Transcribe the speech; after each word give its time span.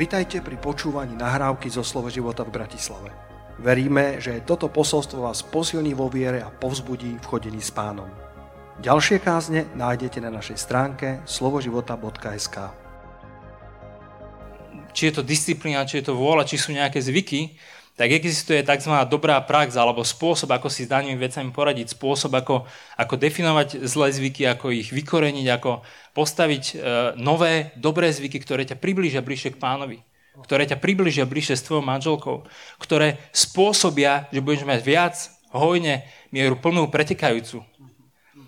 Vitajte 0.00 0.40
pri 0.40 0.56
počúvaní 0.56 1.12
nahrávky 1.12 1.68
zo 1.68 1.84
Slovo 1.84 2.08
života 2.08 2.40
v 2.40 2.56
Bratislave. 2.56 3.12
Veríme, 3.60 4.16
že 4.16 4.40
toto 4.48 4.72
posolstvo 4.72 5.28
vás 5.28 5.44
posilní 5.44 5.92
vo 5.92 6.08
viere 6.08 6.40
a 6.40 6.48
povzbudí 6.48 7.20
v 7.20 7.28
chodení 7.28 7.60
s 7.60 7.68
pánom. 7.68 8.08
Ďalšie 8.80 9.20
kázne 9.20 9.68
nájdete 9.76 10.24
na 10.24 10.32
našej 10.32 10.56
stránke 10.56 11.20
slovoživota.sk 11.28 12.56
Či 14.96 15.02
je 15.04 15.12
to 15.12 15.20
disciplína, 15.20 15.84
či 15.84 16.00
je 16.00 16.08
to 16.08 16.16
vôľa, 16.16 16.48
či 16.48 16.56
sú 16.56 16.72
nejaké 16.72 16.96
zvyky, 17.04 17.60
tak 17.98 18.16
existuje 18.16 18.64
tzv. 18.64 18.92
dobrá 19.10 19.36
prax 19.44 19.76
alebo 19.76 20.00
spôsob, 20.00 20.50
ako 20.56 20.72
si 20.72 20.88
s 20.88 20.92
danými 20.92 21.20
vecami 21.20 21.52
poradiť, 21.52 21.92
spôsob, 21.92 22.32
ako, 22.32 22.64
ako 22.96 23.14
definovať 23.20 23.84
zlé 23.84 24.08
zvyky, 24.14 24.48
ako 24.48 24.72
ich 24.72 24.88
vykoreniť, 24.88 25.46
ako 25.52 25.84
postaviť 26.16 26.64
e, 26.64 26.74
nové, 27.20 27.76
dobré 27.76 28.08
zvyky, 28.08 28.40
ktoré 28.40 28.64
ťa 28.64 28.80
priblížia 28.80 29.20
bližšie 29.20 29.52
k 29.52 29.60
pánovi, 29.60 30.00
ktoré 30.40 30.64
ťa 30.64 30.80
priblížia 30.80 31.28
bližšie 31.28 31.60
s 31.60 31.66
tvojou 31.68 31.84
manželkou, 31.84 32.48
ktoré 32.80 33.20
spôsobia, 33.36 34.32
že 34.32 34.40
budeš 34.40 34.64
mať 34.64 34.80
viac, 34.80 35.14
hojne, 35.52 36.06
mieru 36.32 36.56
plnú, 36.56 36.88
pretekajúcu. 36.88 37.60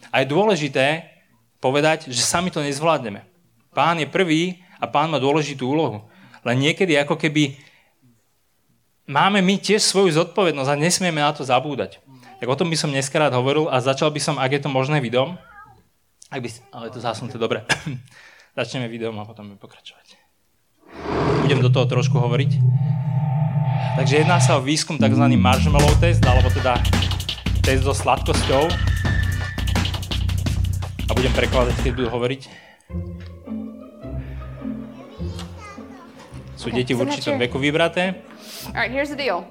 A 0.09 0.23
je 0.23 0.33
dôležité 0.33 1.13
povedať, 1.63 2.11
že 2.11 2.25
sami 2.25 2.51
to 2.51 2.65
nezvládneme. 2.65 3.23
Pán 3.73 4.01
je 4.01 4.09
prvý 4.09 4.65
a 4.83 4.91
pán 4.91 5.09
má 5.09 5.23
dôležitú 5.23 5.69
úlohu. 5.69 6.09
Len 6.43 6.59
niekedy 6.59 6.99
ako 6.99 7.15
keby 7.15 7.55
máme 9.07 9.43
my 9.43 9.59
tiež 9.59 9.83
svoju 9.83 10.15
zodpovednosť 10.15 10.71
a 10.71 10.79
nesmieme 10.79 11.21
na 11.23 11.35
to 11.35 11.43
zabúdať. 11.43 11.99
Tak 12.43 12.49
o 12.51 12.59
tom 12.59 12.71
by 12.71 12.77
som 12.79 12.91
dneska 12.91 13.19
rád 13.19 13.39
hovoril 13.39 13.71
a 13.71 13.79
začal 13.79 14.11
by 14.11 14.19
som, 14.19 14.35
ak 14.39 14.51
je 14.51 14.61
to 14.67 14.71
možné, 14.71 14.99
videom. 14.99 15.39
Ak 16.27 16.43
by, 16.43 16.49
ale 16.75 16.91
to 16.91 16.99
zásnuté, 16.99 17.39
dobre. 17.39 17.63
Začneme 18.59 18.91
videom 18.91 19.17
a 19.21 19.25
potom 19.25 19.49
budeme 19.49 19.63
pokračovať. 19.63 20.19
Budem 21.47 21.63
do 21.65 21.71
toho 21.73 21.87
trošku 21.89 22.19
hovoriť. 22.19 22.51
Takže 23.97 24.25
jedná 24.25 24.41
sa 24.41 24.57
o 24.57 24.65
výskum 24.65 24.97
tzv. 24.97 25.25
marshmallow 25.37 25.93
test, 26.01 26.25
alebo 26.25 26.49
teda 26.49 26.81
test 27.61 27.85
so 27.85 27.93
sladkosťou. 27.93 28.65
A 31.07 31.11
budem 31.13 31.33
prekladať, 31.37 31.77
keď 31.85 31.93
budú 31.95 32.09
hovoriť. 32.09 32.41
Sú 36.57 36.73
deti 36.73 36.97
v 36.97 37.05
určitom 37.05 37.37
veku 37.37 37.61
vybraté. 37.61 38.32
All 38.71 38.79
right, 38.79 38.91
here's 38.91 39.11
the 39.11 39.19
deal. 39.19 39.43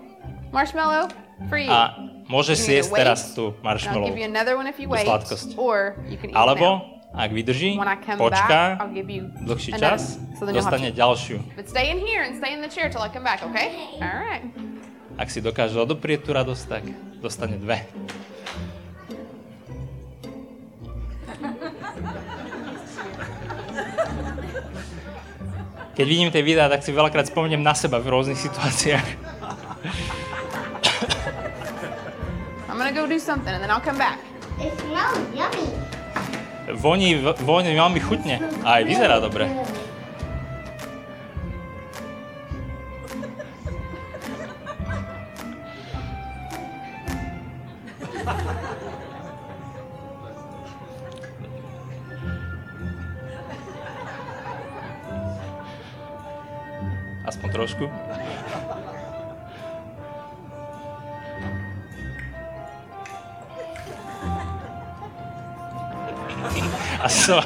Marshmallow 0.51 1.09
for 1.49 1.57
you. 1.57 1.71
A 1.71 1.95
môžeš 2.31 2.57
si 2.63 2.71
jesť 2.79 2.91
teraz 2.95 3.19
tú 3.35 3.51
marshmallow 3.63 4.07
I'll 4.07 4.11
give 4.13 4.21
you 4.21 4.29
another 4.29 4.55
one 4.55 4.67
if 4.67 4.79
you 4.79 4.87
wait, 4.87 5.07
sladkosť. 5.07 5.55
or 5.59 5.99
you 6.07 6.15
can 6.15 6.31
eat 6.31 6.37
Alebo, 6.37 6.79
it 6.79 7.01
ak 7.11 7.29
vydrží, 7.35 7.75
now. 7.75 7.91
Počká 8.15 8.79
back, 8.79 8.79
I'll 8.79 8.95
give 8.95 9.11
you 9.11 9.27
dlhší 9.43 9.75
another. 9.75 9.99
čas, 9.99 10.15
So 10.39 10.47
dostane 10.47 10.95
ďalšiu. 10.95 11.43
But 11.59 11.67
stay 11.67 11.91
in 11.91 11.99
here 11.99 12.23
and 12.23 12.39
stay 12.39 12.55
in 12.55 12.63
the 12.63 12.71
chair 12.71 12.87
till 12.87 13.03
I 13.03 13.11
come 13.11 13.27
back, 13.27 13.43
okay? 13.43 13.75
All 13.99 14.15
right. 14.15 14.47
Ak 15.19 15.27
si 15.27 15.43
dokáže 15.43 15.75
odoprieť 15.75 16.23
tú 16.23 16.31
radosť, 16.31 16.63
tak 16.71 16.83
dostane 17.19 17.59
dve. 17.59 17.83
Keď 26.01 26.09
vidím 26.09 26.33
tie 26.33 26.41
videá, 26.41 26.65
tak 26.65 26.81
si 26.81 26.89
veľakrát 26.89 27.29
spomeniem 27.29 27.61
na 27.61 27.77
seba 27.77 28.01
v 28.01 28.09
rôznych 28.09 28.33
situáciách. 28.33 29.05
I'm 32.65 32.73
gonna 32.73 32.89
go 32.89 33.05
do 33.05 33.21
something 33.21 33.53
and 33.53 33.61
then 33.61 33.69
I'll 33.69 33.85
come 33.85 34.01
back. 34.01 34.17
It 34.57 34.73
smells 34.81 35.21
yummy. 35.37 35.69
Voní, 36.73 37.21
voní 37.45 37.77
veľmi 37.77 38.01
chutne 38.01 38.41
a 38.65 38.81
aj 38.81 38.83
vyzerá 38.89 39.21
dobre. 39.21 39.45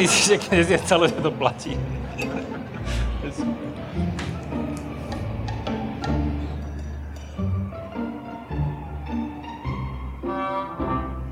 Myslíš 0.00 0.24
že 0.32 0.36
keď 0.40 0.58
zje 0.64 0.78
celé, 0.88 1.04
že 1.12 1.20
to 1.20 1.28
platí? 1.28 1.76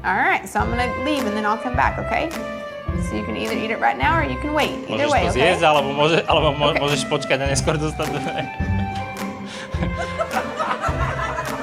All 0.04 0.16
right, 0.16 0.48
so 0.48 0.60
I'm 0.60 0.68
gonna 0.68 0.88
leave 1.04 1.24
and 1.26 1.36
then 1.36 1.44
I'll 1.44 1.58
come 1.58 1.76
back, 1.76 1.98
okay? 1.98 2.30
So 3.08 3.16
you 3.16 3.24
can 3.24 3.36
either 3.36 3.56
eat 3.56 3.70
it 3.70 3.80
right 3.80 3.96
now 3.96 4.20
or 4.20 4.24
you 4.24 4.38
can 4.40 4.52
wait. 4.52 4.72
Either 4.88 5.08
Môžeš 5.08 5.12
way, 5.12 5.22
to 5.24 5.32
okay? 5.32 5.40
zjesť, 5.40 5.64
alebo, 5.64 5.88
môže, 5.92 6.18
alebo 6.28 6.48
mo, 6.56 6.72
Okay. 6.72 6.80
môžeš 6.80 7.02
počkať 7.08 7.38
a 7.44 7.46
neskôr 7.48 7.76
dostať 7.76 8.08
dve. 8.12 8.36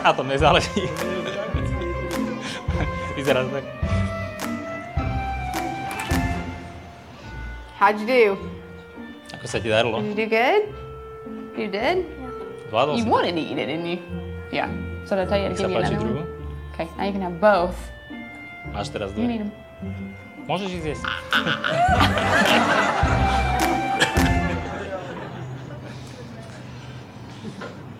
Na 0.05 0.11
tom 0.13 0.29
nezáleží. 0.29 0.85
Vyzerá 3.17 3.41
to 3.45 3.61
tak. 3.61 3.84
How'd 7.75 7.99
you 7.99 8.07
do? 8.07 8.23
Ako 9.35 9.45
sa 9.45 9.59
ti 9.59 9.67
darilo? 9.67 9.99
Did 9.99 10.15
you 10.15 10.17
do 10.17 10.27
good? 10.31 10.63
You 11.55 11.67
did? 11.67 11.97
Zvládol 12.71 12.93
You 12.95 13.03
si 13.03 13.07
to? 13.07 13.11
wanted 13.11 13.33
to 13.35 13.43
eat 13.43 13.57
it, 13.57 13.67
didn't 13.67 13.87
you? 13.87 13.99
Yeah. 14.51 14.69
So 15.05 15.15
did 15.15 15.27
I 15.27 15.29
tell 15.29 15.39
you 15.39 15.47
to 15.51 15.53
Nech 15.53 15.59
sa 15.59 15.67
give 15.67 15.71
you 15.71 15.77
páči 15.77 15.91
another 15.91 16.03
druhú. 16.07 16.23
one? 16.23 16.29
Okay, 16.73 16.87
now 16.95 17.03
you 17.03 17.13
can 17.13 17.23
have 17.23 17.37
both. 17.39 17.77
Máš 18.71 18.87
teraz 18.89 19.11
You 19.13 19.27
need 19.27 19.43
dve. 19.43 19.51
them. 19.51 19.51
Môžeš 20.45 20.69
ich 20.71 20.83
zjesť. 20.83 21.03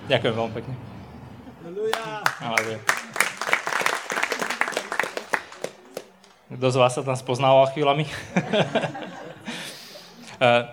Ďakujem 0.06 0.34
veľmi 0.38 0.54
pekne. 0.54 0.76
Halleluja. 2.40 2.78
Kto 6.56 6.68
z 6.72 6.78
vás 6.78 6.94
sa 6.94 7.02
tam 7.02 7.18
spoznával 7.18 7.74
chvíľami? 7.74 8.06
Eh, 10.40 10.64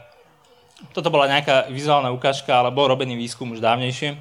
Toto 0.91 1.15
bola 1.15 1.31
nejaká 1.31 1.71
vizuálna 1.71 2.11
ukážka, 2.11 2.51
ale 2.51 2.75
bol 2.75 2.91
robený 2.91 3.15
výskum 3.15 3.55
už 3.55 3.63
dávnejšie, 3.63 4.19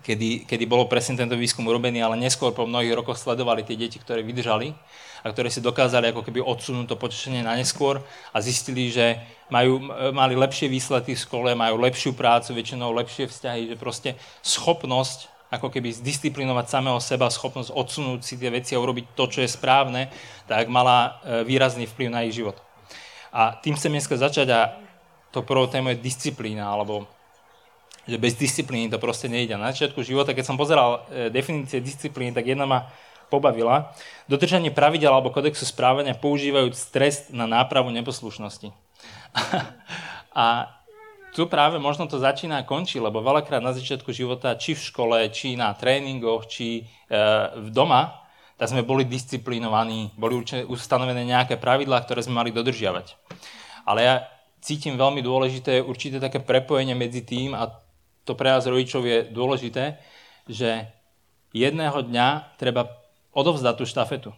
kedy, 0.00 0.48
kedy 0.48 0.64
bolo 0.64 0.88
presne 0.88 1.12
tento 1.12 1.36
výskum 1.36 1.68
urobený, 1.68 2.00
ale 2.00 2.16
neskôr 2.16 2.56
po 2.56 2.64
mnohých 2.64 2.96
rokoch 2.96 3.20
sledovali 3.20 3.60
tie 3.68 3.76
deti, 3.76 4.00
ktoré 4.00 4.24
vydržali 4.24 4.72
a 5.20 5.26
ktoré 5.28 5.52
si 5.52 5.60
dokázali 5.60 6.08
ako 6.08 6.24
keby 6.24 6.40
odsunúť 6.40 6.88
to 6.88 6.96
potešenie 6.96 7.44
na 7.44 7.52
neskôr 7.52 8.00
a 8.32 8.38
zistili, 8.40 8.88
že 8.88 9.20
majú, 9.52 9.92
mali 10.16 10.40
lepšie 10.40 10.72
výsledky 10.72 11.12
v 11.12 11.24
škole, 11.28 11.52
majú 11.52 11.76
lepšiu 11.84 12.16
prácu, 12.16 12.56
väčšinou 12.56 12.88
lepšie 12.96 13.28
vzťahy, 13.28 13.68
že 13.68 13.76
proste 13.76 14.10
schopnosť 14.40 15.28
ako 15.52 15.68
keby 15.68 15.92
zdisciplinovať 15.96 16.64
samého 16.68 17.00
seba, 17.00 17.28
schopnosť 17.28 17.72
odsunúť 17.72 18.20
si 18.24 18.40
tie 18.40 18.52
veci 18.52 18.72
a 18.76 18.80
urobiť 18.80 19.16
to, 19.16 19.24
čo 19.28 19.40
je 19.44 19.48
správne, 19.48 20.12
tak 20.44 20.68
mala 20.68 21.20
e, 21.24 21.44
výrazný 21.48 21.88
vplyv 21.88 22.08
na 22.08 22.24
ich 22.24 22.36
život. 22.36 22.67
A 23.32 23.56
tým 23.60 23.76
chcem 23.76 23.92
dneska 23.92 24.16
začať 24.16 24.48
a 24.50 24.60
to 25.30 25.44
prvou 25.44 25.68
tému 25.68 25.92
je 25.92 26.00
disciplína, 26.00 26.68
alebo 26.68 27.04
že 28.08 28.16
bez 28.16 28.32
disciplíny 28.40 28.88
to 28.88 28.96
proste 28.96 29.28
nejde. 29.28 29.52
Na 29.60 29.68
začiatku 29.68 30.00
života, 30.00 30.32
keď 30.32 30.44
som 30.48 30.56
pozeral 30.56 31.04
e, 31.12 31.28
definície 31.28 31.84
disciplíny, 31.84 32.32
tak 32.32 32.48
jedna 32.48 32.64
ma 32.64 32.88
pobavila. 33.28 33.92
Dodržanie 34.24 34.72
pravidel 34.72 35.12
alebo 35.12 35.28
kodexu 35.28 35.68
správania 35.68 36.16
používajúc 36.16 36.88
trest 36.88 37.28
na 37.28 37.44
nápravu 37.44 37.92
neposlušnosti. 37.92 38.72
a 40.32 40.72
tu 41.36 41.44
práve 41.44 41.76
možno 41.76 42.08
to 42.08 42.16
začína 42.16 42.64
a 42.64 42.66
končí, 42.66 42.96
lebo 42.96 43.20
veľakrát 43.20 43.60
na 43.60 43.76
začiatku 43.76 44.08
života, 44.16 44.56
či 44.56 44.72
v 44.72 44.80
škole, 44.88 45.18
či 45.28 45.60
na 45.60 45.76
tréningoch, 45.76 46.48
či 46.48 46.80
e, 46.80 46.82
doma, 47.68 48.24
tak 48.58 48.74
sme 48.74 48.82
boli 48.82 49.06
disciplinovaní, 49.06 50.10
boli 50.18 50.42
ustanovené 50.66 51.22
nejaké 51.22 51.54
pravidlá, 51.62 52.02
ktoré 52.02 52.26
sme 52.26 52.42
mali 52.42 52.50
dodržiavať. 52.50 53.14
Ale 53.86 54.00
ja 54.02 54.14
cítim 54.58 54.98
veľmi 54.98 55.22
dôležité 55.22 55.78
určité 55.78 56.18
také 56.18 56.42
prepojenie 56.42 56.98
medzi 56.98 57.22
tým, 57.22 57.54
a 57.54 57.70
to 58.26 58.34
pre 58.34 58.50
nás 58.50 58.66
rodičov 58.66 59.06
je 59.06 59.30
dôležité, 59.30 60.02
že 60.50 60.90
jedného 61.54 62.02
dňa 62.02 62.58
treba 62.58 62.90
odovzdať 63.30 63.74
tú 63.78 63.84
štafetu. 63.86 64.30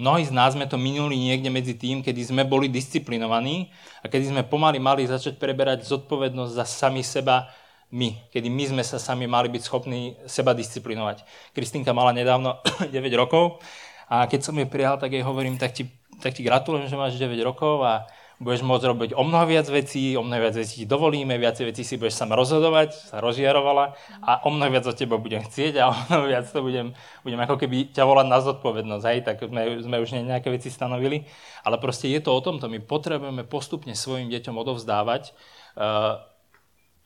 Mnohí 0.00 0.24
z 0.24 0.32
nás 0.32 0.56
sme 0.56 0.64
to 0.64 0.80
minuli 0.80 1.12
niekde 1.20 1.52
medzi 1.52 1.76
tým, 1.76 2.00
kedy 2.00 2.32
sme 2.32 2.48
boli 2.48 2.72
disciplinovaní 2.72 3.68
a 4.00 4.08
kedy 4.08 4.32
sme 4.32 4.48
pomaly 4.48 4.80
mali 4.80 5.04
začať 5.04 5.36
preberať 5.36 5.84
zodpovednosť 5.84 6.52
za 6.56 6.64
sami 6.64 7.04
seba 7.04 7.52
my, 7.90 8.30
kedy 8.30 8.48
my 8.50 8.64
sme 8.70 8.82
sa 8.86 9.02
sami 9.02 9.26
mali 9.26 9.50
byť 9.50 9.62
schopní 9.66 10.14
seba 10.30 10.54
disciplinovať. 10.54 11.26
Kristinka 11.50 11.90
mala 11.90 12.14
nedávno 12.14 12.62
9 12.94 12.94
rokov 13.18 13.58
a 14.06 14.26
keď 14.30 14.40
som 14.42 14.54
jej 14.58 14.66
prijal, 14.70 14.98
tak 14.98 15.14
jej 15.14 15.22
hovorím, 15.22 15.58
tak 15.58 15.74
ti, 15.74 15.90
tak 16.22 16.34
ti 16.34 16.46
gratulujem, 16.46 16.86
že 16.86 16.98
máš 16.98 17.18
9 17.18 17.34
rokov 17.42 17.82
a 17.82 18.06
budeš 18.40 18.64
môcť 18.64 18.84
robiť 18.88 19.10
o 19.12 19.22
mnoho 19.22 19.44
viac 19.44 19.68
vecí, 19.68 20.16
o 20.16 20.24
mnoho 20.24 20.48
viac 20.48 20.56
vecí 20.56 20.82
ti 20.82 20.86
dovolíme, 20.88 21.36
viacej 21.36 21.68
vecí 21.68 21.84
si 21.84 22.00
budeš 22.00 22.16
sama 22.16 22.40
rozhodovať, 22.40 23.12
sa 23.12 23.20
rozžiarovala. 23.20 23.92
A 24.24 24.40
o 24.48 24.48
mnoho 24.48 24.72
viac 24.72 24.88
od 24.88 24.96
teba 24.96 25.20
budem 25.20 25.44
chcieť 25.44 25.76
a 25.76 25.92
o 25.92 25.94
mnoho 26.08 26.24
viac 26.24 26.48
to 26.48 26.64
budem, 26.64 26.96
budem 27.20 27.40
ako 27.44 27.60
keby 27.60 27.92
ťa 27.92 28.08
volať 28.08 28.26
na 28.32 28.40
zodpovednosť, 28.40 29.04
hej, 29.12 29.18
tak 29.28 29.44
sme, 29.44 29.84
sme 29.84 29.96
už 30.00 30.16
nejaké 30.24 30.48
veci 30.48 30.72
stanovili, 30.72 31.28
ale 31.68 31.76
proste 31.76 32.08
je 32.08 32.20
to 32.24 32.32
o 32.32 32.40
tomto, 32.40 32.72
my 32.72 32.80
potrebujeme 32.80 33.44
postupne 33.44 33.92
svojim 33.92 34.32
deťom 34.32 34.56
odovzdávať 34.56 35.36
uh, 35.76 36.29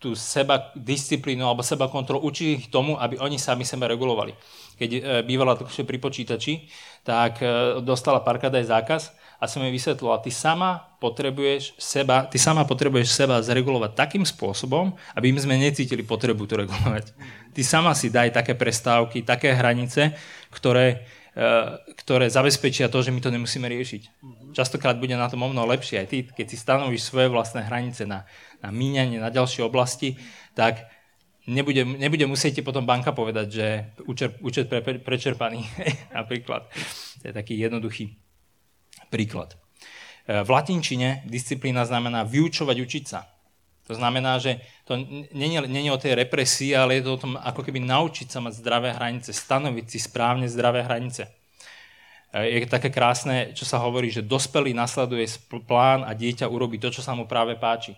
tú 0.05 0.13
seba 0.13 0.69
disciplínu 0.77 1.49
alebo 1.49 1.65
seba 1.65 1.89
kontrolu, 1.89 2.29
učiť 2.29 2.49
ich 2.53 2.65
tomu, 2.69 3.01
aby 3.01 3.17
oni 3.17 3.41
sami 3.41 3.65
seba 3.65 3.89
regulovali. 3.89 4.37
Keď 4.77 4.91
uh, 4.93 5.01
bývala 5.25 5.57
dlhšie 5.57 5.89
pri 5.89 5.97
počítači, 5.97 6.69
tak 7.01 7.41
uh, 7.41 7.81
dostala 7.81 8.21
párkrát 8.21 8.53
aj 8.53 8.69
zákaz, 8.69 9.03
a 9.41 9.51
som 9.51 9.61
jej 9.61 9.73
vysvetlila, 9.75 10.25
ty 10.25 10.33
sama 10.33 10.97
potrebuješ 11.03 11.77
seba, 11.77 12.25
ty 12.25 12.41
sama 12.41 12.65
potrebuješ 12.65 13.13
seba 13.13 13.45
zregulovať 13.45 13.93
takým 13.93 14.25
spôsobom, 14.25 14.97
aby 15.13 15.37
my 15.37 15.41
sme 15.43 15.61
necítili 15.61 16.01
potrebu 16.01 16.49
to 16.49 16.65
regulovať. 16.65 17.13
Ty 17.53 17.63
sama 17.63 17.93
si 17.93 18.09
daj 18.09 18.33
také 18.33 18.57
prestávky, 18.57 19.21
také 19.21 19.53
hranice, 19.53 20.17
ktoré, 20.49 21.05
uh, 21.37 21.77
ktoré 21.99 22.33
zabezpečia 22.33 22.89
to, 22.89 23.05
že 23.05 23.13
my 23.13 23.21
to 23.21 23.29
nemusíme 23.29 23.69
riešiť. 23.69 24.03
Častokrát 24.57 24.97
bude 24.97 25.13
na 25.19 25.27
tom 25.29 25.45
o 25.45 25.49
mnoho 25.51 25.67
lepšie 25.67 26.01
aj 26.01 26.09
ty, 26.09 26.19
keď 26.25 26.47
si 26.49 26.57
stanovíš 26.57 27.11
svoje 27.11 27.29
vlastné 27.29 27.67
hranice 27.67 28.07
na, 28.07 28.25
na 28.65 28.73
míňanie, 28.73 29.21
na 29.21 29.29
ďalšie 29.29 29.61
oblasti, 29.61 30.17
tak 30.57 30.89
nebude, 31.45 31.85
nebude 31.85 32.25
musieť 32.25 32.65
potom 32.65 32.89
banka 32.89 33.13
povedať, 33.13 33.47
že 33.53 33.67
účet, 34.09 34.67
pre, 34.73 34.81
pre, 34.81 34.97
prečerpaný, 34.97 35.61
napríklad. 36.19 36.65
To 37.21 37.25
je 37.29 37.35
taký 37.37 37.61
jednoduchý 37.61 38.25
Príklad. 39.13 39.55
E, 40.27 40.43
v 40.43 40.49
latinčine 40.51 41.23
disciplína 41.29 41.85
znamená 41.85 42.25
vyučovať, 42.25 42.77
učiť 42.83 43.05
sa. 43.07 43.31
To 43.85 43.93
znamená, 43.93 44.41
že 44.41 44.65
to 44.89 44.97
je 44.97 45.93
o 45.93 46.01
tej 46.01 46.17
represii, 46.17 46.73
ale 46.73 46.99
je 46.99 47.03
to 47.05 47.11
o 47.15 47.21
tom, 47.21 47.33
ako 47.37 47.61
keby 47.61 47.85
naučiť 47.85 48.33
sa 48.33 48.41
mať 48.41 48.65
zdravé 48.65 48.97
hranice, 48.97 49.31
stanoviť 49.37 49.87
si 49.87 49.99
správne 50.01 50.49
zdravé 50.49 50.83
hranice. 50.83 51.29
E, 52.33 52.65
je 52.65 52.67
také 52.67 52.89
krásne, 52.89 53.53
čo 53.53 53.69
sa 53.69 53.79
hovorí, 53.79 54.09
že 54.09 54.25
dospelý 54.25 54.73
nasleduje 54.73 55.29
plán 55.69 56.03
a 56.03 56.17
dieťa 56.17 56.49
urobí 56.49 56.81
to, 56.81 56.89
čo 56.89 57.05
sa 57.05 57.13
mu 57.13 57.29
práve 57.29 57.55
páči. 57.61 57.93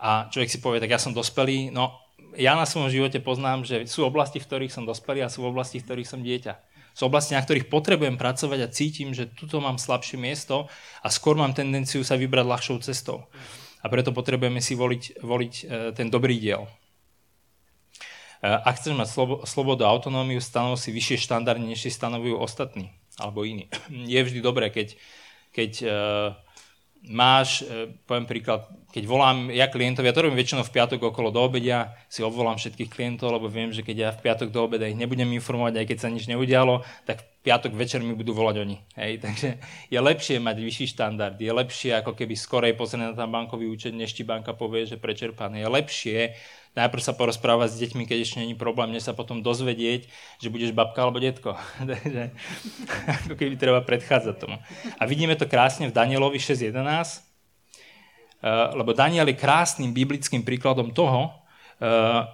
A 0.00 0.32
človek 0.32 0.48
si 0.48 0.58
povie, 0.64 0.80
tak 0.80 0.92
ja 0.92 1.00
som 1.00 1.12
dospelý, 1.12 1.68
no 1.68 2.00
ja 2.38 2.54
na 2.54 2.64
svojom 2.64 2.88
živote 2.88 3.18
poznám, 3.20 3.66
že 3.66 3.84
sú 3.84 4.06
oblasti, 4.06 4.38
v 4.38 4.46
ktorých 4.46 4.72
som 4.72 4.84
dospelý 4.86 5.26
a 5.26 5.32
sú 5.32 5.44
oblasti, 5.44 5.82
v 5.82 5.86
ktorých 5.86 6.08
som 6.08 6.20
dieťa. 6.22 6.54
Sú 6.94 7.06
oblasti, 7.06 7.38
na 7.38 7.42
ktorých 7.42 7.70
potrebujem 7.70 8.18
pracovať 8.18 8.58
a 8.66 8.72
cítim, 8.72 9.14
že 9.14 9.30
tuto 9.30 9.62
mám 9.62 9.78
slabšie 9.78 10.18
miesto 10.18 10.66
a 11.02 11.08
skôr 11.10 11.38
mám 11.38 11.54
tendenciu 11.54 12.02
sa 12.02 12.18
vybrať 12.18 12.46
ľahšou 12.46 12.76
cestou. 12.82 13.30
A 13.80 13.86
preto 13.88 14.12
potrebujeme 14.12 14.60
si 14.60 14.76
voliť, 14.76 15.24
voliť 15.24 15.54
e, 15.54 15.64
ten 15.96 16.12
dobrý 16.12 16.36
diel. 16.36 16.68
E, 16.68 18.48
ak 18.50 18.76
chceš 18.76 18.92
mať 18.92 19.08
slobodu 19.48 19.88
a 19.88 19.92
autonómiu, 19.94 20.42
stanov 20.42 20.76
si 20.76 20.92
vyššie 20.92 21.24
štandardy, 21.24 21.64
než 21.64 21.88
si 21.88 21.90
stanovujú 21.94 22.36
ostatní 22.36 22.92
alebo 23.16 23.46
iní. 23.46 23.72
Je 24.12 24.20
vždy 24.20 24.40
dobré, 24.44 24.68
keď, 24.68 25.00
keď 25.56 25.72
e, 25.80 25.88
máš, 27.06 27.64
poviem 28.04 28.28
príklad, 28.28 28.68
keď 28.90 29.04
volám 29.06 29.48
ja 29.54 29.70
klientov, 29.70 30.02
ja 30.02 30.12
to 30.12 30.26
robím 30.26 30.36
väčšinou 30.36 30.66
v 30.66 30.74
piatok 30.74 31.14
okolo 31.14 31.30
do 31.30 31.40
obedia, 31.40 31.94
si 32.10 32.26
obvolám 32.26 32.58
všetkých 32.58 32.90
klientov, 32.90 33.30
lebo 33.30 33.46
viem, 33.46 33.70
že 33.70 33.86
keď 33.86 33.96
ja 33.96 34.10
v 34.10 34.22
piatok 34.26 34.50
do 34.50 34.66
obeda 34.66 34.90
ich 34.90 34.98
nebudem 34.98 35.30
informovať, 35.30 35.80
aj 35.80 35.86
keď 35.86 35.98
sa 36.02 36.08
nič 36.10 36.26
neudialo, 36.26 36.82
tak 37.06 37.22
v 37.22 37.26
piatok 37.46 37.72
večer 37.72 38.02
mi 38.02 38.12
budú 38.18 38.34
volať 38.34 38.56
oni. 38.60 38.76
Hej? 38.98 39.12
Takže 39.24 39.48
je 39.88 40.00
lepšie 40.02 40.36
mať 40.42 40.56
vyšší 40.58 40.86
štandard, 40.92 41.38
je 41.38 41.52
lepšie 41.54 42.02
ako 42.02 42.18
keby 42.18 42.34
skorej 42.34 42.74
pozrieť 42.74 43.14
na 43.14 43.16
tam 43.16 43.30
bankový 43.30 43.70
účet, 43.70 43.94
než 43.94 44.12
ti 44.12 44.26
banka 44.26 44.52
povie, 44.52 44.84
že 44.84 44.98
prečerpaný. 44.98 45.62
Je 45.62 45.68
lepšie 45.70 46.18
najprv 46.78 47.02
sa 47.02 47.16
porozprávať 47.16 47.74
s 47.74 47.80
deťmi, 47.82 48.06
keď 48.06 48.18
ešte 48.22 48.40
není 48.42 48.54
problém, 48.54 48.94
než 48.94 49.08
sa 49.08 49.14
potom 49.16 49.42
dozvedieť, 49.42 50.06
že 50.38 50.52
budeš 50.52 50.70
babka 50.70 51.02
alebo 51.02 51.18
detko. 51.18 51.58
Takže 51.90 52.30
ako 53.26 53.34
keby 53.34 53.54
treba 53.58 53.80
predchádzať 53.82 54.34
tomu. 54.38 54.56
A 54.98 55.02
vidíme 55.08 55.34
to 55.34 55.50
krásne 55.50 55.90
v 55.90 55.96
Danielovi 55.96 56.38
6.11, 56.38 57.30
Eh, 58.40 58.48
lebo 58.72 58.96
Daniel 58.96 59.28
je 59.28 59.36
krásnym 59.36 59.92
biblickým 59.92 60.40
príkladom 60.40 60.96
toho, 60.96 61.28
eh, 61.76 62.24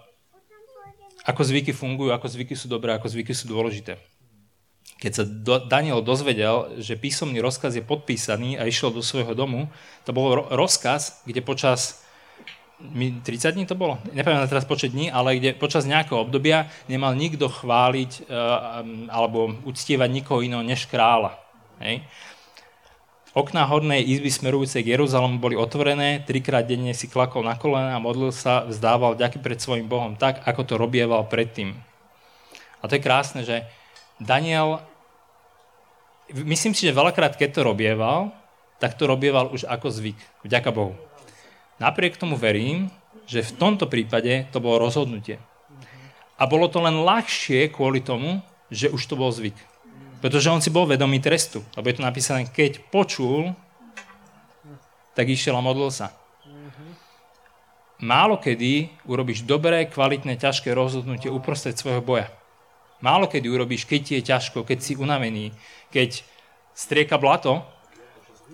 ako 1.27 1.43
zvyky 1.43 1.75
fungujú, 1.75 2.15
ako 2.15 2.31
zvyky 2.31 2.55
sú 2.55 2.71
dobré, 2.71 2.95
ako 2.95 3.11
zvyky 3.11 3.35
sú 3.35 3.51
dôležité. 3.51 3.99
Keď 5.03 5.13
sa 5.13 5.25
Daniel 5.67 6.07
dozvedel, 6.07 6.79
že 6.79 6.95
písomný 6.95 7.43
rozkaz 7.43 7.75
je 7.75 7.83
podpísaný 7.83 8.55
a 8.55 8.71
išiel 8.71 8.95
do 8.95 9.03
svojho 9.03 9.35
domu, 9.35 9.67
to 10.07 10.15
bol 10.15 10.47
rozkaz, 10.47 11.27
kde 11.27 11.43
počas 11.43 12.06
30 12.77 13.57
dní 13.57 13.65
to 13.65 13.73
bolo? 13.73 13.97
Nepamätám 14.13 14.53
teraz 14.53 14.69
počet 14.69 14.93
dní, 14.93 15.09
ale 15.09 15.41
kde 15.41 15.57
počas 15.57 15.89
nejakého 15.89 16.29
obdobia 16.29 16.69
nemal 16.93 17.17
nikto 17.17 17.49
chváliť 17.49 18.13
eh, 18.21 18.35
alebo 19.09 19.57
uctievať 19.65 20.11
nikoho 20.13 20.45
iného 20.45 20.61
než 20.61 20.85
kráľa. 20.85 21.41
Hej? 21.81 22.05
Okná 23.37 23.69
hornej 23.69 24.01
izby 24.01 24.33
smerujúcej 24.33 24.81
k 24.81 24.97
Jeruzalému 24.97 25.37
boli 25.37 25.61
otvorené, 25.61 26.25
trikrát 26.25 26.65
denne 26.65 26.97
si 26.97 27.05
klakol 27.05 27.45
na 27.45 27.53
kolena 27.53 27.97
a 27.97 28.01
modlil 28.01 28.33
sa, 28.33 28.65
vzdával 28.65 29.13
ďaky 29.21 29.45
pred 29.45 29.61
svojim 29.61 29.85
Bohom, 29.85 30.17
tak 30.17 30.41
ako 30.49 30.65
to 30.65 30.75
robieval 30.81 31.21
predtým. 31.29 31.77
A 32.81 32.89
to 32.89 32.97
je 32.97 33.05
krásne, 33.05 33.45
že 33.45 33.69
Daniel, 34.17 34.81
myslím 36.33 36.73
si, 36.73 36.89
že 36.89 36.97
veľakrát, 36.97 37.37
keď 37.37 37.61
to 37.61 37.69
robieval, 37.69 38.33
tak 38.81 38.97
to 38.97 39.05
robieval 39.05 39.53
už 39.53 39.69
ako 39.69 39.93
zvyk, 39.93 40.17
vďaka 40.41 40.73
Bohu. 40.73 40.97
Napriek 41.77 42.17
tomu 42.17 42.41
verím, 42.41 42.89
že 43.29 43.45
v 43.45 43.55
tomto 43.59 43.91
prípade 43.91 44.49
to 44.55 44.63
bolo 44.63 44.81
rozhodnutie. 44.81 45.37
A 46.37 46.45
bolo 46.49 46.69
to 46.69 46.81
len 46.81 47.05
ľahšie 47.05 47.73
kvôli 47.73 48.01
tomu, 48.01 48.41
že 48.69 48.93
už 48.93 49.03
to 49.09 49.17
bol 49.17 49.33
zvyk. 49.33 49.57
Pretože 50.21 50.49
on 50.53 50.61
si 50.65 50.73
bol 50.73 50.89
vedomý 50.89 51.21
trestu. 51.21 51.61
Lebo 51.77 51.89
je 51.89 51.97
to 52.01 52.07
napísané, 52.07 52.49
keď 52.49 52.81
počul, 52.89 53.53
tak 55.17 55.29
išiel 55.29 55.57
a 55.57 55.65
modlil 55.65 55.93
sa. 55.93 56.13
Málo 57.97 58.37
kedy 58.37 58.93
urobíš 59.09 59.49
dobré, 59.49 59.89
kvalitné, 59.89 60.37
ťažké 60.37 60.69
rozhodnutie 60.77 61.33
uprostred 61.33 61.73
svojho 61.73 62.05
boja. 62.05 62.29
Málo 63.01 63.25
kedy 63.25 63.49
urobíš, 63.49 63.89
keď 63.89 64.01
ti 64.05 64.13
je 64.21 64.29
ťažko, 64.29 64.69
keď 64.69 64.79
si 64.85 64.93
unavený, 65.01 65.57
keď 65.89 66.21
strieka 66.77 67.17
blato 67.17 67.65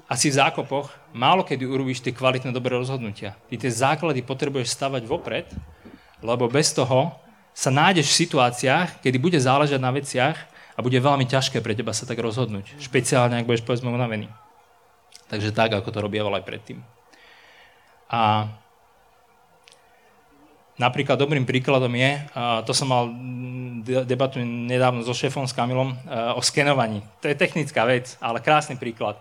a 0.07 0.15
si 0.15 0.31
v 0.31 0.39
zákopoch, 0.39 0.95
málo 1.13 1.45
kedy 1.45 1.69
urobíš 1.69 2.01
tie 2.01 2.17
kvalitné, 2.17 2.51
dobré 2.53 2.77
rozhodnutia. 2.77 3.37
Ty 3.49 3.55
tie 3.57 3.73
základy 3.73 4.25
potrebuješ 4.25 4.73
stavať 4.75 5.07
vopred, 5.07 5.47
lebo 6.25 6.49
bez 6.49 6.73
toho 6.73 7.13
sa 7.53 7.69
nájdeš 7.69 8.13
v 8.13 8.19
situáciách, 8.27 9.05
kedy 9.05 9.17
bude 9.21 9.37
záležať 9.37 9.81
na 9.81 9.93
veciach, 9.93 10.39
a 10.73 10.81
bude 10.81 10.97
veľmi 10.97 11.29
ťažké 11.29 11.61
pre 11.61 11.77
teba 11.77 11.93
sa 11.93 12.09
tak 12.09 12.17
rozhodnúť. 12.17 12.81
Špeciálne, 12.81 13.37
ak 13.37 13.45
budeš 13.45 13.61
povedzme 13.61 13.93
unavený. 13.93 14.25
Takže 15.29 15.53
tak, 15.53 15.77
ako 15.77 15.93
to 15.93 16.01
robieval 16.01 16.33
aj 16.33 16.49
predtým. 16.49 16.81
A 18.09 18.49
napríklad 20.81 21.21
dobrým 21.21 21.45
príkladom 21.45 21.93
je, 21.93 22.25
to 22.65 22.73
som 22.73 22.89
mal 22.89 23.05
debatu 23.85 24.41
nedávno 24.41 25.05
so 25.05 25.13
šéfom 25.13 25.45
s 25.45 25.53
Kamilom, 25.53 25.93
o 26.37 26.41
skenovaní. 26.41 27.05
To 27.21 27.29
je 27.29 27.37
technická 27.37 27.85
vec, 27.85 28.17
ale 28.17 28.41
krásny 28.41 28.81
príklad. 28.81 29.21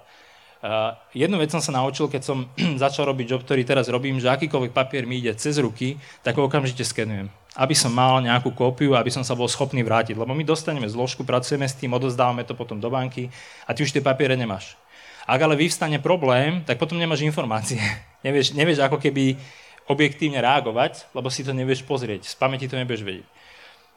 Uh, 0.62 0.94
jednu 1.18 1.42
vec 1.42 1.50
som 1.50 1.58
sa 1.58 1.74
naučil, 1.74 2.06
keď 2.06 2.22
som 2.22 2.46
začal 2.84 3.10
robiť 3.10 3.34
job, 3.34 3.42
ktorý 3.42 3.66
teraz 3.66 3.90
robím, 3.90 4.22
že 4.22 4.30
akýkoľvek 4.30 4.78
papier 4.78 5.10
mi 5.10 5.18
ide 5.18 5.34
cez 5.34 5.58
ruky, 5.58 5.98
tak 6.22 6.38
ho 6.38 6.46
okamžite 6.46 6.86
skenujem. 6.86 7.34
Aby 7.58 7.74
som 7.74 7.90
mal 7.90 8.22
nejakú 8.22 8.54
kópiu, 8.54 8.94
aby 8.94 9.10
som 9.10 9.26
sa 9.26 9.34
bol 9.34 9.50
schopný 9.50 9.82
vrátiť. 9.82 10.14
Lebo 10.14 10.38
my 10.38 10.46
dostaneme 10.46 10.86
zložku, 10.86 11.26
pracujeme 11.26 11.66
s 11.66 11.74
tým, 11.74 11.90
odozdávame 11.98 12.46
to 12.46 12.54
potom 12.54 12.78
do 12.78 12.94
banky 12.94 13.34
a 13.66 13.74
ty 13.74 13.82
už 13.82 13.90
tie 13.90 14.06
papiere 14.06 14.38
nemáš. 14.38 14.78
Ak 15.26 15.42
ale 15.42 15.58
vyvstane 15.58 15.98
problém, 15.98 16.62
tak 16.62 16.78
potom 16.78 17.02
nemáš 17.02 17.26
informácie. 17.26 17.82
nevieš, 18.26 18.54
nevieš 18.54 18.86
ako 18.86 19.02
keby 19.02 19.42
objektívne 19.90 20.46
reagovať, 20.46 21.10
lebo 21.18 21.34
si 21.34 21.42
to 21.42 21.58
nevieš 21.58 21.82
pozrieť. 21.90 22.30
Z 22.30 22.38
pamäti 22.38 22.70
to 22.70 22.78
nevieš 22.78 23.02
vedieť. 23.02 23.28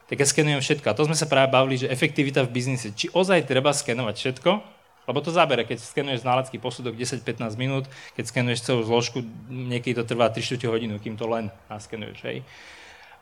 Tak 0.09 0.17
ja 0.17 0.25
skenujem 0.25 0.61
všetko. 0.65 0.85
A 0.89 0.97
to 0.97 1.05
sme 1.05 1.17
sa 1.17 1.29
práve 1.29 1.53
bavili, 1.53 1.81
že 1.81 1.89
efektivita 1.93 2.41
v 2.45 2.53
biznise. 2.53 2.89
Či 2.93 3.13
ozaj 3.13 3.45
treba 3.45 3.73
skenovať 3.73 4.15
všetko, 4.17 4.74
lebo 5.05 5.21
to 5.21 5.29
zabere, 5.29 5.61
keď 5.65 5.81
skenuješ 5.81 6.25
znalecký 6.25 6.57
posudok 6.57 6.97
10-15 6.97 7.53
minút, 7.61 7.85
keď 8.17 8.25
skenuješ 8.25 8.65
celú 8.65 8.81
zložku, 8.81 9.21
niekedy 9.49 10.01
to 10.01 10.03
trvá 10.05 10.33
3 10.33 10.41
hodinu, 10.65 10.97
kým 10.97 11.13
to 11.13 11.29
len 11.29 11.53
naskenuješ. 11.69 12.19
Hej. 12.25 12.41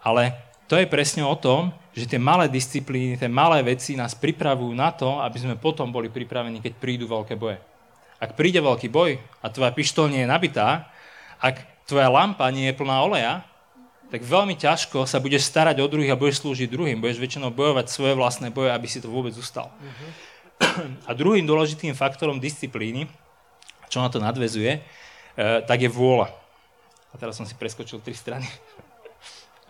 Ale 0.04 0.36
to 0.72 0.80
je 0.80 0.88
presne 0.88 1.28
o 1.28 1.36
tom, 1.36 1.75
že 1.92 2.08
tie 2.08 2.20
malé 2.20 2.48
disciplíny, 2.48 3.20
tie 3.20 3.28
malé 3.28 3.60
veci 3.62 4.00
nás 4.00 4.16
pripravujú 4.16 4.72
na 4.72 4.96
to, 4.96 5.20
aby 5.20 5.38
sme 5.38 5.56
potom 5.60 5.92
boli 5.92 6.08
pripravení, 6.08 6.63
keď 6.63 6.74
prídu 6.80 7.06
veľké 7.06 7.36
boje. 7.36 7.60
Ak 8.24 8.40
príde 8.40 8.63
veľký 8.63 8.88
boj 8.88 9.20
a 9.44 9.52
tvoja 9.52 9.75
pištol 9.75 10.08
nie 10.08 10.24
je 10.24 10.32
nabitá, 10.32 10.88
ak 11.44 11.60
tvoja 11.84 12.08
lampa 12.08 12.48
nie 12.48 12.72
je 12.72 12.80
plná 12.80 13.04
oleja, 13.04 13.44
tak 14.08 14.24
veľmi 14.24 14.56
ťažko 14.56 15.10
sa 15.10 15.18
budeš 15.18 15.50
starať 15.50 15.82
o 15.82 15.90
druhých 15.90 16.13
a 16.13 16.20
budeš 16.20 16.46
slúžiť 16.46 16.70
druhým. 16.70 17.02
Budeš 17.02 17.18
väčšinou 17.18 17.50
bojovať 17.50 17.90
svoje 17.90 18.13
vlastné 18.13 18.54
boje, 18.54 18.70
aby 18.70 18.86
si 18.86 19.02
to 19.02 19.10
vôbec 19.10 19.34
ustal. 19.34 19.74
Uh-huh. 19.74 20.10
A 21.08 21.12
druhým 21.13 21.46
dôležitým 21.46 21.94
faktorom 21.94 22.42
disciplíny, 22.42 23.06
čo 23.89 24.01
na 24.01 24.10
to 24.10 24.18
nadvezuje, 24.18 24.80
eh, 24.80 25.60
tak 25.65 25.86
je 25.86 25.89
vôľa. 25.89 26.34
A 27.13 27.18
teraz 27.22 27.38
som 27.38 27.46
si 27.46 27.53
preskočil 27.53 28.01
tri 28.01 28.18
strany. 28.18 28.46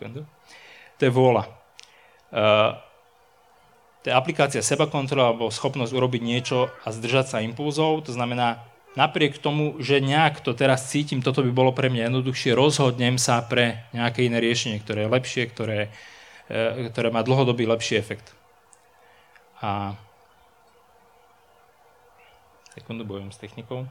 to 0.98 1.02
je 1.04 1.12
vôľa. 1.12 1.44
Eh, 2.32 2.70
to 4.04 4.12
je 4.12 4.14
aplikácia 4.14 4.60
seba 4.60 4.84
kontrola 4.84 5.32
alebo 5.32 5.48
schopnosť 5.48 5.92
urobiť 5.96 6.22
niečo 6.24 6.68
a 6.84 6.92
zdržať 6.92 7.26
sa 7.36 7.38
impulzov. 7.40 8.04
To 8.04 8.12
znamená, 8.12 8.60
napriek 9.00 9.40
tomu, 9.40 9.80
že 9.80 10.04
nejak 10.04 10.44
to 10.44 10.52
teraz 10.52 10.92
cítim, 10.92 11.24
toto 11.24 11.40
by 11.40 11.48
bolo 11.48 11.72
pre 11.72 11.88
mňa 11.88 12.12
jednoduchšie, 12.12 12.52
rozhodnem 12.52 13.16
sa 13.16 13.40
pre 13.40 13.88
nejaké 13.96 14.28
iné 14.28 14.44
riešenie, 14.44 14.80
ktoré 14.84 15.08
je 15.08 15.14
lepšie, 15.14 15.42
ktoré, 15.48 15.80
eh, 16.52 16.92
ktoré 16.92 17.08
má 17.08 17.24
dlhodobý 17.24 17.64
lepší 17.64 17.96
efekt. 17.96 18.36
A 19.64 19.96
Sekundu, 22.74 23.06
bojujem 23.06 23.30
s 23.30 23.38
technikou. 23.38 23.86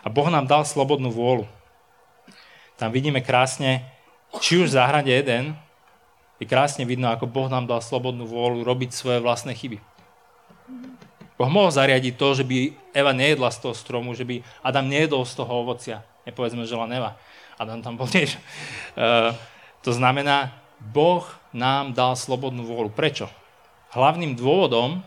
A 0.00 0.08
Boh 0.08 0.32
nám 0.32 0.48
dal 0.48 0.64
slobodnú 0.64 1.12
vôľu. 1.12 1.44
Tam 2.80 2.88
vidíme 2.88 3.20
krásne, 3.20 3.84
či 4.40 4.56
už 4.56 4.72
v 4.72 4.76
záhrade 4.80 5.12
jeden, 5.12 5.52
je 6.40 6.48
krásne 6.48 6.88
vidno, 6.88 7.12
ako 7.12 7.28
Boh 7.28 7.52
nám 7.52 7.68
dal 7.68 7.84
slobodnú 7.84 8.24
vôľu 8.24 8.64
robiť 8.64 8.96
svoje 8.96 9.20
vlastné 9.20 9.52
chyby. 9.52 9.76
Boh 11.36 11.50
mohol 11.52 11.68
zariadiť 11.68 12.16
to, 12.16 12.28
že 12.32 12.44
by 12.48 12.72
Eva 12.96 13.12
nejedla 13.12 13.52
z 13.52 13.60
toho 13.60 13.76
stromu, 13.76 14.16
že 14.16 14.24
by 14.24 14.40
Adam 14.64 14.88
nejedol 14.88 15.28
z 15.28 15.36
toho 15.36 15.52
ovocia. 15.68 16.00
Nepovedzme, 16.24 16.64
že 16.64 16.80
len 16.80 16.96
Eva. 16.96 17.20
Adam 17.60 17.84
tam 17.84 18.00
bol 18.00 18.08
tiež. 18.08 18.40
Uh, 18.96 19.36
to 19.84 19.92
znamená, 19.92 20.56
Boh 20.80 21.28
nám 21.52 21.92
dal 21.92 22.16
slobodnú 22.16 22.64
vôľu. 22.64 22.88
Prečo? 22.88 23.41
Hlavným 23.92 24.36
dôvodom, 24.36 25.04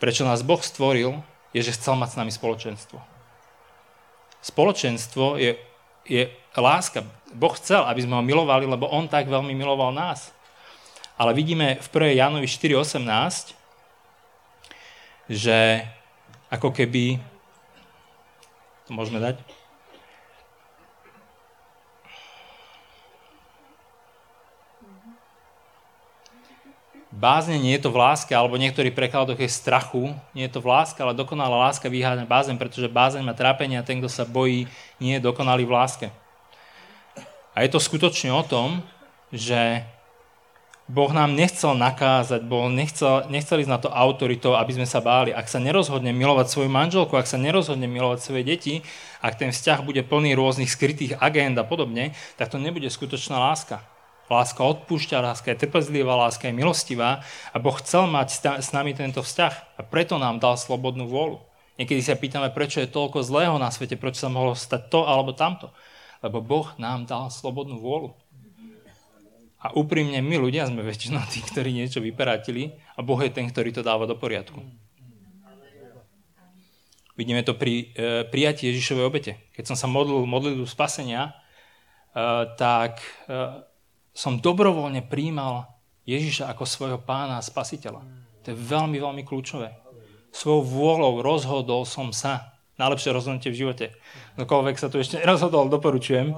prečo 0.00 0.24
nás 0.24 0.42
Boh 0.42 0.60
stvoril, 0.60 1.20
je, 1.52 1.60
že 1.60 1.76
chcel 1.76 1.94
mať 2.00 2.16
s 2.16 2.18
nami 2.18 2.32
spoločenstvo. 2.32 2.98
Spoločenstvo 4.42 5.38
je, 5.38 5.54
je 6.08 6.26
láska. 6.56 7.04
Boh 7.36 7.54
chcel, 7.54 7.84
aby 7.84 8.02
sme 8.02 8.18
ho 8.18 8.24
milovali, 8.24 8.66
lebo 8.66 8.88
on 8.90 9.06
tak 9.06 9.28
veľmi 9.28 9.54
miloval 9.54 9.94
nás. 9.94 10.32
Ale 11.20 11.36
vidíme 11.36 11.78
v 11.78 11.88
1. 11.92 12.18
Jánovi 12.18 12.48
4.18, 12.48 13.54
že 15.30 15.86
ako 16.50 16.72
keby, 16.74 17.20
to 18.88 18.90
môžeme 18.92 19.22
dať, 19.22 19.38
Bázne 27.12 27.60
nie 27.60 27.76
je 27.76 27.84
to 27.84 27.92
v 27.92 28.00
láske, 28.00 28.32
alebo 28.32 28.56
niektorí 28.56 28.88
prekladoch 28.88 29.36
je 29.36 29.44
strachu. 29.44 30.16
Nie 30.32 30.48
je 30.48 30.56
to 30.56 30.64
v 30.64 30.72
láske, 30.72 30.96
ale 30.96 31.12
dokonalá 31.12 31.68
láska 31.68 31.92
vyháňa 31.92 32.24
bázeň, 32.24 32.56
pretože 32.56 32.88
bázeň 32.88 33.20
má 33.20 33.36
trápenie 33.36 33.76
a 33.76 33.84
ten, 33.84 34.00
kto 34.00 34.08
sa 34.08 34.24
bojí, 34.24 34.64
nie 34.96 35.20
je 35.20 35.24
dokonalý 35.28 35.68
v 35.68 35.76
láske. 35.76 36.06
A 37.52 37.60
je 37.60 37.68
to 37.68 37.76
skutočne 37.76 38.32
o 38.32 38.40
tom, 38.40 38.80
že 39.28 39.84
Boh 40.88 41.12
nám 41.12 41.36
nechcel 41.36 41.76
nakázať, 41.76 42.48
Boh 42.48 42.72
nechcel, 42.72 43.28
nechcel 43.28 43.60
ísť 43.60 43.70
na 43.70 43.80
to 43.80 43.92
autoritou, 43.92 44.56
aby 44.56 44.72
sme 44.72 44.88
sa 44.88 45.04
báli. 45.04 45.36
Ak 45.36 45.52
sa 45.52 45.60
nerozhodne 45.60 46.16
milovať 46.16 46.48
svoju 46.48 46.72
manželku, 46.72 47.12
ak 47.12 47.28
sa 47.28 47.36
nerozhodne 47.36 47.84
milovať 47.92 48.24
svoje 48.24 48.42
deti, 48.42 48.74
ak 49.20 49.36
ten 49.36 49.52
vzťah 49.52 49.84
bude 49.84 50.00
plný 50.00 50.32
rôznych 50.32 50.72
skrytých 50.72 51.20
agend 51.20 51.60
a 51.60 51.64
podobne, 51.68 52.16
tak 52.40 52.48
to 52.48 52.56
nebude 52.56 52.88
skutočná 52.88 53.36
láska. 53.36 53.84
Láska 54.30 54.62
odpúšťa, 54.64 55.24
láska 55.24 55.52
je 55.52 55.66
trpezlivá, 55.66 56.14
láska 56.14 56.48
je 56.48 56.54
milostivá 56.54 57.26
a 57.50 57.56
Boh 57.58 57.74
chcel 57.82 58.06
mať 58.06 58.60
s 58.62 58.70
nami 58.70 58.94
tento 58.94 59.20
vzťah 59.20 59.78
a 59.78 59.80
preto 59.82 60.16
nám 60.16 60.38
dal 60.38 60.54
slobodnú 60.56 61.10
vôľu. 61.10 61.42
Niekedy 61.80 62.00
sa 62.04 62.14
pýtame, 62.14 62.52
prečo 62.52 62.78
je 62.78 62.88
toľko 62.88 63.24
zlého 63.24 63.56
na 63.56 63.72
svete, 63.72 63.96
prečo 63.96 64.24
sa 64.24 64.30
mohlo 64.30 64.52
stať 64.52 64.92
to 64.92 65.08
alebo 65.08 65.32
tamto. 65.32 65.72
Lebo 66.22 66.38
Boh 66.38 66.68
nám 66.78 67.08
dal 67.08 67.32
slobodnú 67.32 67.82
vôľu. 67.82 68.14
A 69.62 69.70
úprimne 69.78 70.18
my 70.18 70.36
ľudia 70.42 70.66
sme 70.66 70.82
väčšinou 70.82 71.22
tí, 71.30 71.38
ktorí 71.42 71.70
niečo 71.70 72.02
vyperátili 72.02 72.78
a 72.98 73.00
Boh 73.00 73.18
je 73.22 73.30
ten, 73.30 73.46
ktorý 73.46 73.70
to 73.70 73.86
dáva 73.86 74.10
do 74.10 74.18
poriadku. 74.18 74.58
Vidíme 77.12 77.44
to 77.44 77.54
pri 77.54 77.92
e, 77.92 78.24
prijatí 78.26 78.72
Ježišovej 78.72 79.04
obete. 79.04 79.32
Keď 79.52 79.64
som 79.68 79.76
sa 79.76 79.86
modlil 79.86 80.24
modlil 80.24 80.64
spasenia, 80.64 81.30
e, 81.30 81.32
tak 82.56 83.04
e, 83.28 83.62
som 84.12 84.40
dobrovoľne 84.40 85.08
príjmal 85.08 85.72
Ježiša 86.04 86.52
ako 86.52 86.68
svojho 86.68 86.98
pána 87.00 87.40
a 87.40 87.44
spasiteľa. 87.44 88.04
To 88.44 88.46
je 88.52 88.56
veľmi, 88.56 89.00
veľmi 89.00 89.22
kľúčové. 89.24 89.72
Svojou 90.32 90.64
vôľou 90.64 91.24
rozhodol 91.24 91.84
som 91.88 92.12
sa. 92.12 92.56
Najlepšie 92.80 93.12
rozhodnutie 93.12 93.52
v 93.52 93.60
živote. 93.64 93.86
Kdokoľvek 94.36 94.76
sa 94.80 94.88
tu 94.88 94.96
ešte 95.00 95.20
nerozhodol, 95.20 95.68
doporučujem. 95.68 96.36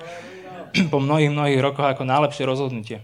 Po 0.93 0.99
mnohých, 0.99 1.31
mnohých 1.31 1.63
rokoch 1.63 1.87
ako 1.87 2.03
najlepšie 2.03 2.45
rozhodnutie. 2.47 2.99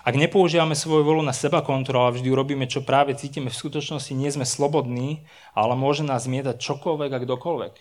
Ak 0.00 0.16
nepoužívame 0.16 0.72
svoju 0.72 1.04
volu 1.04 1.20
na 1.20 1.36
seba 1.36 1.60
kontrolu 1.60 2.08
a 2.08 2.14
vždy 2.16 2.32
urobíme, 2.32 2.64
čo 2.64 2.80
práve 2.80 3.12
cítime, 3.12 3.52
v 3.52 3.60
skutočnosti 3.60 4.16
nie 4.16 4.32
sme 4.32 4.48
slobodní, 4.48 5.28
ale 5.52 5.76
môže 5.76 6.00
nás 6.00 6.24
zmietať 6.24 6.56
čokoľvek 6.56 7.10
a 7.12 7.22
kdokoľvek 7.28 7.72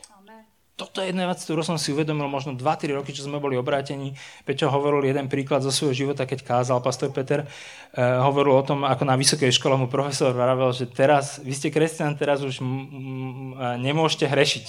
toto 0.80 1.04
je 1.04 1.12
jedna 1.12 1.28
vec, 1.28 1.44
ktorú 1.44 1.60
som 1.60 1.76
si 1.76 1.92
uvedomil 1.92 2.32
možno 2.32 2.56
2-3 2.56 2.96
roky, 2.96 3.12
čo 3.12 3.28
sme 3.28 3.44
boli 3.44 3.60
obrátení. 3.60 4.16
Peťo 4.48 4.72
hovoril 4.72 5.12
jeden 5.12 5.28
príklad 5.28 5.60
zo 5.60 5.76
svojho 5.76 6.08
života, 6.08 6.24
keď 6.24 6.48
kázal 6.48 6.80
pastor 6.80 7.12
Peter. 7.12 7.44
Uh, 7.92 8.24
hovoril 8.24 8.56
o 8.56 8.64
tom, 8.64 8.88
ako 8.88 9.04
na 9.04 9.20
vysokej 9.20 9.52
škole 9.52 9.76
mu 9.76 9.92
profesor 9.92 10.32
vravel, 10.32 10.72
že 10.72 10.88
teraz, 10.88 11.44
vy 11.44 11.52
ste 11.52 11.68
kresťan, 11.68 12.16
teraz 12.16 12.40
už 12.40 12.64
m- 12.64 12.88
m- 12.88 13.76
nemôžete 13.84 14.24
hrešiť. 14.32 14.66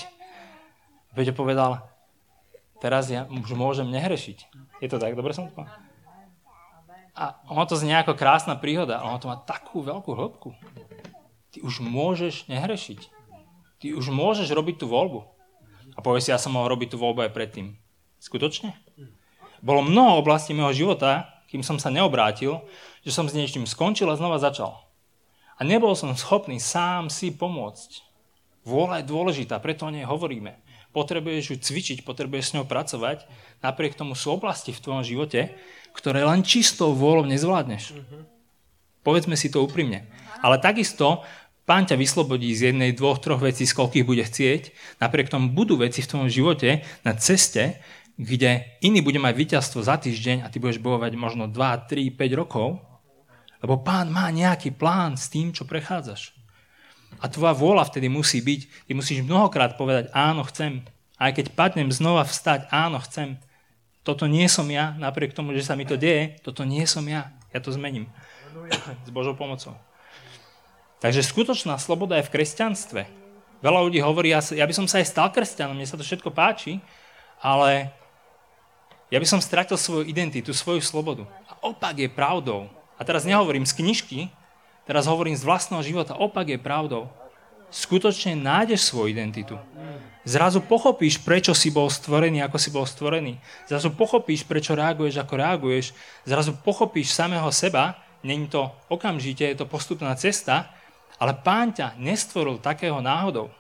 Peťo 1.15 1.31
povedal, 1.31 1.79
teraz 2.83 3.07
ja 3.07 3.31
už 3.31 3.55
môžem 3.55 3.87
nehrešiť. 3.95 4.39
Je 4.83 4.89
to 4.91 4.99
tak? 4.99 5.15
Dobre 5.15 5.31
som 5.31 5.47
to 5.47 5.63
A 7.15 7.39
ono 7.47 7.63
to 7.71 7.79
znie 7.79 7.95
ako 7.95 8.19
krásna 8.19 8.59
príhoda, 8.59 8.99
ale 8.99 9.15
ono 9.15 9.23
to 9.23 9.31
má 9.31 9.39
takú 9.39 9.87
veľkú 9.87 10.11
hĺbku. 10.11 10.51
Ty 11.55 11.59
už 11.63 11.79
môžeš 11.87 12.51
nehrešiť. 12.51 13.01
Ty 13.79 13.87
už 13.95 14.11
môžeš 14.11 14.51
robiť 14.51 14.83
tú 14.83 14.91
voľbu. 14.91 15.40
A 16.01 16.05
povie 16.05 16.25
si, 16.25 16.33
ja 16.33 16.41
som 16.41 16.57
mohol 16.57 16.73
robiť 16.73 16.97
tú 16.97 16.97
voľbu 16.97 17.29
aj 17.29 17.37
predtým. 17.37 17.77
Skutočne? 18.17 18.73
Bolo 19.61 19.85
mnoho 19.85 20.25
oblastí 20.25 20.57
môjho 20.57 20.89
života, 20.89 21.29
kým 21.53 21.61
som 21.61 21.77
sa 21.77 21.93
neobrátil, 21.93 22.65
že 23.05 23.13
som 23.13 23.29
s 23.29 23.37
niečím 23.37 23.69
skončil 23.69 24.09
a 24.09 24.17
znova 24.17 24.41
začal. 24.41 24.81
A 25.61 25.69
nebol 25.69 25.93
som 25.93 26.17
schopný 26.17 26.57
sám 26.57 27.13
si 27.13 27.29
pomôcť. 27.29 28.01
Vôľa 28.65 29.05
je 29.05 29.11
dôležitá, 29.13 29.61
preto 29.61 29.85
o 29.85 29.93
nej 29.93 30.09
hovoríme. 30.09 30.57
Potrebuješ 30.97 31.45
ju 31.53 31.57
cvičiť, 31.61 31.99
potrebuješ 32.01 32.45
s 32.49 32.55
ňou 32.57 32.65
pracovať. 32.65 33.29
Napriek 33.61 33.93
tomu 33.93 34.17
sú 34.17 34.33
oblasti 34.33 34.73
v 34.73 34.81
tvojom 34.81 35.05
živote, 35.05 35.53
ktoré 35.93 36.25
len 36.25 36.41
čistou 36.41 36.97
vôľou 36.97 37.29
nezvládneš. 37.29 37.93
Povedzme 39.05 39.37
si 39.37 39.53
to 39.53 39.61
úprimne. 39.61 40.09
Ale 40.41 40.57
takisto 40.57 41.21
Pán 41.71 41.87
ťa 41.87 42.03
vyslobodí 42.03 42.51
z 42.51 42.75
jednej, 42.75 42.91
dvoch, 42.91 43.23
troch 43.23 43.39
vecí, 43.39 43.63
z 43.63 43.79
koľkých 43.79 44.03
bude 44.03 44.27
chcieť. 44.27 44.75
Napriek 44.99 45.31
tomu 45.31 45.55
budú 45.55 45.79
veci 45.79 46.03
v 46.03 46.11
tvojom 46.11 46.27
živote 46.27 46.83
na 47.07 47.15
ceste, 47.15 47.79
kde 48.19 48.67
iný 48.83 48.99
bude 49.07 49.23
mať 49.23 49.39
víťazstvo 49.39 49.79
za 49.79 49.95
týždeň 50.03 50.43
a 50.43 50.51
ty 50.51 50.59
budeš 50.59 50.83
bojovať 50.83 51.15
možno 51.15 51.47
2, 51.47 51.55
3, 51.87 52.11
5 52.19 52.41
rokov 52.43 52.83
Lebo 53.63 53.79
pán 53.87 54.11
má 54.11 54.27
nejaký 54.35 54.75
plán 54.75 55.15
s 55.15 55.31
tým, 55.31 55.55
čo 55.55 55.63
prechádzaš. 55.63 56.35
A 57.23 57.31
tvoja 57.31 57.55
vôľa 57.55 57.87
vtedy 57.87 58.11
musí 58.11 58.43
byť, 58.43 58.91
ty 58.91 58.93
musíš 58.99 59.23
mnohokrát 59.23 59.79
povedať, 59.79 60.11
áno, 60.11 60.43
chcem. 60.51 60.83
Aj 61.23 61.31
keď 61.31 61.55
padnem 61.55 61.95
znova 61.95 62.27
vstať, 62.27 62.67
áno, 62.75 62.99
chcem. 62.99 63.39
Toto 64.03 64.27
nie 64.27 64.51
som 64.51 64.67
ja, 64.67 64.99
napriek 64.99 65.39
tomu, 65.39 65.55
že 65.55 65.63
sa 65.63 65.79
mi 65.79 65.87
to 65.87 65.95
deje, 65.95 66.35
toto 66.43 66.67
nie 66.67 66.83
som 66.83 67.07
ja. 67.07 67.31
Ja 67.55 67.63
to 67.63 67.71
zmením. 67.71 68.11
S 69.07 69.11
Božou 69.15 69.39
pomocou. 69.39 69.79
Takže 71.01 71.25
skutočná 71.25 71.81
sloboda 71.81 72.21
je 72.21 72.29
v 72.29 72.33
kresťanstve. 72.37 73.03
Veľa 73.65 73.81
ľudí 73.89 74.01
hovorí, 74.05 74.33
ja, 74.33 74.41
by 74.41 74.75
som 74.77 74.85
sa 74.85 75.01
aj 75.01 75.09
stal 75.09 75.29
kresťanom, 75.33 75.77
mne 75.77 75.89
sa 75.89 75.97
to 75.97 76.05
všetko 76.05 76.33
páči, 76.33 76.81
ale 77.41 77.93
ja 79.09 79.17
by 79.17 79.27
som 79.29 79.41
stratil 79.41 79.81
svoju 79.81 80.05
identitu, 80.05 80.53
svoju 80.53 80.85
slobodu. 80.85 81.25
A 81.49 81.57
opak 81.65 81.97
je 81.97 82.09
pravdou. 82.09 82.69
A 82.97 83.05
teraz 83.05 83.25
nehovorím 83.25 83.65
z 83.65 83.81
knižky, 83.81 84.19
teraz 84.85 85.09
hovorím 85.09 85.37
z 85.37 85.45
vlastného 85.45 85.81
života. 85.81 86.17
Opak 86.21 86.53
je 86.53 86.61
pravdou. 86.61 87.09
Skutočne 87.73 88.37
nájdeš 88.37 88.93
svoju 88.93 89.13
identitu. 89.13 89.57
Zrazu 90.29 90.61
pochopíš, 90.61 91.17
prečo 91.25 91.57
si 91.57 91.73
bol 91.73 91.89
stvorený, 91.89 92.45
ako 92.45 92.61
si 92.61 92.69
bol 92.69 92.85
stvorený. 92.85 93.41
Zrazu 93.65 93.89
pochopíš, 93.97 94.45
prečo 94.45 94.77
reaguješ, 94.77 95.17
ako 95.17 95.35
reaguješ. 95.41 95.97
Zrazu 96.29 96.53
pochopíš 96.61 97.17
samého 97.17 97.49
seba. 97.49 97.97
Není 98.21 98.53
to 98.53 98.69
okamžite, 98.93 99.49
je 99.49 99.57
to 99.57 99.65
postupná 99.65 100.13
cesta, 100.13 100.69
ale 101.21 101.37
pán 101.37 101.77
ťa 101.77 102.01
nestvoril 102.01 102.57
takého 102.57 102.97
náhodou. 103.05 103.53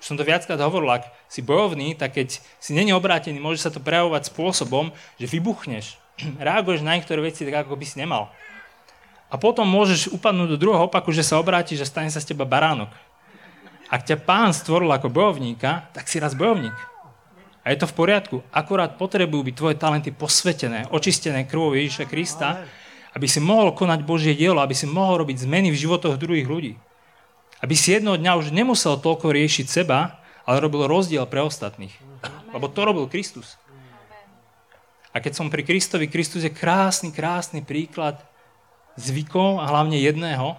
Už 0.00 0.04
som 0.08 0.16
to 0.16 0.24
viackrát 0.24 0.56
hovoril, 0.64 0.88
ak 0.96 1.12
si 1.28 1.44
bojovný, 1.44 1.92
tak 1.92 2.16
keď 2.16 2.40
si 2.40 2.72
není 2.72 2.96
obrátený, 2.96 3.36
môže 3.36 3.60
sa 3.60 3.68
to 3.68 3.84
prejavovať 3.84 4.32
spôsobom, 4.32 4.90
že 5.20 5.28
vybuchneš, 5.28 6.00
reaguješ 6.48 6.80
na 6.80 6.96
niektoré 6.96 7.20
veci 7.20 7.44
tak, 7.44 7.68
ako 7.68 7.76
by 7.76 7.84
si 7.84 8.00
nemal. 8.00 8.32
A 9.28 9.36
potom 9.36 9.68
môžeš 9.68 10.08
upadnúť 10.14 10.56
do 10.56 10.60
druhého 10.60 10.88
opaku, 10.88 11.12
že 11.12 11.26
sa 11.26 11.36
obrátiš 11.36 11.84
a 11.84 11.90
stane 11.90 12.08
sa 12.08 12.22
z 12.22 12.32
teba 12.32 12.48
baránok. 12.48 12.92
Ak 13.92 14.08
ťa 14.08 14.24
pán 14.24 14.56
stvoril 14.56 14.88
ako 14.88 15.12
bojovníka, 15.12 15.92
tak 15.92 16.08
si 16.08 16.16
raz 16.16 16.32
bojovník. 16.32 16.74
A 17.64 17.72
je 17.72 17.80
to 17.80 17.88
v 17.88 17.96
poriadku. 17.96 18.36
Akurát 18.52 19.00
potrebujú 19.00 19.40
byť 19.48 19.54
tvoje 19.56 19.76
talenty 19.80 20.12
posvetené, 20.12 20.84
očistené 20.92 21.48
krvou 21.48 21.72
Ježíša 21.72 22.04
Krista, 22.04 22.64
aby 23.14 23.26
si 23.30 23.38
mohol 23.38 23.70
konať 23.70 24.02
Božie 24.02 24.34
dielo, 24.34 24.58
aby 24.58 24.74
si 24.74 24.90
mohol 24.90 25.22
robiť 25.22 25.46
zmeny 25.46 25.70
v 25.70 25.80
životoch 25.80 26.18
druhých 26.18 26.50
ľudí. 26.50 26.74
Aby 27.62 27.78
si 27.78 27.94
jednoho 27.94 28.18
dňa 28.18 28.36
už 28.42 28.50
nemusel 28.50 28.98
toľko 28.98 29.30
riešiť 29.30 29.66
seba, 29.70 30.18
ale 30.44 30.60
robil 30.60 30.84
rozdiel 30.90 31.24
pre 31.30 31.40
ostatných. 31.40 31.94
Lebo 32.50 32.66
to 32.66 32.82
robil 32.82 33.06
Kristus. 33.06 33.56
A 35.14 35.22
keď 35.22 35.38
som 35.38 35.46
pri 35.46 35.62
Kristovi, 35.62 36.10
Kristus 36.10 36.42
je 36.42 36.50
krásny, 36.50 37.14
krásny 37.14 37.62
príklad 37.62 38.18
zvykov 38.98 39.62
a 39.62 39.70
hlavne 39.70 39.94
jedného. 40.02 40.58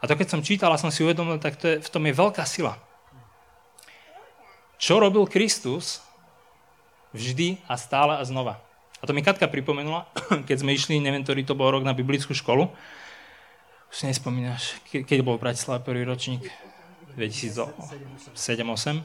A 0.00 0.08
to 0.08 0.16
keď 0.16 0.32
som 0.32 0.40
čítal 0.40 0.72
a 0.72 0.80
som 0.80 0.88
si 0.88 1.04
uvedomil, 1.04 1.36
tak 1.36 1.60
to 1.60 1.68
je, 1.68 1.76
v 1.84 1.92
tom 1.92 2.02
je 2.08 2.16
veľká 2.16 2.42
sila. 2.48 2.80
Čo 4.80 4.98
robil 4.98 5.28
Kristus 5.28 6.00
vždy 7.12 7.60
a 7.68 7.76
stále 7.76 8.16
a 8.18 8.24
znova. 8.24 8.58
A 9.02 9.06
to 9.06 9.10
mi 9.10 9.26
Katka 9.26 9.50
pripomenula, 9.50 10.06
keď 10.48 10.62
sme 10.62 10.70
išli, 10.78 11.02
neviem, 11.02 11.26
ktorý 11.26 11.42
to 11.42 11.58
bol 11.58 11.74
rok 11.74 11.82
na 11.82 11.90
biblickú 11.90 12.30
školu. 12.30 12.70
Už 13.90 13.94
si 13.98 14.06
nespomínaš, 14.06 14.78
keď 14.88 15.26
bol 15.26 15.36
v 15.36 15.50
Bratislave 15.50 15.82
prvý 15.82 16.06
ročník? 16.06 16.46
2007-2008? 17.18 19.02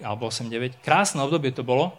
Alebo 0.00 0.30
8-9. 0.30 0.78
Krásne 0.80 1.20
obdobie 1.26 1.50
to 1.52 1.66
bolo, 1.66 1.92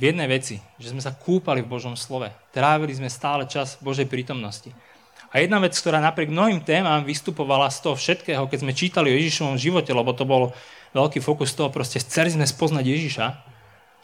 v 0.00 0.12
jednej 0.12 0.28
veci, 0.28 0.60
že 0.80 0.92
sme 0.92 1.04
sa 1.04 1.12
kúpali 1.12 1.60
v 1.60 1.68
Božom 1.68 1.96
slove. 1.96 2.32
Trávili 2.52 2.96
sme 2.96 3.12
stále 3.12 3.44
čas 3.44 3.76
Božej 3.80 4.08
prítomnosti. 4.08 4.72
A 5.32 5.40
jedna 5.40 5.56
vec, 5.60 5.72
ktorá 5.72 5.96
napriek 6.00 6.28
mnohým 6.28 6.60
témam 6.60 7.00
vystupovala 7.08 7.72
z 7.72 7.80
toho 7.80 7.96
všetkého, 7.96 8.44
keď 8.48 8.58
sme 8.60 8.76
čítali 8.76 9.08
o 9.08 9.16
Ježišovom 9.16 9.56
živote, 9.56 9.88
lebo 9.96 10.12
to 10.12 10.28
bol 10.28 10.52
veľký 10.92 11.24
fokus 11.24 11.56
toho, 11.56 11.72
proste 11.72 12.00
chceli 12.04 12.28
sme 12.36 12.44
spoznať 12.44 12.84
Ježiša, 12.84 13.26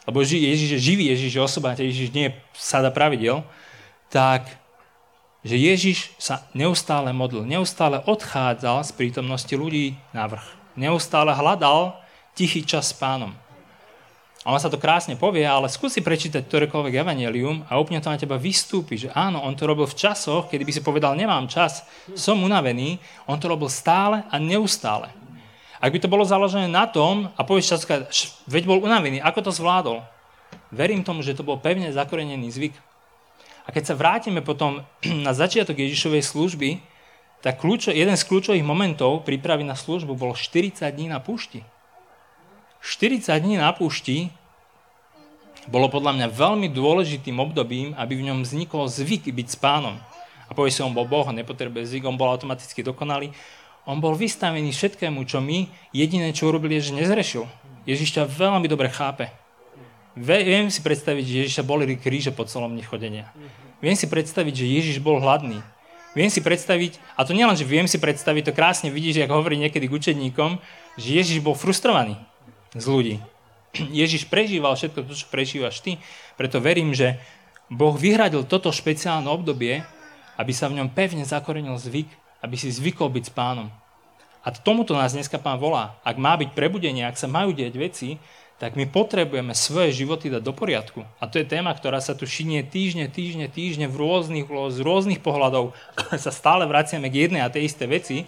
lebo 0.08 0.24
Ježiš 0.24 0.80
je 0.80 0.80
živý, 0.80 1.12
Ježiš 1.12 1.36
je 1.36 1.42
osoba, 1.44 1.76
Ježiš 1.76 2.16
nie 2.16 2.32
je 2.32 2.36
sada 2.56 2.88
pravidel, 2.88 3.44
tak 4.08 4.48
že 5.44 5.60
Ježiš 5.60 6.16
sa 6.16 6.48
neustále 6.56 7.12
modlil, 7.12 7.44
neustále 7.44 8.00
odchádzal 8.02 8.88
z 8.88 8.90
prítomnosti 8.96 9.52
ľudí 9.52 10.00
na 10.16 10.24
vrch. 10.24 10.48
Neustále 10.80 11.36
hľadal 11.36 11.94
tichý 12.32 12.64
čas 12.64 12.90
s 12.90 12.96
pánom. 12.96 13.36
A 14.48 14.54
on 14.54 14.60
sa 14.62 14.72
to 14.72 14.80
krásne 14.80 15.12
povie, 15.18 15.44
ale 15.44 15.68
skúsi 15.68 16.00
prečítať 16.00 16.46
ktorékoľvek 16.46 17.04
evanelium 17.04 17.68
a 17.68 17.76
úplne 17.76 18.00
to 18.00 18.08
na 18.08 18.16
teba 18.16 18.40
vystúpi, 18.40 18.96
že 18.96 19.12
áno, 19.12 19.44
on 19.44 19.52
to 19.52 19.68
robil 19.68 19.84
v 19.84 19.98
časoch, 19.98 20.48
kedy 20.48 20.64
by 20.64 20.72
si 20.72 20.80
povedal, 20.80 21.12
nemám 21.18 21.50
čas, 21.52 21.84
som 22.16 22.40
unavený, 22.40 22.96
on 23.28 23.36
to 23.36 23.50
robil 23.50 23.68
stále 23.68 24.24
a 24.30 24.40
neustále. 24.40 25.12
Ak 25.78 25.94
by 25.94 25.98
to 26.02 26.10
bolo 26.10 26.26
založené 26.26 26.66
na 26.66 26.90
tom, 26.90 27.30
a 27.38 27.46
povieš 27.46 27.78
časka, 27.78 28.10
veď 28.50 28.66
bol 28.66 28.82
unavený, 28.82 29.22
ako 29.22 29.50
to 29.50 29.52
zvládol? 29.54 30.02
Verím 30.74 31.06
tomu, 31.06 31.22
že 31.22 31.38
to 31.38 31.46
bol 31.46 31.56
pevne 31.56 31.88
zakorenený 31.94 32.50
zvyk. 32.50 32.74
A 33.64 33.72
keď 33.72 33.92
sa 33.92 33.98
vrátime 33.98 34.42
potom 34.42 34.82
na 35.26 35.30
začiatok 35.36 35.78
Ježišovej 35.78 36.22
služby, 36.24 36.70
tak 37.38 37.62
kľúčo, 37.62 37.94
jeden 37.94 38.18
z 38.18 38.26
kľúčových 38.26 38.66
momentov 38.66 39.22
prípravy 39.22 39.62
na 39.62 39.78
službu 39.78 40.18
bol 40.18 40.34
40 40.34 40.82
dní 40.82 41.06
na 41.06 41.22
púšti. 41.22 41.62
40 42.82 43.30
dní 43.38 43.62
na 43.62 43.70
púšti 43.70 44.34
bolo 45.70 45.86
podľa 45.86 46.18
mňa 46.18 46.26
veľmi 46.34 46.68
dôležitým 46.72 47.38
obdobím, 47.38 47.94
aby 47.94 48.18
v 48.18 48.26
ňom 48.32 48.42
vznikol 48.42 48.90
zvyk 48.90 49.30
byť 49.30 49.46
s 49.54 49.58
pánom. 49.60 49.94
A 50.48 50.56
povie 50.56 50.72
si, 50.72 50.80
on 50.80 50.96
bol 50.96 51.04
Boh, 51.04 51.28
nepotrebuje 51.28 51.92
zvyk, 51.92 52.08
on 52.08 52.16
bol 52.16 52.32
automaticky 52.32 52.80
dokonalý. 52.80 53.30
On 53.88 53.96
bol 54.04 54.12
vystavený 54.12 54.68
všetkému, 54.68 55.24
čo 55.24 55.40
my, 55.40 55.64
jediné, 55.96 56.36
čo 56.36 56.52
urobili, 56.52 56.76
je, 56.76 56.92
že 56.92 57.00
nezrešil. 57.00 57.48
Ježiš 57.88 58.20
ťa 58.20 58.28
veľmi 58.28 58.68
dobre 58.68 58.92
chápe. 58.92 59.32
Viem 60.12 60.68
si 60.68 60.84
predstaviť, 60.84 61.24
že 61.24 61.36
Ježiša 61.48 61.62
boli 61.64 61.96
kríže 61.96 62.36
po 62.36 62.44
celom 62.44 62.76
dni. 62.76 63.24
Viem 63.80 63.96
si 63.96 64.04
predstaviť, 64.04 64.52
že 64.52 64.66
Ježiš 64.68 64.96
bol 65.00 65.16
hladný. 65.24 65.64
Viem 66.12 66.28
si 66.28 66.44
predstaviť, 66.44 67.00
a 67.16 67.24
to 67.24 67.32
nielen, 67.32 67.56
že 67.56 67.64
viem 67.64 67.88
si 67.88 67.96
predstaviť, 67.96 68.52
to 68.52 68.56
krásne 68.56 68.92
vidíš, 68.92 69.24
ako 69.24 69.40
hovorí 69.40 69.56
niekedy 69.56 69.88
k 69.88 69.96
učedníkom, 69.96 70.60
že 71.00 71.08
Ježiš 71.08 71.40
bol 71.40 71.56
frustrovaný 71.56 72.20
z 72.76 72.84
ľudí. 72.84 73.16
Ježiš 74.04 74.28
prežíval 74.28 74.76
všetko 74.76 75.00
to, 75.08 75.12
čo 75.16 75.26
prežívaš 75.32 75.80
ty, 75.80 75.96
preto 76.36 76.60
verím, 76.60 76.92
že 76.92 77.16
Boh 77.72 77.96
vyhradil 77.96 78.44
toto 78.44 78.68
špeciálne 78.68 79.28
obdobie, 79.32 79.80
aby 80.36 80.52
sa 80.52 80.68
v 80.68 80.82
ňom 80.82 80.92
pevne 80.92 81.24
zakorenil 81.24 81.76
zvyk, 81.80 82.08
aby 82.42 82.54
si 82.54 82.70
zvykol 82.70 83.10
byť 83.10 83.24
s 83.28 83.32
pánom. 83.32 83.68
A 84.42 84.54
tomuto 84.54 84.94
nás 84.94 85.12
dneska 85.12 85.36
pán 85.36 85.58
volá. 85.58 85.98
Ak 86.06 86.16
má 86.16 86.38
byť 86.38 86.54
prebudenie, 86.54 87.04
ak 87.04 87.18
sa 87.18 87.28
majú 87.28 87.52
deť 87.52 87.74
veci, 87.76 88.16
tak 88.58 88.74
my 88.74 88.90
potrebujeme 88.90 89.54
svoje 89.54 89.94
životy 89.94 90.34
dať 90.34 90.42
do 90.42 90.50
poriadku. 90.50 91.06
A 91.22 91.30
to 91.30 91.38
je 91.38 91.46
téma, 91.46 91.70
ktorá 91.70 92.02
sa 92.02 92.18
tu 92.18 92.26
šinie 92.26 92.66
týždne, 92.66 93.06
týždne, 93.06 93.46
týždne 93.46 93.86
v 93.86 93.96
rôznych, 94.02 94.50
z 94.50 94.78
rôznych 94.82 95.22
pohľadov. 95.22 95.78
sa 96.24 96.34
stále 96.34 96.66
vraciame 96.66 97.06
k 97.06 97.30
jednej 97.30 97.42
a 97.46 97.52
tej 97.52 97.70
isté 97.70 97.86
veci, 97.86 98.26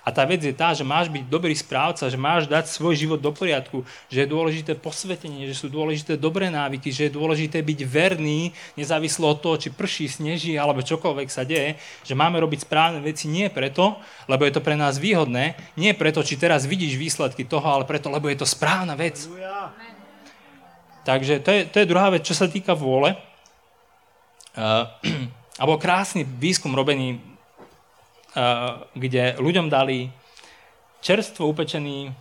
a 0.00 0.08
tá 0.08 0.24
vec 0.24 0.40
je 0.40 0.54
tá, 0.56 0.72
že 0.72 0.80
máš 0.80 1.12
byť 1.12 1.28
dobrý 1.28 1.52
správca, 1.52 2.08
že 2.08 2.16
máš 2.16 2.48
dať 2.48 2.72
svoj 2.72 2.96
život 2.96 3.20
do 3.20 3.28
poriadku, 3.36 3.84
že 4.08 4.24
je 4.24 4.32
dôležité 4.32 4.72
posvetenie, 4.72 5.44
že 5.44 5.52
sú 5.52 5.68
dôležité 5.68 6.16
dobré 6.16 6.48
návyky, 6.48 6.88
že 6.88 7.08
je 7.08 7.16
dôležité 7.20 7.60
byť 7.60 7.80
verný, 7.84 8.56
nezávislo 8.80 9.28
od 9.28 9.44
toho, 9.44 9.56
či 9.60 9.68
prší, 9.68 10.08
sneží 10.08 10.56
alebo 10.56 10.80
čokoľvek 10.80 11.28
sa 11.28 11.44
deje, 11.44 11.76
že 12.00 12.16
máme 12.16 12.40
robiť 12.40 12.64
správne 12.64 13.04
veci 13.04 13.28
nie 13.28 13.52
preto, 13.52 14.00
lebo 14.24 14.48
je 14.48 14.56
to 14.56 14.64
pre 14.64 14.74
nás 14.74 14.96
výhodné, 14.96 15.60
nie 15.76 15.92
preto, 15.92 16.24
či 16.24 16.40
teraz 16.40 16.64
vidíš 16.64 16.96
výsledky 16.96 17.44
toho, 17.44 17.68
ale 17.68 17.84
preto, 17.84 18.08
lebo 18.08 18.32
je 18.32 18.40
to 18.40 18.48
správna 18.48 18.96
vec. 18.96 19.20
Takže 21.04 21.44
to 21.44 21.50
je, 21.52 21.60
to 21.68 21.76
je 21.80 21.90
druhá 21.90 22.08
vec, 22.08 22.24
čo 22.24 22.36
sa 22.36 22.48
týka 22.48 22.72
vôle. 22.72 23.16
Uh, 24.56 24.88
a 25.60 25.62
bol 25.68 25.76
krásny 25.76 26.24
výskum 26.24 26.72
robený 26.72 27.29
kde 28.94 29.24
ľuďom 29.38 29.66
dali 29.66 30.10
čerstvo 31.02 31.50
upečený 31.50 32.12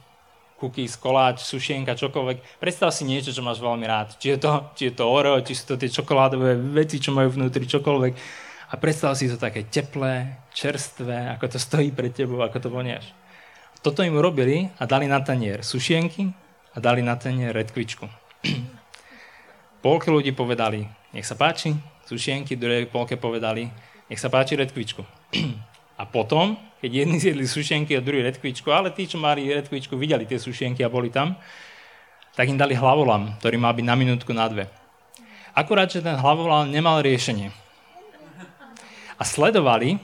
cookies, 0.60 1.00
koláč, 1.00 1.48
sušienka, 1.48 1.96
čokoľvek. 1.96 2.60
Predstav 2.60 2.92
si 2.92 3.08
niečo, 3.08 3.32
čo 3.32 3.40
máš 3.40 3.64
veľmi 3.64 3.88
rád. 3.88 4.20
Či 4.20 4.36
je 4.36 4.38
to, 4.44 4.52
či 4.76 4.84
je 4.92 4.94
to 5.00 5.08
Oreo, 5.08 5.40
či 5.40 5.56
sú 5.56 5.74
to 5.74 5.76
tie 5.80 5.88
čokoládové 5.88 6.60
veci, 6.76 7.00
čo 7.00 7.16
majú 7.16 7.32
vnútri, 7.32 7.64
čokoľvek. 7.64 8.14
A 8.70 8.74
predstav 8.78 9.16
si 9.16 9.32
to 9.32 9.40
také 9.40 9.66
teplé, 9.66 10.44
čerstvé, 10.54 11.32
ako 11.40 11.46
to 11.56 11.58
stojí 11.58 11.90
pred 11.96 12.12
tebou, 12.12 12.44
ako 12.44 12.60
to 12.60 12.70
voniaš. 12.70 13.08
Toto 13.80 14.04
im 14.04 14.20
urobili 14.20 14.68
a 14.78 14.84
dali 14.84 15.08
na 15.08 15.24
tanier 15.24 15.64
sušienky 15.64 16.28
a 16.76 16.78
dali 16.84 17.00
na 17.00 17.16
tanier 17.16 17.56
redkvičku. 17.56 18.06
Polke 19.84 20.12
ľudí 20.12 20.36
povedali, 20.36 20.84
nech 21.16 21.24
sa 21.24 21.40
páči, 21.40 21.72
sušienky, 22.04 22.60
druhé 22.60 22.84
polke 22.84 23.16
povedali, 23.16 23.72
nech 24.12 24.20
sa 24.20 24.28
páči 24.28 24.60
redkvičku. 24.60 25.08
A 26.00 26.08
potom, 26.08 26.56
keď 26.80 27.04
jedni 27.04 27.20
zjedli 27.20 27.44
sušenky 27.44 27.92
a 27.92 28.00
druhý 28.00 28.24
redkvičku, 28.24 28.72
ale 28.72 28.96
tí, 28.96 29.04
čo 29.04 29.20
mali 29.20 29.52
redkvičku, 29.52 30.00
videli 30.00 30.24
tie 30.24 30.40
sušenky 30.40 30.80
a 30.80 30.88
boli 30.88 31.12
tam, 31.12 31.36
tak 32.40 32.48
im 32.48 32.56
dali 32.56 32.72
hlavolam, 32.72 33.36
ktorý 33.44 33.60
mal 33.60 33.76
byť 33.76 33.84
na 33.84 33.96
minútku 34.00 34.32
na 34.32 34.48
dve. 34.48 34.72
Akurát, 35.52 35.92
že 35.92 36.00
ten 36.00 36.16
hlavolam 36.16 36.72
nemal 36.72 37.04
riešenie. 37.04 37.52
a 39.20 39.24
sledovali, 39.28 40.00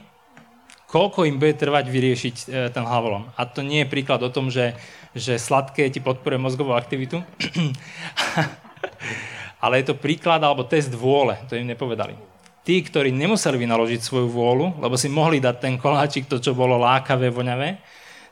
koľko 0.92 1.24
im 1.24 1.40
bude 1.40 1.56
trvať 1.56 1.88
vyriešiť 1.88 2.36
e, 2.36 2.46
ten 2.76 2.84
hlavolom. 2.84 3.32
A 3.40 3.48
to 3.48 3.64
nie 3.64 3.88
je 3.88 3.88
príklad 3.88 4.20
o 4.20 4.28
tom, 4.28 4.52
že, 4.52 4.76
že 5.16 5.40
sladké 5.40 5.88
ti 5.88 6.04
podporuje 6.04 6.36
mozgovú 6.36 6.76
aktivitu, 6.76 7.24
ale 9.64 9.80
je 9.80 9.86
to 9.88 9.96
príklad 9.96 10.44
alebo 10.44 10.68
test 10.68 10.92
vôle, 10.92 11.40
to 11.48 11.56
im 11.56 11.72
nepovedali. 11.72 12.35
Tí, 12.66 12.82
ktorí 12.82 13.14
nemuseli 13.14 13.62
vynaložiť 13.62 14.02
svoju 14.02 14.26
vôľu, 14.34 14.82
lebo 14.82 14.98
si 14.98 15.06
mohli 15.06 15.38
dať 15.38 15.56
ten 15.62 15.78
koláčik, 15.78 16.26
to, 16.26 16.42
čo 16.42 16.58
bolo 16.58 16.82
lákavé, 16.82 17.30
voňavé, 17.30 17.78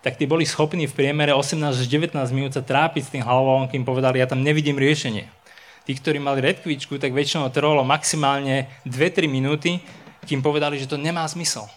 tak 0.01 0.17
tí 0.17 0.25
boli 0.25 0.43
schopní 0.43 0.89
v 0.89 0.97
priemere 0.97 1.31
18 1.31 1.63
až 1.69 1.87
19 1.87 2.17
minút 2.33 2.57
sa 2.57 2.65
trápiť 2.65 3.01
s 3.07 3.11
tým 3.13 3.23
hlavolom, 3.23 3.69
kým 3.69 3.85
povedali, 3.85 4.19
ja 4.19 4.27
tam 4.27 4.41
nevidím 4.41 4.75
riešenie. 4.75 5.29
Tí, 5.85 5.91
ktorí 5.95 6.17
mali 6.17 6.41
redkvičku, 6.41 6.97
tak 6.97 7.13
väčšinou 7.13 7.53
trvalo 7.53 7.85
maximálne 7.85 8.67
2-3 8.89 9.29
minúty, 9.29 9.79
kým 10.25 10.41
povedali, 10.41 10.81
že 10.81 10.89
to 10.89 10.99
nemá 10.99 11.23
zmysel. 11.29 11.69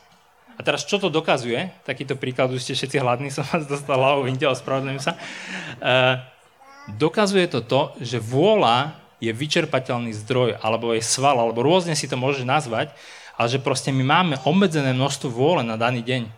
A 0.57 0.65
teraz 0.65 0.89
čo 0.89 0.97
to 0.97 1.13
dokazuje? 1.13 1.71
Takýto 1.85 2.17
príklad, 2.17 2.49
už 2.49 2.65
ste 2.65 2.73
všetci 2.73 2.97
hladní, 2.99 3.29
som 3.37 3.45
vás 3.45 3.69
dostal 3.69 4.01
hlavou, 4.01 4.25
vinte, 4.25 4.49
ospravedlňujem 4.49 5.03
sa. 5.05 5.13
E, 5.13 5.21
dokazuje 6.97 7.47
to 7.53 7.61
to, 7.63 7.93
že 8.01 8.17
vôľa 8.17 9.06
je 9.21 9.33
vyčerpateľný 9.33 10.13
zdroj, 10.13 10.61
alebo 10.61 10.93
je 10.93 11.01
sval, 11.01 11.41
alebo 11.41 11.65
rôzne 11.65 11.97
si 11.97 12.05
to 12.07 12.21
môžeš 12.21 12.45
nazvať, 12.45 12.93
ale 13.37 13.49
že 13.49 13.61
proste 13.61 13.93
my 13.93 14.05
máme 14.05 14.35
obmedzené 14.45 14.97
množstvo 14.97 15.29
vôle 15.29 15.63
na 15.65 15.77
daný 15.77 16.05
deň. 16.05 16.29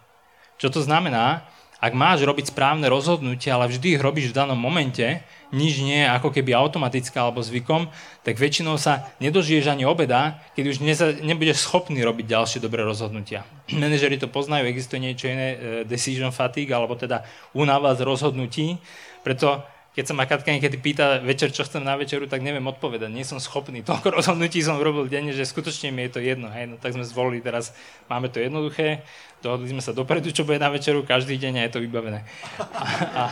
Čo 0.59 0.75
to 0.75 0.81
znamená? 0.83 1.47
Ak 1.79 1.95
máš 1.95 2.27
robiť 2.27 2.51
správne 2.51 2.91
rozhodnutia, 2.91 3.55
ale 3.55 3.71
vždy 3.71 3.95
ich 3.95 4.03
robíš 4.03 4.35
v 4.35 4.43
danom 4.43 4.59
momente, 4.59 5.23
nič 5.55 5.79
nie 5.79 6.03
je 6.03 6.11
ako 6.11 6.35
keby 6.35 6.51
automatické 6.51 7.15
alebo 7.15 7.39
zvykom, 7.39 7.87
tak 8.27 8.35
väčšinou 8.35 8.75
sa 8.83 9.15
nedožiješ 9.23 9.71
ani 9.71 9.87
obeda, 9.87 10.43
keď 10.59 10.65
už 10.75 10.77
neza, 10.83 11.15
nebudeš 11.23 11.63
schopný 11.63 12.03
robiť 12.03 12.27
ďalšie 12.35 12.59
dobré 12.59 12.83
rozhodnutia. 12.83 13.47
Manažeri 13.79 14.19
to 14.19 14.27
poznajú, 14.27 14.67
existuje 14.67 14.99
niečo 14.99 15.31
iné, 15.31 15.49
e, 15.55 15.59
decision 15.87 16.35
fatigue, 16.35 16.75
alebo 16.75 16.99
teda 16.99 17.23
únava 17.55 17.95
z 17.95 18.03
rozhodnutí, 18.03 18.83
preto 19.23 19.63
keď 19.99 20.07
sa 20.07 20.15
ma 20.15 20.31
Katka 20.31 20.55
niekedy 20.55 20.79
pýta 20.79 21.19
večer, 21.19 21.51
čo 21.51 21.67
chcem 21.67 21.83
na 21.83 21.99
večeru, 21.99 22.31
tak 22.31 22.39
neviem 22.39 22.63
odpovedať. 22.71 23.11
Nie 23.11 23.27
som 23.27 23.43
schopný. 23.43 23.83
Toľko 23.83 24.15
rozhodnutí 24.23 24.63
som 24.63 24.79
urobil 24.79 25.11
denne, 25.11 25.35
že 25.35 25.43
skutočne 25.43 25.91
mi 25.91 26.07
je 26.07 26.15
to 26.15 26.21
jedno. 26.23 26.47
Hej? 26.55 26.71
No, 26.71 26.75
tak 26.79 26.95
sme 26.95 27.03
zvolili 27.03 27.43
teraz, 27.43 27.75
máme 28.07 28.31
to 28.31 28.39
jednoduché, 28.39 29.03
dohodli 29.43 29.75
sme 29.75 29.83
sa 29.83 29.91
dopredu, 29.91 30.31
čo 30.31 30.47
bude 30.47 30.63
na 30.63 30.71
večeru, 30.71 31.03
každý 31.03 31.35
deň 31.35 31.53
a 31.59 31.63
je 31.67 31.73
to 31.75 31.83
vybavené. 31.83 32.23
A, 32.63 32.85
a, 33.11 33.23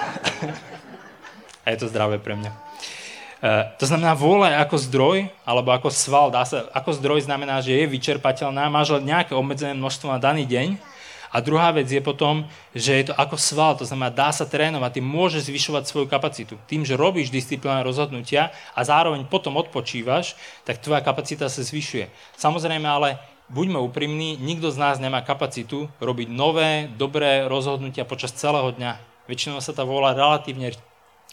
a 1.63 1.67
je 1.71 1.79
to 1.79 1.87
zdravé 1.87 2.19
pre 2.19 2.35
mňa. 2.35 2.51
Uh, 2.51 3.71
to 3.79 3.87
znamená, 3.87 4.19
vôľa 4.19 4.59
ako 4.67 4.77
zdroj, 4.91 5.31
alebo 5.47 5.71
ako 5.71 5.95
sval, 5.95 6.35
dá 6.35 6.43
sa, 6.43 6.67
ako 6.75 6.99
zdroj 6.99 7.31
znamená, 7.31 7.63
že 7.63 7.79
je 7.79 7.87
vyčerpateľná, 7.87 8.67
máš 8.67 8.91
len 8.91 9.07
nejaké 9.07 9.39
obmedzené 9.39 9.71
množstvo 9.79 10.11
na 10.11 10.19
daný 10.19 10.51
deň, 10.51 10.83
a 11.33 11.43
druhá 11.43 11.75
vec 11.75 11.91
je 11.91 11.99
potom, 12.03 12.47
že 12.75 13.03
je 13.03 13.05
to 13.11 13.15
ako 13.15 13.37
sval, 13.39 13.75
to 13.75 13.87
znamená, 13.87 14.15
dá 14.15 14.31
sa 14.31 14.47
trénovať, 14.47 14.99
ty 14.99 15.01
môžeš 15.03 15.51
zvyšovať 15.51 15.85
svoju 15.87 16.07
kapacitu. 16.07 16.55
Tým, 16.71 16.87
že 16.87 16.99
robíš 16.99 17.35
disciplinárne 17.35 17.87
rozhodnutia 17.87 18.55
a 18.73 18.81
zároveň 18.87 19.27
potom 19.27 19.59
odpočívaš, 19.59 20.39
tak 20.63 20.79
tvoja 20.79 21.03
kapacita 21.03 21.51
sa 21.51 21.63
zvyšuje. 21.63 22.09
Samozrejme, 22.39 22.87
ale 22.87 23.19
buďme 23.51 23.79
úprimní, 23.79 24.39
nikto 24.39 24.71
z 24.71 24.79
nás 24.79 24.97
nemá 24.99 25.23
kapacitu 25.23 25.91
robiť 26.03 26.29
nové, 26.31 26.91
dobré 26.95 27.47
rozhodnutia 27.47 28.07
počas 28.07 28.35
celého 28.35 28.75
dňa. 28.75 28.99
Väčšinou 29.27 29.59
sa 29.59 29.75
tá 29.75 29.83
vôľa 29.83 30.15
relatívne 30.15 30.75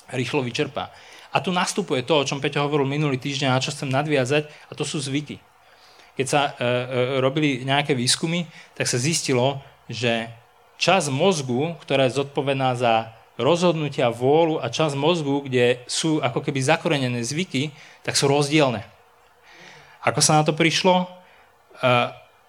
rýchlo 0.09 0.41
vyčerpá. 0.41 0.89
A 1.33 1.41
tu 1.41 1.49
nastupuje 1.49 2.05
to, 2.05 2.21
o 2.21 2.27
čom 2.27 2.37
Peťo 2.37 2.61
hovoril 2.61 2.85
minulý 2.85 3.17
týždeň, 3.17 3.49
na 3.49 3.63
čo 3.63 3.73
chcem 3.73 3.89
nadviazať, 3.89 4.45
a 4.69 4.71
to 4.77 4.85
sú 4.85 5.01
zvyky. 5.01 5.41
Keď 6.13 6.27
sa 6.29 6.41
e, 6.45 6.49
e, 6.53 6.65
robili 7.17 7.65
nejaké 7.65 7.97
výskumy, 7.97 8.45
tak 8.77 8.85
sa 8.85 9.01
zistilo, 9.01 9.57
že 9.93 10.33
čas 10.81 11.07
mozgu, 11.13 11.77
ktorá 11.85 12.09
je 12.09 12.17
zodpovedná 12.17 12.73
za 12.73 13.13
rozhodnutia, 13.37 14.09
vôľu 14.09 14.57
a 14.57 14.73
čas 14.73 14.97
mozgu, 14.97 15.45
kde 15.45 15.81
sú 15.85 16.17
ako 16.21 16.41
keby 16.41 16.59
zakorenené 16.65 17.21
zvyky, 17.21 17.69
tak 18.01 18.17
sú 18.17 18.25
rozdielne. 18.25 18.81
Ako 20.01 20.19
sa 20.19 20.41
na 20.41 20.43
to 20.43 20.57
prišlo? 20.57 21.05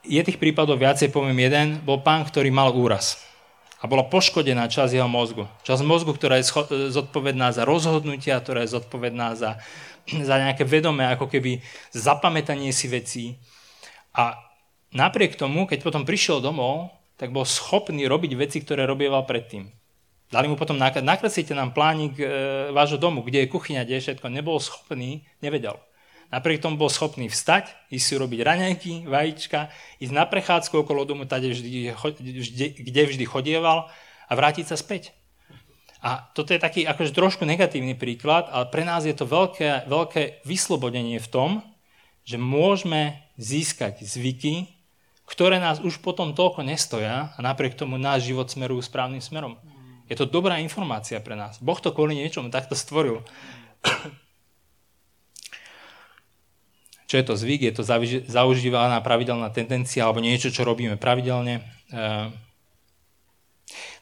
Je 0.05 0.21
tých 0.21 0.41
prípadov 0.41 0.81
viacej, 0.81 1.13
poviem 1.13 1.45
jeden, 1.45 1.67
bol 1.85 2.01
pán, 2.01 2.25
ktorý 2.25 2.49
mal 2.49 2.73
úraz 2.73 3.21
a 3.85 3.89
bola 3.89 4.09
poškodená 4.09 4.65
časť 4.65 4.97
jeho 4.97 5.11
mozgu. 5.13 5.45
Časť 5.61 5.85
mozgu, 5.85 6.17
ktorá 6.17 6.41
je 6.41 6.49
zodpovedná 6.89 7.53
za 7.53 7.69
rozhodnutia, 7.69 8.41
ktorá 8.41 8.65
je 8.65 8.81
zodpovedná 8.81 9.37
za, 9.37 9.61
za 10.29 10.41
nejaké 10.41 10.65
vedomé, 10.65 11.05
ako 11.13 11.29
keby 11.29 11.61
zapamätanie 11.93 12.73
si 12.73 12.89
vecí. 12.89 13.25
A 14.17 14.41
napriek 14.89 15.37
tomu, 15.37 15.69
keď 15.69 15.85
potom 15.85 16.09
prišiel 16.09 16.41
domov, 16.41 16.94
tak 17.15 17.31
bol 17.31 17.47
schopný 17.47 18.07
robiť 18.11 18.33
veci, 18.35 18.59
ktoré 18.63 18.85
robieval 18.85 19.23
predtým. 19.27 19.71
Dali 20.35 20.51
mu 20.51 20.59
potom 20.59 20.75
nakreslite 20.81 21.55
nám 21.55 21.71
plánik 21.71 22.19
e, 22.19 22.27
vášho 22.75 22.99
domu, 22.99 23.23
kde 23.23 23.47
je 23.47 23.53
kuchyňa, 23.55 23.87
kde 23.87 23.95
je 24.01 24.05
všetko. 24.11 24.27
Nebol 24.35 24.59
schopný, 24.59 25.23
nevedel. 25.39 25.79
Napriek 26.35 26.59
tomu 26.59 26.75
bol 26.75 26.91
schopný 26.91 27.31
vstať, 27.31 27.71
ísť 27.95 28.03
si 28.03 28.13
urobiť 28.19 28.41
raňajky, 28.43 28.93
vajíčka, 29.07 29.71
ísť 30.03 30.11
na 30.11 30.27
prechádzku 30.27 30.83
okolo 30.83 31.07
domu, 31.07 31.23
tade 31.31 31.55
vždy, 31.55 31.95
vždy, 32.19 32.67
kde 32.83 33.03
vždy 33.07 33.25
chodieval 33.29 33.87
a 34.27 34.33
vrátiť 34.35 34.67
sa 34.67 34.75
späť. 34.75 35.15
A 36.03 36.27
toto 36.35 36.51
je 36.51 36.59
taký 36.59 36.83
akože 36.83 37.15
trošku 37.15 37.47
negatívny 37.47 37.95
príklad, 37.95 38.51
ale 38.51 38.67
pre 38.69 38.83
nás 38.83 39.07
je 39.07 39.15
to 39.15 39.31
veľké, 39.31 39.87
veľké 39.87 40.43
vyslobodenie 40.43 41.23
v 41.23 41.31
tom, 41.31 41.51
že 42.27 42.41
môžeme 42.41 43.23
získať 43.39 44.03
zvyky, 44.03 44.74
ktoré 45.25 45.57
nás 45.57 45.81
už 45.81 46.05
potom 46.05 46.37
toľko 46.37 46.65
nestoja 46.65 47.33
a 47.33 47.39
napriek 47.41 47.77
tomu 47.77 47.97
náš 47.97 48.29
život 48.29 48.49
smerujú 48.49 48.85
správnym 48.85 49.25
smerom. 49.25 49.57
Je 50.05 50.17
to 50.21 50.29
dobrá 50.29 50.61
informácia 50.61 51.17
pre 51.21 51.33
nás. 51.33 51.57
Boh 51.65 51.81
to 51.81 51.89
kvôli 51.93 52.13
niečomu 52.13 52.53
takto 52.53 52.77
stvoril. 52.77 53.25
Čo 57.09 57.15
je 57.21 57.25
to 57.25 57.35
zvyk? 57.37 57.61
Je 57.69 57.75
to 57.77 57.85
zaužívaná 58.27 59.01
pravidelná 59.01 59.49
tendencia 59.53 60.03
alebo 60.05 60.25
niečo, 60.25 60.49
čo 60.51 60.65
robíme 60.67 60.97
pravidelne. 60.99 61.63
Eh, 61.93 62.27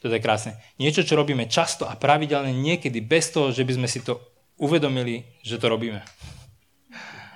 toto 0.00 0.14
je 0.16 0.22
krásne. 0.22 0.56
Niečo, 0.80 1.04
čo 1.06 1.14
robíme 1.18 1.44
často 1.46 1.84
a 1.86 1.94
pravidelne, 1.98 2.50
niekedy 2.50 3.04
bez 3.04 3.30
toho, 3.30 3.52
že 3.52 3.68
by 3.68 3.72
sme 3.78 3.88
si 3.90 4.00
to 4.00 4.18
uvedomili, 4.56 5.28
že 5.44 5.60
to 5.60 5.68
robíme. 5.68 6.00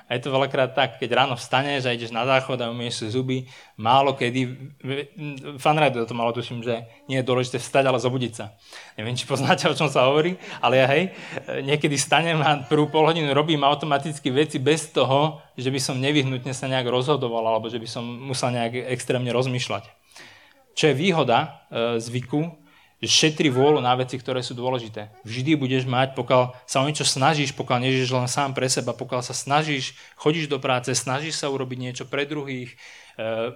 A 0.07 0.15
je 0.15 0.23
to 0.23 0.31
veľakrát 0.31 0.71
tak, 0.71 1.03
keď 1.03 1.27
ráno 1.27 1.35
vstaneš 1.35 1.91
a 1.91 1.91
ideš 1.91 2.15
na 2.15 2.23
záchod 2.23 2.63
a 2.63 2.71
umieš 2.71 3.03
si 3.03 3.07
zuby, 3.11 3.51
málo 3.75 4.15
kedy, 4.15 4.55
fanrajdu 5.59 6.07
to 6.07 6.15
malo 6.15 6.31
tuším, 6.31 6.63
že 6.63 6.87
nie 7.11 7.19
je 7.19 7.27
dôležité 7.27 7.59
vstať, 7.59 7.91
ale 7.91 7.99
zobudiť 7.99 8.33
sa. 8.33 8.55
Neviem, 8.95 9.19
či 9.19 9.27
poznáte, 9.27 9.67
o 9.67 9.75
čom 9.75 9.91
sa 9.91 10.07
hovorí, 10.07 10.39
ale 10.63 10.79
ja 10.79 10.87
hej, 10.87 11.11
niekedy 11.67 11.99
stanem 11.99 12.39
a 12.39 12.63
prvú 12.63 12.87
pol 12.87 13.11
hodinu 13.11 13.35
robím 13.35 13.67
automaticky 13.67 14.31
veci 14.31 14.63
bez 14.63 14.95
toho, 14.95 15.43
že 15.59 15.75
by 15.75 15.81
som 15.83 15.99
nevyhnutne 15.99 16.55
sa 16.55 16.71
nejak 16.71 16.87
rozhodoval, 16.87 17.43
alebo 17.43 17.67
že 17.67 17.83
by 17.83 17.89
som 17.91 18.07
musel 18.07 18.55
nejak 18.55 18.87
extrémne 18.87 19.35
rozmýšľať. 19.35 19.91
Čo 20.79 20.93
je 20.93 20.95
výhoda 20.95 21.67
e, 21.73 21.99
zvyku, 21.99 22.66
že 22.97 23.29
šetri 23.29 23.53
vôľu 23.53 23.85
na 23.85 23.93
veci, 23.93 24.17
ktoré 24.17 24.41
sú 24.41 24.57
dôležité. 24.57 25.13
Vždy 25.21 25.53
budeš 25.61 25.85
mať, 25.85 26.17
pokiaľ 26.17 26.57
sa 26.65 26.81
o 26.81 26.89
niečo 26.89 27.05
snažíš, 27.05 27.53
pokiaľ 27.53 27.85
nežiješ 27.85 28.11
len 28.17 28.29
sám 28.29 28.57
pre 28.57 28.73
seba, 28.73 28.97
pokiaľ 28.97 29.21
sa 29.21 29.37
snažíš, 29.37 29.93
chodíš 30.17 30.49
do 30.49 30.57
práce, 30.57 30.89
snažíš 30.97 31.37
sa 31.37 31.53
urobiť 31.53 31.77
niečo 31.77 32.05
pre 32.09 32.25
druhých, 32.25 32.73
e, 32.73 32.77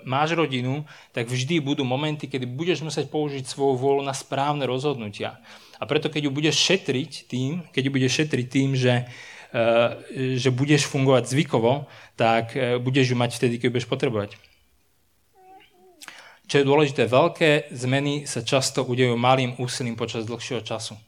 máš 0.05 0.37
rodinu, 0.37 0.85
tak 1.17 1.33
vždy 1.33 1.65
budú 1.65 1.89
momenty, 1.89 2.29
kedy 2.29 2.45
budeš 2.45 2.85
musieť 2.85 3.09
použiť 3.09 3.49
svoju 3.49 3.81
vôľu 3.81 4.03
na 4.05 4.13
správne 4.13 4.69
rozhodnutia. 4.69 5.41
A 5.81 5.89
preto, 5.89 6.13
keď 6.13 6.29
ju 6.29 6.31
budeš 6.37 6.61
šetriť 6.61 7.13
tým, 7.25 7.65
keď 7.73 7.83
ju 7.89 7.91
budeš 7.97 8.13
šetriť 8.21 8.47
tým, 8.53 8.77
že, 8.77 9.09
e, 9.57 10.37
že 10.37 10.53
budeš 10.53 10.85
fungovať 10.85 11.33
zvykovo, 11.33 11.89
tak 12.13 12.53
e, 12.53 12.77
budeš 12.77 13.13
ju 13.13 13.17
mať 13.17 13.41
vtedy, 13.41 13.57
keď 13.57 13.69
budeš 13.73 13.89
potrebovať. 13.89 14.50
Čo 16.51 16.59
je 16.59 16.67
dôležité, 16.67 17.07
veľké 17.07 17.71
zmeny 17.71 18.27
sa 18.27 18.43
často 18.43 18.83
udejú 18.83 19.15
malým 19.15 19.55
úsilím 19.63 19.95
počas 19.95 20.27
dlhšieho 20.27 20.67
času. 20.67 20.99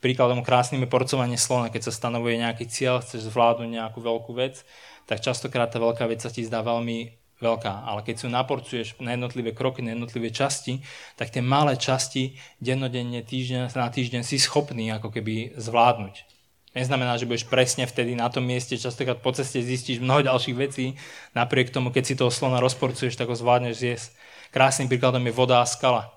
Príkladom 0.00 0.40
krásnym 0.40 0.80
je 0.80 0.88
porcovanie 0.88 1.36
slona. 1.36 1.68
Keď 1.68 1.88
sa 1.88 1.92
stanovuje 1.92 2.40
nejaký 2.40 2.64
cieľ, 2.64 3.04
chceš 3.04 3.28
zvládnuť 3.28 3.68
nejakú 3.68 4.00
veľkú 4.00 4.32
vec, 4.32 4.64
tak 5.04 5.20
častokrát 5.20 5.68
tá 5.68 5.76
veľká 5.76 6.08
vec 6.08 6.24
sa 6.24 6.32
ti 6.32 6.40
zdá 6.40 6.64
veľmi 6.64 7.12
veľká. 7.44 7.84
Ale 7.84 8.00
keď 8.00 8.14
si 8.16 8.24
ju 8.24 8.30
naporcuješ 8.32 8.86
na 9.04 9.12
jednotlivé 9.12 9.52
kroky, 9.52 9.84
na 9.84 9.92
jednotlivé 9.92 10.32
časti, 10.32 10.80
tak 11.20 11.28
tie 11.28 11.44
malé 11.44 11.76
časti 11.76 12.40
dennodenne, 12.64 13.20
týždeň 13.20 13.76
na 13.76 13.92
týždeň 13.92 14.24
si 14.24 14.40
schopný 14.40 14.88
ako 14.88 15.12
keby 15.12 15.52
zvládnuť. 15.60 16.33
Neznamená, 16.74 17.14
že 17.14 17.30
budeš 17.30 17.46
presne 17.46 17.86
vtedy 17.86 18.18
na 18.18 18.26
tom 18.26 18.42
mieste, 18.42 18.74
častokrát 18.74 19.22
po 19.22 19.30
ceste 19.30 19.62
zistíš 19.62 20.02
mnoho 20.02 20.26
ďalších 20.26 20.58
vecí, 20.58 20.98
napriek 21.30 21.70
tomu, 21.70 21.94
keď 21.94 22.02
si 22.02 22.18
toho 22.18 22.34
slona 22.34 22.58
rozporcuješ, 22.58 23.14
tak 23.14 23.30
ho 23.30 23.38
zvládneš 23.38 23.78
zjesť. 23.78 24.08
Krásnym 24.50 24.90
príkladom 24.90 25.22
je 25.22 25.30
voda 25.30 25.62
a 25.62 25.70
skala. 25.70 26.10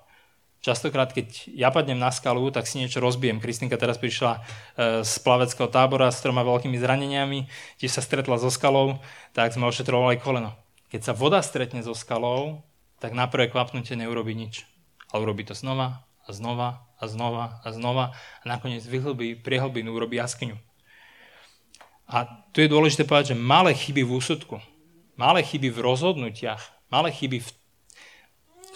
Častokrát, 0.58 1.14
keď 1.14 1.54
ja 1.54 1.70
padnem 1.70 2.02
na 2.02 2.10
skalu, 2.10 2.50
tak 2.50 2.66
si 2.66 2.82
niečo 2.82 2.98
rozbijem. 2.98 3.38
Kristinka 3.38 3.78
teraz 3.78 4.02
prišla 4.02 4.32
e, 4.34 4.40
z 5.06 5.14
plaveckého 5.22 5.70
tábora 5.70 6.10
s 6.10 6.18
troma 6.18 6.42
veľkými 6.42 6.74
zraneniami, 6.74 7.46
tiež 7.78 7.94
sa 7.94 8.02
stretla 8.02 8.42
so 8.42 8.50
skalou, 8.50 8.98
tak 9.38 9.54
sme 9.54 9.70
ošetrovali 9.70 10.18
koleno. 10.18 10.58
keď 10.90 11.00
sa 11.06 11.12
voda 11.14 11.38
stretne 11.46 11.86
so 11.86 11.94
skalou, 11.94 12.66
tak 12.98 13.14
na 13.14 13.30
prvé 13.30 13.46
kvapnutie 13.46 13.94
neurobi 13.94 14.34
nič. 14.34 14.66
Ale 15.14 15.22
urobí 15.22 15.46
to 15.46 15.54
znova 15.54 16.07
a 16.28 16.30
znova 16.36 16.84
a 17.00 17.04
znova 17.08 17.58
a 17.64 17.68
znova 17.72 18.04
a 18.12 18.44
nakoniec 18.44 18.84
vyhlbí 18.84 19.40
priehlbinu, 19.40 19.96
urobí 19.96 20.20
jaskyňu. 20.20 20.60
A 22.08 22.28
tu 22.52 22.60
je 22.60 22.68
dôležité 22.68 23.08
povedať, 23.08 23.32
že 23.32 23.40
malé 23.40 23.72
chyby 23.72 24.04
v 24.04 24.12
úsudku, 24.20 24.60
malé 25.16 25.40
chyby 25.40 25.72
v 25.72 25.80
rozhodnutiach, 25.80 26.60
malé 26.92 27.12
chyby 27.12 27.40
v 27.40 27.48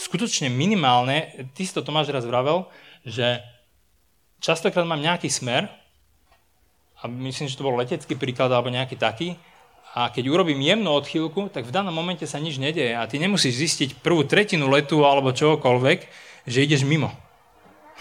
skutočne 0.01 0.49
minimálne, 0.49 1.49
ty 1.53 1.69
si 1.69 1.73
to 1.73 1.85
Tomáš 1.85 2.11
raz 2.13 2.25
vravel, 2.25 2.69
že 3.05 3.41
častokrát 4.41 4.89
mám 4.89 5.01
nejaký 5.01 5.29
smer, 5.29 5.69
a 7.03 7.11
myslím, 7.11 7.51
že 7.51 7.59
to 7.59 7.67
bol 7.67 7.75
letecký 7.75 8.15
príklad 8.15 8.49
alebo 8.55 8.71
nejaký 8.71 8.97
taký, 8.97 9.37
a 9.93 10.09
keď 10.09 10.33
urobím 10.33 10.65
jemnú 10.65 10.89
odchýlku, 10.97 11.53
tak 11.53 11.69
v 11.69 11.75
danom 11.75 11.93
momente 11.93 12.25
sa 12.25 12.41
nič 12.41 12.57
nedeje 12.57 12.97
a 12.97 13.05
ty 13.05 13.21
nemusíš 13.21 13.61
zistiť 13.61 13.91
prvú 14.01 14.25
tretinu 14.25 14.65
letu 14.73 15.05
alebo 15.05 15.37
čokoľvek, 15.37 15.99
že 16.49 16.65
ideš 16.65 16.89
mimo. 16.89 17.13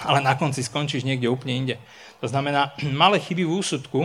Ale 0.01 0.19
na 0.21 0.33
konci 0.33 0.65
skončíš 0.65 1.05
niekde 1.05 1.29
úplne 1.29 1.53
inde. 1.53 1.75
To 2.21 2.27
znamená, 2.29 2.73
malé 3.03 3.21
chyby 3.21 3.45
v 3.45 3.55
úsudku 3.61 3.99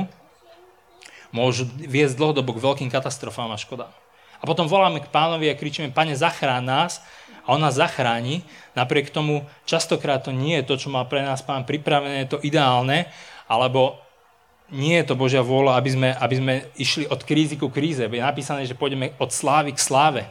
môžu 1.34 1.68
viesť 1.76 2.16
dlhodobo 2.16 2.56
k 2.56 2.62
veľkým 2.64 2.88
katastrofám 2.88 3.52
a 3.52 3.60
škodám. 3.60 3.92
A 4.40 4.44
potom 4.44 4.68
voláme 4.68 5.00
k 5.00 5.08
pánovi 5.08 5.48
a 5.48 5.58
kričíme, 5.58 5.92
pane, 5.92 6.12
zachrán 6.12 6.64
nás 6.64 7.00
a 7.44 7.56
on 7.56 7.60
nás 7.60 7.76
zachráni. 7.80 8.44
Napriek 8.76 9.08
tomu 9.08 9.48
častokrát 9.64 10.20
to 10.20 10.32
nie 10.32 10.60
je 10.60 10.68
to, 10.68 10.74
čo 10.76 10.88
má 10.92 11.04
pre 11.08 11.24
nás 11.24 11.40
pán 11.40 11.64
pripravené, 11.64 12.24
je 12.24 12.36
to 12.36 12.42
ideálne, 12.44 13.08
alebo 13.48 13.96
nie 14.68 14.98
je 14.98 15.06
to 15.06 15.14
Božia 15.14 15.46
vôľa, 15.46 15.78
aby 15.78 15.90
sme, 15.94 16.08
aby 16.10 16.34
sme 16.36 16.54
išli 16.74 17.04
od 17.06 17.22
krízy 17.22 17.54
ku 17.54 17.70
kríze. 17.70 18.02
Je 18.02 18.22
napísané, 18.22 18.66
že 18.66 18.74
pôjdeme 18.74 19.14
od 19.22 19.30
slávy 19.30 19.70
k 19.72 19.80
sláve. 19.80 20.22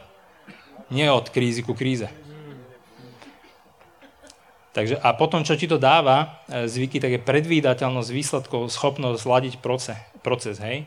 Nie 0.92 1.10
od 1.10 1.32
krízy 1.32 1.64
ku 1.64 1.72
kríze. 1.72 2.06
Takže, 4.76 5.00
a 5.00 5.16
potom, 5.16 5.40
čo 5.40 5.56
ti 5.56 5.64
to 5.64 5.80
dáva, 5.80 6.44
e, 6.52 6.68
zvyky, 6.68 7.00
tak 7.00 7.16
je 7.16 7.20
predvídateľnosť 7.24 8.10
výsledkov, 8.12 8.68
schopnosť 8.68 9.24
zladiť 9.24 9.54
proces. 9.64 9.96
proces 10.20 10.60
hej? 10.60 10.84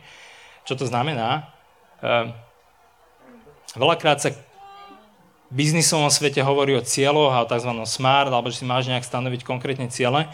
Čo 0.62 0.78
to 0.78 0.86
znamená? 0.86 1.50
E, 1.98 2.30
veľakrát 3.74 4.22
sa 4.22 4.30
v 4.30 4.38
biznisovom 5.50 6.14
svete 6.14 6.46
hovorí 6.46 6.78
o 6.78 6.86
cieľoch 6.86 7.34
a 7.34 7.42
o 7.42 7.50
tzv. 7.50 7.74
smart, 7.90 8.30
alebo 8.30 8.54
že 8.54 8.62
si 8.62 8.66
máš 8.70 8.86
nejak 8.86 9.02
stanoviť 9.02 9.42
konkrétne 9.42 9.90
ciele. 9.90 10.30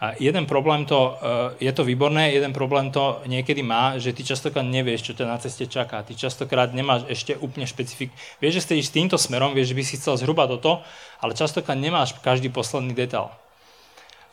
A 0.00 0.18
jeden 0.18 0.46
problém 0.46 0.84
to, 0.84 1.14
e, 1.58 1.64
je 1.64 1.72
to 1.72 1.86
výborné, 1.86 2.34
jeden 2.34 2.52
problém 2.52 2.90
to 2.90 3.22
niekedy 3.30 3.62
má, 3.62 3.94
že 3.98 4.12
ty 4.12 4.26
častokrát 4.26 4.66
nevieš, 4.66 5.06
čo 5.06 5.12
ťa 5.14 5.26
na 5.30 5.38
ceste 5.38 5.70
čaká. 5.70 6.02
Ty 6.02 6.18
častokrát 6.18 6.74
nemáš 6.74 7.06
ešte 7.06 7.38
úplne 7.38 7.64
špecifik. 7.64 8.10
Vieš, 8.42 8.58
že 8.58 8.64
ste 8.66 8.82
s 8.82 8.90
týmto 8.90 9.14
smerom, 9.14 9.54
vieš, 9.54 9.70
že 9.70 9.78
by 9.78 9.82
si 9.86 9.94
chcel 9.96 10.18
zhruba 10.18 10.50
toto, 10.50 10.82
ale 11.22 11.38
častokrát 11.38 11.78
nemáš 11.78 12.18
každý 12.20 12.50
posledný 12.50 12.90
detail. 12.90 13.30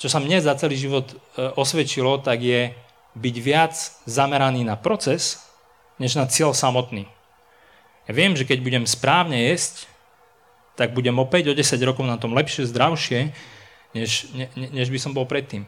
Čo 0.02 0.10
sa 0.10 0.18
mne 0.18 0.42
za 0.42 0.58
celý 0.58 0.82
život 0.82 1.14
e, 1.14 1.16
osvedčilo, 1.54 2.18
tak 2.26 2.42
je 2.42 2.74
byť 3.14 3.36
viac 3.38 3.78
zameraný 4.10 4.66
na 4.66 4.74
proces, 4.74 5.46
než 6.02 6.18
na 6.18 6.26
cieľ 6.26 6.58
samotný. 6.58 7.06
Ja 8.10 8.18
viem, 8.18 8.34
že 8.34 8.50
keď 8.50 8.66
budem 8.66 8.86
správne 8.90 9.38
jesť, 9.54 9.86
tak 10.74 10.98
budem 10.98 11.14
opäť 11.22 11.52
o 11.52 11.58
10 11.58 11.78
rokov 11.86 12.10
na 12.10 12.18
tom 12.18 12.34
lepšie, 12.34 12.66
zdravšie, 12.66 13.30
než, 13.96 14.32
ne, 14.36 14.48
než 14.56 14.90
by 14.90 15.00
som 15.00 15.12
bol 15.12 15.28
predtým. 15.28 15.68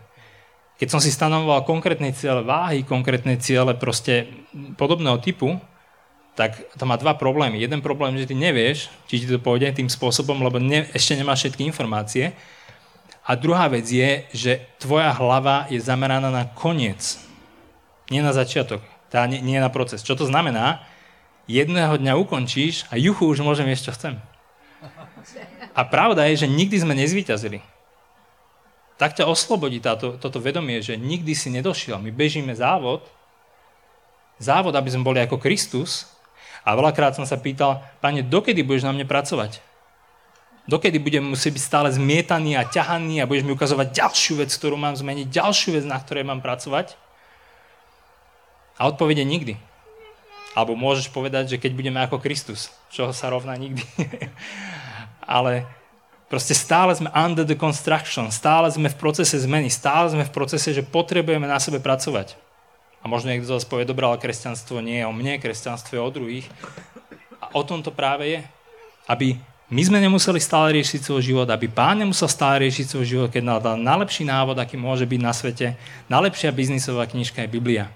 Keď 0.80 0.88
som 0.90 1.00
si 1.00 1.14
stanovoval 1.14 1.64
konkrétne 1.64 2.12
ciele 2.12 2.42
váhy, 2.42 2.82
konkrétne 2.84 3.38
ciele 3.38 3.78
proste 3.78 4.28
podobného 4.76 5.22
typu, 5.22 5.62
tak 6.34 6.58
to 6.74 6.84
má 6.90 6.98
dva 6.98 7.14
problémy. 7.14 7.62
Jeden 7.62 7.86
problém, 7.86 8.18
že 8.18 8.26
ty 8.26 8.34
nevieš, 8.34 8.90
či 9.06 9.22
ti 9.22 9.28
to 9.30 9.38
pôjde 9.38 9.70
tým 9.78 9.86
spôsobom, 9.86 10.42
lebo 10.42 10.58
ne, 10.58 10.90
ešte 10.90 11.14
nemáš 11.14 11.46
všetky 11.46 11.62
informácie. 11.70 12.34
A 13.24 13.38
druhá 13.38 13.70
vec 13.70 13.86
je, 13.86 14.26
že 14.34 14.66
tvoja 14.82 15.14
hlava 15.14 15.70
je 15.70 15.80
zameraná 15.80 16.28
na 16.34 16.44
koniec, 16.50 17.22
nie 18.12 18.20
na 18.20 18.36
začiatok, 18.36 18.84
tá 19.08 19.24
nie, 19.30 19.40
nie 19.40 19.62
na 19.62 19.70
proces. 19.70 20.04
Čo 20.04 20.18
to 20.18 20.26
znamená? 20.28 20.84
Jedného 21.46 22.02
dňa 22.02 22.20
ukončíš 22.20 22.90
a 22.90 22.98
juchu, 22.98 23.30
už 23.30 23.46
môžem 23.46 23.70
ešte 23.70 23.94
čo 23.94 23.96
chcem. 23.96 24.14
A 25.72 25.82
pravda 25.88 26.28
je, 26.28 26.44
že 26.44 26.52
nikdy 26.52 26.82
sme 26.82 26.98
nezvíťazili 26.98 27.64
tak 28.98 29.18
ťa 29.18 29.26
oslobodí 29.26 29.82
táto, 29.82 30.16
toto 30.22 30.38
vedomie, 30.38 30.80
že 30.80 30.94
nikdy 30.96 31.34
si 31.34 31.50
nedošiel. 31.50 31.98
My 31.98 32.14
bežíme 32.14 32.54
závod, 32.54 33.02
závod, 34.38 34.74
aby 34.78 34.90
sme 34.94 35.08
boli 35.08 35.20
ako 35.22 35.42
Kristus. 35.42 36.10
A 36.64 36.78
veľakrát 36.78 37.18
som 37.18 37.28
sa 37.28 37.36
pýtal, 37.36 37.84
pane, 38.00 38.24
dokedy 38.24 38.64
budeš 38.64 38.88
na 38.88 38.96
mne 38.96 39.04
pracovať? 39.04 39.60
Dokedy 40.64 40.96
budem 40.96 41.36
musieť 41.36 41.60
byť 41.60 41.64
stále 41.64 41.90
zmietaný 41.92 42.56
a 42.56 42.64
ťahaný 42.64 43.20
a 43.20 43.28
budeš 43.28 43.44
mi 43.44 43.52
ukazovať 43.52 43.92
ďalšiu 43.92 44.40
vec, 44.40 44.48
ktorú 44.56 44.80
mám 44.80 44.96
zmeniť, 44.96 45.28
ďalšiu 45.28 45.76
vec, 45.76 45.84
na 45.84 46.00
ktorej 46.00 46.24
mám 46.24 46.40
pracovať? 46.40 46.96
A 48.80 48.88
odpovede 48.88 49.28
nikdy. 49.28 49.60
Alebo 50.56 50.80
môžeš 50.80 51.12
povedať, 51.12 51.52
že 51.52 51.60
keď 51.60 51.72
budeme 51.76 52.00
ako 52.00 52.24
Kristus, 52.24 52.72
čo 52.88 53.12
sa 53.12 53.28
rovná 53.28 53.60
nikdy. 53.60 53.84
Ale 55.36 55.68
Proste 56.34 56.58
stále 56.58 56.90
sme 56.98 57.14
under 57.14 57.46
the 57.46 57.54
construction, 57.54 58.34
stále 58.34 58.66
sme 58.74 58.90
v 58.90 58.98
procese 58.98 59.38
zmeny, 59.38 59.70
stále 59.70 60.10
sme 60.10 60.26
v 60.26 60.34
procese, 60.34 60.74
že 60.74 60.82
potrebujeme 60.82 61.46
na 61.46 61.62
sebe 61.62 61.78
pracovať. 61.78 62.34
A 62.98 63.06
možno 63.06 63.30
niekto 63.30 63.46
z 63.46 63.54
vás 63.54 63.70
povie, 63.70 63.86
dobré, 63.86 64.10
ale 64.10 64.18
kresťanstvo 64.18 64.82
nie 64.82 64.98
je 64.98 65.06
o 65.06 65.14
mne, 65.14 65.38
kresťanstvo 65.38 65.94
je 65.94 66.02
o 66.02 66.10
druhých. 66.10 66.50
A 67.38 67.54
o 67.54 67.62
tom 67.62 67.86
to 67.86 67.94
práve 67.94 68.26
je. 68.26 68.42
Aby 69.06 69.38
my 69.70 69.82
sme 69.86 70.02
nemuseli 70.02 70.42
stále 70.42 70.74
riešiť 70.74 71.06
svoj 71.06 71.22
život, 71.22 71.48
aby 71.54 71.70
pán 71.70 72.02
nemusel 72.02 72.26
stále 72.26 72.66
riešiť 72.66 72.86
svoj 72.90 73.06
život, 73.06 73.30
keď 73.30 73.44
nám 73.46 73.62
dal 73.62 73.78
najlepší 73.78 74.26
návod, 74.26 74.58
aký 74.58 74.74
môže 74.74 75.06
byť 75.06 75.22
na 75.22 75.38
svete. 75.38 75.78
Najlepšia 76.10 76.50
biznisová 76.50 77.06
knižka 77.06 77.46
je 77.46 77.50
Biblia. 77.54 77.94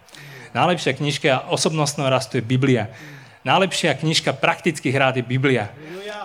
Najlepšia 0.53 0.93
knižka 0.93 1.49
osobnostného 1.49 2.13
rastu 2.13 2.37
je 2.37 2.45
Biblia. 2.45 2.93
Najlepšia 3.41 3.97
knižka 3.97 4.37
praktických 4.37 4.93
rád 4.93 5.17
je 5.17 5.25
Biblia. 5.25 5.73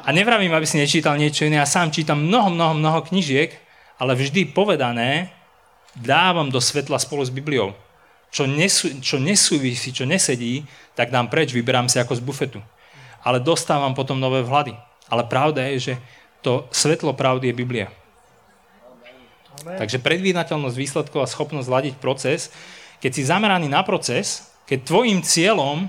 A 0.03 0.11
nevravím, 0.11 0.51
aby 0.51 0.67
si 0.67 0.83
nečítal 0.83 1.15
niečo 1.15 1.47
iné. 1.47 1.63
Ja 1.63 1.69
sám 1.69 1.95
čítam 1.95 2.27
mnoho, 2.27 2.51
mnoho, 2.51 2.75
mnoho 2.75 3.01
knižiek, 3.07 3.55
ale 4.03 4.19
vždy 4.19 4.51
povedané 4.51 5.31
dávam 5.95 6.51
do 6.51 6.59
svetla 6.59 6.99
spolu 6.99 7.23
s 7.23 7.31
Bibliou. 7.31 7.71
Čo, 8.33 8.49
nesú, 8.49 8.91
čo 8.99 9.23
nesúvisí, 9.23 9.95
čo 9.95 10.03
nesedí, 10.03 10.67
tak 10.99 11.15
dám 11.15 11.31
preč, 11.31 11.55
vyberám 11.55 11.87
si 11.87 12.03
ako 12.03 12.19
z 12.19 12.25
bufetu. 12.25 12.61
Ale 13.23 13.39
dostávam 13.39 13.95
potom 13.95 14.19
nové 14.19 14.43
vhľady. 14.43 14.75
Ale 15.07 15.23
pravda 15.29 15.69
je, 15.71 15.93
že 15.93 15.95
to 16.43 16.67
svetlo 16.75 17.15
pravdy 17.15 17.53
je 17.53 17.55
Biblia. 17.55 17.89
Amen. 19.63 19.79
Takže 19.79 20.03
predvídateľnosť 20.03 20.75
výsledkov 20.75 21.23
a 21.23 21.31
schopnosť 21.31 21.69
zladiť 21.69 21.95
proces, 22.03 22.51
keď 22.99 23.11
si 23.15 23.23
zameraný 23.23 23.71
na 23.71 23.87
proces, 23.87 24.51
keď 24.67 24.83
tvojim 24.83 25.23
cieľom 25.23 25.87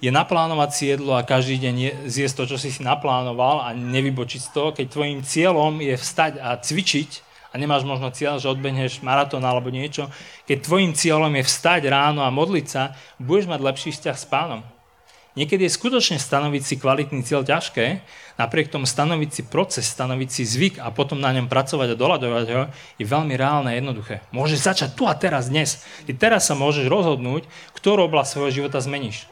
je 0.00 0.08
naplánovať 0.08 0.70
si 0.72 0.84
jedlo 0.88 1.12
a 1.12 1.28
každý 1.28 1.60
deň 1.60 2.08
zjesť 2.08 2.34
to, 2.40 2.44
čo 2.52 2.56
si 2.56 2.72
si 2.72 2.80
naplánoval 2.80 3.68
a 3.68 3.76
nevybočiť 3.76 4.40
z 4.40 4.50
toho, 4.50 4.68
keď 4.72 4.86
tvojim 4.88 5.20
cieľom 5.20 5.76
je 5.76 5.94
vstať 6.00 6.40
a 6.40 6.56
cvičiť 6.56 7.10
a 7.52 7.54
nemáš 7.60 7.84
možno 7.84 8.08
cieľ, 8.08 8.40
že 8.40 8.48
odbehneš 8.48 9.04
maratón 9.04 9.44
alebo 9.44 9.68
niečo, 9.68 10.08
keď 10.48 10.58
tvojim 10.64 10.92
cieľom 10.96 11.32
je 11.36 11.44
vstať 11.44 11.84
ráno 11.92 12.24
a 12.24 12.32
modliť 12.32 12.66
sa, 12.66 12.96
budeš 13.20 13.52
mať 13.52 13.60
lepší 13.60 13.90
vzťah 13.92 14.16
s 14.16 14.26
pánom. 14.26 14.64
Niekedy 15.38 15.62
je 15.62 15.76
skutočne 15.78 16.18
stanoviť 16.18 16.62
si 16.64 16.74
kvalitný 16.74 17.22
cieľ 17.22 17.46
ťažké, 17.46 18.02
napriek 18.34 18.66
tomu 18.66 18.82
stanoviť 18.82 19.30
si 19.30 19.42
proces, 19.46 19.86
stanoviť 19.86 20.28
si 20.32 20.42
zvyk 20.42 20.74
a 20.82 20.90
potom 20.90 21.22
na 21.22 21.30
ňom 21.30 21.46
pracovať 21.46 21.94
a 21.94 22.00
doľadovať 22.00 22.46
ho 22.50 22.62
je 22.98 23.06
veľmi 23.06 23.38
reálne 23.38 23.70
a 23.70 23.78
jednoduché. 23.78 24.26
Môžeš 24.34 24.58
začať 24.66 24.90
tu 24.98 25.06
a 25.06 25.14
teraz, 25.14 25.46
dnes. 25.46 25.86
Ty 26.08 26.18
teraz 26.18 26.50
sa 26.50 26.58
môžeš 26.58 26.90
rozhodnúť, 26.90 27.46
ktorú 27.78 28.10
oblasť 28.10 28.30
svojho 28.36 28.64
života 28.64 28.82
zmeníš. 28.82 29.30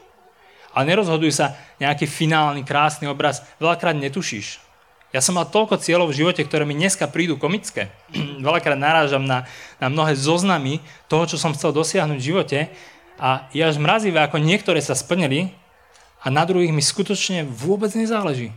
Ale 0.73 0.93
nerozhoduj 0.93 1.31
sa 1.33 1.57
nejaký 1.81 2.05
finálny, 2.05 2.61
krásny 2.61 3.09
obraz. 3.09 3.41
Veľakrát 3.57 3.97
netušíš. 3.97 4.61
Ja 5.09 5.25
som 5.25 5.41
mal 5.41 5.49
toľko 5.49 5.81
cieľov 5.81 6.13
v 6.13 6.21
živote, 6.21 6.45
ktoré 6.45 6.69
mi 6.69 6.77
dneska 6.77 7.09
prídu 7.09 7.41
komické. 7.41 7.89
Veľakrát 8.45 8.77
narážam 8.77 9.25
na, 9.25 9.49
na 9.81 9.89
mnohé 9.89 10.13
zoznamy 10.13 10.85
toho, 11.09 11.25
čo 11.25 11.41
som 11.41 11.53
chcel 11.57 11.73
dosiahnuť 11.73 12.17
v 12.21 12.27
živote 12.29 12.59
a 13.17 13.49
je 13.49 13.65
až 13.65 13.81
mrazivé, 13.81 14.21
ako 14.21 14.37
niektoré 14.37 14.77
sa 14.79 14.93
splnili 14.93 15.49
a 16.21 16.29
na 16.29 16.45
druhých 16.45 16.69
mi 16.69 16.85
skutočne 16.85 17.47
vôbec 17.47 17.89
nezáleží. 17.97 18.53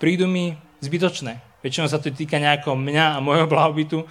Prídu 0.00 0.24
mi 0.24 0.56
zbytočné. 0.80 1.44
Väčšinou 1.60 1.88
sa 1.90 2.00
to 2.00 2.08
týka 2.12 2.40
nejakého 2.40 2.78
mňa 2.78 3.18
a 3.18 3.24
môjho 3.24 3.50
blahobytu. 3.50 4.06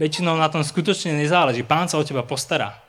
Väčšinou 0.00 0.38
na 0.38 0.48
tom 0.48 0.64
skutočne 0.64 1.12
nezáleží. 1.12 1.66
Pán 1.66 1.90
sa 1.90 2.00
o 2.00 2.06
teba 2.06 2.24
postará. 2.24 2.83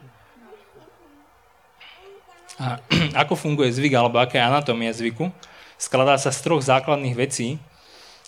A 2.59 2.79
ako 3.25 3.35
funguje 3.35 3.71
zvyk, 3.71 3.93
alebo 3.95 4.19
aká 4.19 4.39
je 4.39 4.47
anatómia 4.47 4.91
zvyku? 4.95 5.31
Skladá 5.75 6.15
sa 6.15 6.31
z 6.31 6.39
troch 6.43 6.63
základných 6.63 7.15
vecí. 7.15 7.59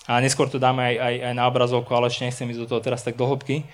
A 0.08 0.24
neskôr 0.24 0.48
to 0.48 0.56
dáme 0.56 0.80
aj, 0.80 0.96
aj, 0.96 1.16
aj 1.32 1.34
na 1.36 1.44
obrazovku, 1.52 1.92
ale 1.92 2.08
ešte 2.08 2.24
nechcem 2.24 2.48
ísť 2.48 2.62
do 2.64 2.70
toho 2.72 2.80
teraz 2.80 3.04
tak 3.04 3.20
do 3.20 3.28
hĺbky. 3.28 3.60
E, 3.60 3.66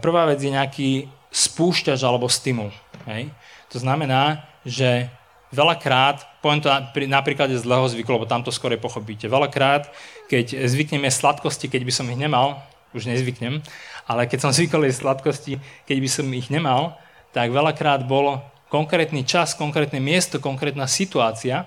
prvá 0.00 0.24
vec 0.24 0.40
je 0.40 0.48
nejaký 0.48 0.90
spúšťač 1.28 2.00
alebo 2.00 2.32
stimul. 2.32 2.72
Hej? 3.04 3.28
To 3.68 3.76
znamená, 3.76 4.48
že 4.64 5.12
veľakrát 5.52 6.40
poviem 6.40 6.64
to 6.64 6.72
na, 7.04 7.20
príklade 7.20 7.52
zlého 7.60 7.84
zvyku, 7.92 8.08
lebo 8.08 8.24
tam 8.24 8.40
to 8.40 8.48
skore 8.48 8.80
pochopíte. 8.80 9.28
Veľakrát, 9.28 9.92
keď 10.32 10.64
zvykneme 10.64 11.12
sladkosti, 11.12 11.68
keď 11.68 11.82
by 11.84 11.92
som 11.92 12.08
ich 12.08 12.16
nemal, 12.16 12.64
už 12.96 13.06
nezvyknem, 13.06 13.62
ale 14.08 14.26
keď 14.26 14.48
som 14.48 14.50
zvykol 14.56 14.88
sladkosti, 14.88 15.60
keď 15.84 15.96
by 16.00 16.08
som 16.08 16.26
ich 16.32 16.48
nemal, 16.48 16.96
tak 17.36 17.52
veľakrát 17.52 18.08
bol 18.08 18.40
konkrétny 18.70 19.26
čas, 19.26 19.58
konkrétne 19.58 19.98
miesto, 19.98 20.38
konkrétna 20.38 20.86
situácia, 20.86 21.66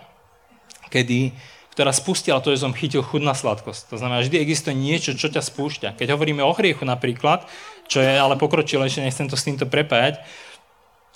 kedy, 0.88 1.36
ktorá 1.76 1.92
spustila 1.92 2.40
to, 2.40 2.56
že 2.56 2.64
som 2.64 2.72
chytil 2.72 3.04
chud 3.04 3.22
na 3.22 3.36
sladkosť. 3.36 3.92
To 3.92 4.00
znamená, 4.00 4.24
vždy 4.24 4.40
existuje 4.40 4.74
niečo, 4.74 5.12
čo 5.14 5.28
ťa 5.28 5.44
spúšťa. 5.44 6.00
Keď 6.00 6.08
hovoríme 6.16 6.42
o 6.42 6.56
hriechu 6.56 6.88
napríklad, 6.88 7.46
čo 7.92 8.00
je 8.00 8.08
ale 8.08 8.40
pokročilejšie, 8.40 9.04
nechcem 9.04 9.28
to 9.28 9.36
s 9.36 9.46
týmto 9.46 9.68
prepájať, 9.68 10.24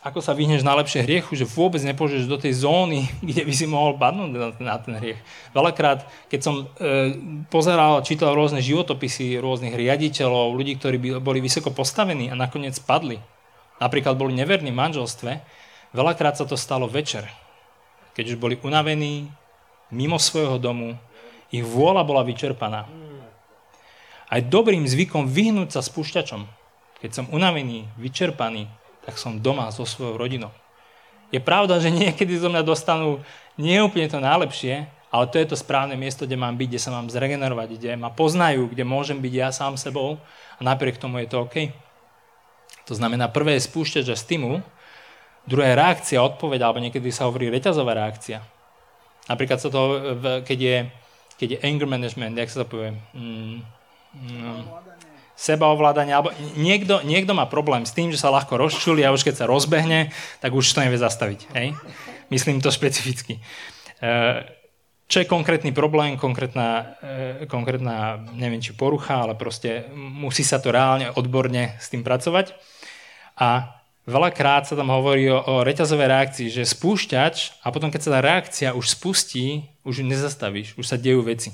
ako 0.06 0.23
sa 0.23 0.32
vyhneš 0.32 0.63
najlepšie 0.63 1.04
hriechu, 1.04 1.36
že 1.36 1.43
vôbec 1.43 1.84
nepožeš 1.84 2.32
do 2.32 2.39
tej 2.39 2.63
zóny, 2.63 3.08
kde 3.28 3.43
by 3.47 3.54
si 3.56 3.65
mohol 3.67 3.95
padnúť 3.95 4.60
na, 4.60 4.76
ten 4.80 4.93
hriech. 5.00 5.19
Veľakrát, 5.52 6.04
keď 6.32 6.39
som 6.43 6.56
e, 6.63 6.65
pozeral, 7.52 8.04
čítal 8.04 8.36
rôzne 8.36 8.63
životopisy 8.63 9.39
rôznych 9.39 9.76
riaditeľov, 9.76 10.56
ľudí, 10.56 10.80
ktorí 10.80 10.97
boli 11.19 11.39
vysoko 11.39 11.71
postavení 11.71 12.32
a 12.32 12.36
nakoniec 12.36 12.78
padli, 12.84 13.19
napríklad 13.84 14.15
boli 14.15 14.34
neverní 14.34 14.71
v 14.73 14.80
manželstve, 14.80 15.32
veľakrát 15.97 16.38
sa 16.38 16.45
to 16.45 16.53
stalo 16.53 16.86
večer, 16.86 17.25
keď 18.13 18.33
už 18.33 18.38
boli 18.38 18.55
unavení, 18.62 19.33
mimo 19.89 20.21
svojho 20.21 20.62
domu, 20.62 20.93
ich 21.49 21.65
vôľa 21.65 22.05
bola 22.05 22.21
vyčerpaná. 22.21 22.86
Aj 24.27 24.41
dobrým 24.43 24.83
zvykom 24.86 25.25
vyhnúť 25.25 25.73
sa 25.73 25.81
spúšťačom. 25.81 26.45
Keď 27.01 27.12
som 27.13 27.25
unavený, 27.31 27.88
vyčerpaný, 27.95 28.67
tak 29.07 29.15
som 29.15 29.39
doma 29.39 29.71
so 29.71 29.88
svojou 29.88 30.19
rodinou. 30.19 30.51
Je 31.31 31.39
pravda, 31.39 31.79
že 31.79 31.91
niekedy 31.91 32.36
zo 32.36 32.51
mňa 32.51 32.62
dostanú 32.67 33.23
nie 33.55 33.79
to 34.12 34.19
najlepšie, 34.19 34.91
ale 35.07 35.25
to 35.31 35.39
je 35.39 35.47
to 35.47 35.55
správne 35.55 35.95
miesto, 35.95 36.27
kde 36.27 36.36
mám 36.36 36.60
byť, 36.60 36.67
kde 36.67 36.83
sa 36.83 36.91
mám 36.91 37.07
zregenerovať, 37.07 37.79
kde 37.79 37.89
ma 37.95 38.12
poznajú, 38.12 38.67
kde 38.67 38.83
môžem 38.83 39.23
byť 39.23 39.33
ja 39.33 39.49
sám 39.55 39.79
sebou 39.79 40.19
a 40.60 40.62
napriek 40.62 40.99
tomu 40.99 41.23
je 41.23 41.31
to 41.31 41.47
OK. 41.47 41.71
To 42.91 42.93
znamená, 42.95 43.31
prvé 43.31 43.55
je 43.55 43.67
spúšťať, 43.67 44.03
že 44.12 44.19
stimul, 44.19 44.60
druhé 45.47 45.73
je 45.73 45.79
reakcia, 45.79 46.19
odpoveď, 46.21 46.60
alebo 46.62 46.83
niekedy 46.83 47.10
sa 47.10 47.25
hovorí 47.25 47.47
reťazová 47.47 47.95
reakcia. 47.95 48.43
Napríklad 49.27 49.60
sa 49.60 49.71
to, 49.71 49.81
keď 50.43 50.60
je, 50.60 50.77
keď 51.39 51.47
je 51.55 51.63
anger 51.63 51.88
management, 51.88 52.36
jak 52.36 52.51
sa 52.51 52.63
to 52.63 52.67
povie? 52.67 52.91
Mm, 53.15 53.63
no 54.43 54.53
sebaovládanie, 55.38 56.17
alebo 56.17 56.33
niekto, 56.57 57.05
niekto 57.05 57.38
má 57.38 57.45
problém 57.45 57.86
s 57.86 57.93
tým, 57.93 58.10
že 58.10 58.17
sa 58.17 58.33
ľahko 58.33 58.57
rozčuli 58.57 59.05
a 59.05 59.13
už 59.13 59.21
keď 59.21 59.45
sa 59.45 59.45
rozbehne, 59.45 60.10
tak 60.41 60.49
už 60.49 60.65
to 60.65 60.81
nevie 60.81 60.97
zastaviť. 60.97 61.53
Hej? 61.53 61.77
Myslím 62.33 62.57
to 62.57 62.73
špecificky. 62.73 63.38
E, 63.38 63.41
čo 65.05 65.21
je 65.21 65.29
konkrétny 65.29 65.77
problém, 65.77 66.17
konkrétna, 66.17 66.97
e, 67.05 67.45
konkrétna, 67.45 68.17
neviem 68.33 68.57
či 68.57 68.73
porucha, 68.73 69.29
ale 69.29 69.38
proste 69.38 69.86
musí 69.93 70.41
sa 70.41 70.57
to 70.57 70.73
reálne, 70.73 71.13
odborne 71.13 71.77
s 71.77 71.93
tým 71.93 72.01
pracovať. 72.01 72.57
A 73.38 73.76
veľakrát 74.07 74.65
sa 74.65 74.79
tam 74.79 74.89
hovorí 74.89 75.27
o, 75.27 75.37
o 75.37 75.55
reťazovej 75.67 76.07
reakcii, 76.07 76.47
že 76.47 76.63
spúšťač 76.63 77.61
a 77.61 77.67
potom 77.75 77.91
keď 77.91 78.01
sa 78.01 78.11
tá 78.17 78.19
reakcia 78.23 78.69
už 78.73 78.95
spustí, 78.95 79.67
už 79.83 80.01
ju 80.01 80.05
nezastavíš, 80.07 80.79
už 80.79 80.85
sa 80.87 80.95
dejú 80.95 81.21
veci. 81.27 81.51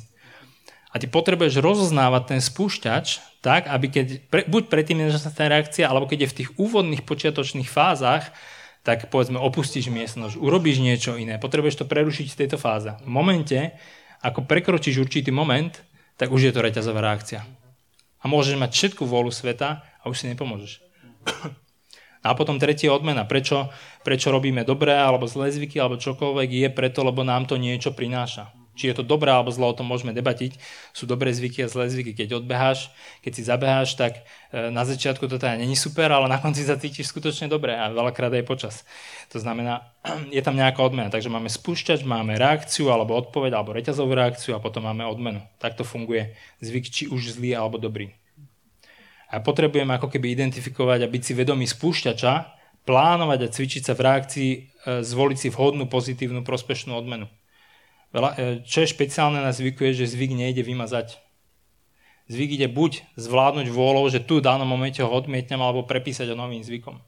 A 0.93 1.01
ty 1.01 1.09
potrebuješ 1.09 1.57
rozoznávať 1.57 2.37
ten 2.37 2.39
spúšťač 2.39 3.05
tak, 3.41 3.65
aby 3.65 3.89
keď, 3.89 4.07
pre, 4.29 4.41
buď 4.45 4.69
predtým, 4.69 5.01
než 5.01 5.17
sa 5.17 5.33
tá 5.33 5.49
reakcia, 5.49 5.89
alebo 5.89 6.05
keď 6.05 6.29
je 6.29 6.31
v 6.31 6.37
tých 6.37 6.49
úvodných 6.61 7.01
počiatočných 7.01 7.65
fázach, 7.65 8.29
tak 8.85 9.09
povedzme 9.09 9.41
opustíš 9.41 9.89
miestnosť, 9.89 10.37
urobíš 10.37 10.77
niečo 10.77 11.17
iné, 11.17 11.41
potrebuješ 11.41 11.81
to 11.81 11.89
prerušiť 11.89 12.27
v 12.29 12.39
tejto 12.45 12.61
fáze. 12.61 12.93
V 13.01 13.09
momente, 13.09 13.73
ako 14.21 14.45
prekročíš 14.45 15.01
určitý 15.01 15.33
moment, 15.33 15.73
tak 16.15 16.29
už 16.29 16.45
je 16.45 16.53
to 16.53 16.61
reťazová 16.61 17.01
reakcia. 17.01 17.41
A 18.21 18.29
môžeš 18.29 18.55
mať 18.61 18.71
všetku 18.71 19.03
vôľu 19.03 19.33
sveta 19.33 19.81
a 19.81 20.03
už 20.05 20.23
si 20.23 20.29
nepomôžeš. 20.29 20.79
A 22.23 22.33
potom 22.39 22.55
tretie 22.55 22.87
odmena. 22.87 23.27
Prečo, 23.27 23.67
prečo 24.07 24.31
robíme 24.31 24.63
dobré 24.63 24.95
alebo 24.95 25.27
zlé 25.27 25.51
zvyky 25.51 25.77
alebo 25.77 25.99
čokoľvek 25.99 26.49
je 26.49 26.69
preto, 26.71 27.03
lebo 27.03 27.27
nám 27.27 27.45
to 27.45 27.59
niečo 27.59 27.91
prináša. 27.91 28.55
Či 28.73 28.89
je 28.89 28.95
to 28.97 29.03
dobré 29.05 29.29
alebo 29.29 29.53
zlo, 29.53 29.69
o 29.69 29.77
tom 29.77 29.85
môžeme 29.85 30.17
debatiť. 30.17 30.57
Sú 30.97 31.05
dobré 31.05 31.29
zvyky 31.29 31.61
a 31.61 31.69
zlé 31.69 31.93
zvyky. 31.93 32.17
Keď 32.17 32.41
odbeháš, 32.41 32.89
keď 33.21 33.31
si 33.37 33.41
zabeháš, 33.45 33.93
tak 33.93 34.25
e, 34.49 34.73
na 34.73 34.81
začiatku 34.81 35.29
to 35.29 35.37
teda 35.37 35.61
není 35.61 35.77
super, 35.77 36.09
ale 36.09 36.25
na 36.25 36.41
konci 36.41 36.65
sa 36.65 36.73
cítiš 36.73 37.13
skutočne 37.13 37.45
dobre 37.45 37.77
a 37.77 37.93
veľakrát 37.93 38.33
aj 38.33 38.45
počas. 38.49 38.81
To 39.29 39.37
znamená, 39.37 39.93
je 40.33 40.41
tam 40.41 40.57
nejaká 40.57 40.81
odmena. 40.81 41.13
Takže 41.13 41.29
máme 41.29 41.53
spúšťač, 41.53 42.01
máme 42.01 42.33
reakciu 42.33 42.89
alebo 42.89 43.13
odpoveď 43.13 43.53
alebo 43.53 43.77
reťazovú 43.77 44.17
reakciu 44.17 44.57
a 44.57 44.63
potom 44.63 44.89
máme 44.89 45.05
odmenu. 45.05 45.45
Takto 45.61 45.85
funguje 45.85 46.33
zvyk, 46.65 46.85
či 46.89 47.03
už 47.13 47.37
zlý 47.37 47.53
alebo 47.53 47.77
dobrý. 47.77 48.22
A 49.33 49.41
potrebujeme 49.41 49.97
ako 49.97 50.13
keby 50.13 50.37
identifikovať 50.37 50.99
a 51.01 51.09
byť 51.09 51.21
si 51.25 51.33
vedomý 51.33 51.65
spúšťača, 51.65 52.33
plánovať 52.85 53.39
a 53.47 53.51
cvičiť 53.51 53.81
sa 53.81 53.93
v 53.97 54.03
reakcii, 54.05 54.51
e, 54.53 54.59
zvoliť 55.01 55.37
si 55.39 55.47
vhodnú, 55.49 55.89
pozitívnu, 55.89 56.45
prospešnú 56.45 56.93
odmenu. 56.93 57.25
E, 58.13 58.61
čo 58.61 58.85
je 58.85 58.93
špeciálne 58.93 59.41
na 59.41 59.49
zvyku 59.49 59.89
je, 59.89 60.05
že 60.05 60.13
zvyk 60.13 60.37
nejde 60.37 60.61
vymazať. 60.61 61.17
Zvyk 62.29 62.61
ide 62.61 62.67
buď 62.69 63.03
zvládnuť 63.17 63.67
vôľou, 63.73 64.05
že 64.07 64.21
tu 64.23 64.39
v 64.39 64.45
danom 64.45 64.69
momente 64.69 65.01
ho 65.01 65.09
odmietnem, 65.09 65.59
alebo 65.59 65.83
prepísať 65.83 66.29
ho 66.31 66.37
novým 66.37 66.63
zvykom. 66.63 67.01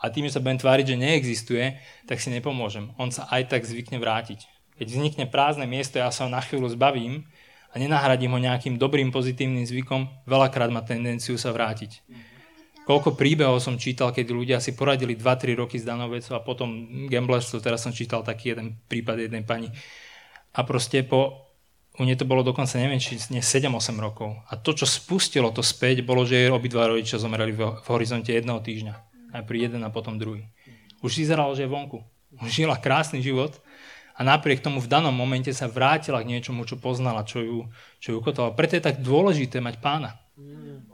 A 0.00 0.08
tým, 0.08 0.26
že 0.26 0.36
sa 0.36 0.42
budem 0.42 0.58
tváriť, 0.58 0.96
že 0.96 1.00
neexistuje, 1.00 1.64
tak 2.08 2.18
si 2.18 2.32
nepomôžem. 2.32 2.92
On 2.96 3.12
sa 3.12 3.28
aj 3.28 3.52
tak 3.52 3.68
zvykne 3.68 4.00
vrátiť. 4.00 4.48
Keď 4.80 4.86
vznikne 4.88 5.24
prázdne 5.28 5.68
miesto, 5.68 6.00
ja 6.00 6.08
sa 6.08 6.24
ho 6.24 6.32
na 6.32 6.40
chvíľu 6.40 6.72
zbavím 6.72 7.28
a 7.70 7.74
nenahradím 7.78 8.34
ho 8.34 8.40
nejakým 8.42 8.74
dobrým 8.76 9.14
pozitívnym 9.14 9.62
zvykom, 9.62 10.26
veľakrát 10.26 10.74
má 10.74 10.82
tendenciu 10.82 11.38
sa 11.38 11.54
vrátiť. 11.54 12.02
Koľko 12.82 13.14
príbehov 13.14 13.62
som 13.62 13.78
čítal, 13.78 14.10
keď 14.10 14.26
ľudia 14.34 14.58
si 14.58 14.74
poradili 14.74 15.14
2-3 15.14 15.54
roky 15.54 15.78
s 15.78 15.86
danou 15.86 16.10
vecou 16.10 16.34
a 16.34 16.42
potom 16.42 17.06
gamblerstvo, 17.06 17.62
teraz 17.62 17.86
som 17.86 17.94
čítal 17.94 18.26
taký 18.26 18.56
jeden 18.56 18.82
prípad 18.90 19.30
jednej 19.30 19.46
pani, 19.46 19.70
a 20.50 20.66
proste 20.66 21.06
po, 21.06 21.46
u 21.94 22.02
nej 22.02 22.18
to 22.18 22.26
bolo 22.26 22.42
dokonca, 22.42 22.74
neviem, 22.82 22.98
či 22.98 23.14
nie 23.30 23.38
7-8 23.38 23.94
rokov. 24.02 24.34
A 24.50 24.58
to, 24.58 24.74
čo 24.74 24.86
spustilo 24.86 25.54
to 25.54 25.62
späť, 25.62 26.02
bolo, 26.02 26.26
že 26.26 26.42
jej 26.42 26.50
obidva 26.50 26.90
rodičia 26.90 27.22
zomreli 27.22 27.54
v, 27.54 27.78
v 27.78 27.86
horizonte 27.86 28.34
jedného 28.34 28.58
týždňa. 28.58 28.94
Najprv 29.30 29.70
jeden 29.70 29.86
a 29.86 29.94
potom 29.94 30.18
druhý. 30.18 30.50
Už 31.06 31.14
vyzeralo, 31.14 31.54
že 31.54 31.64
je 31.64 31.70
vonku. 31.70 32.02
Žila 32.50 32.82
krásny 32.82 33.22
život 33.22 33.62
a 34.20 34.24
napriek 34.24 34.60
tomu 34.60 34.84
v 34.84 34.92
danom 34.92 35.16
momente 35.16 35.48
sa 35.56 35.64
vrátila 35.64 36.20
k 36.20 36.28
niečomu, 36.28 36.68
čo 36.68 36.76
poznala, 36.76 37.24
čo 37.24 37.40
ju, 37.40 37.58
čo 38.04 38.12
ju 38.12 38.16
ukotala. 38.20 38.52
Preto 38.52 38.76
je 38.76 38.84
tak 38.84 39.00
dôležité 39.00 39.64
mať 39.64 39.80
pána. 39.80 40.20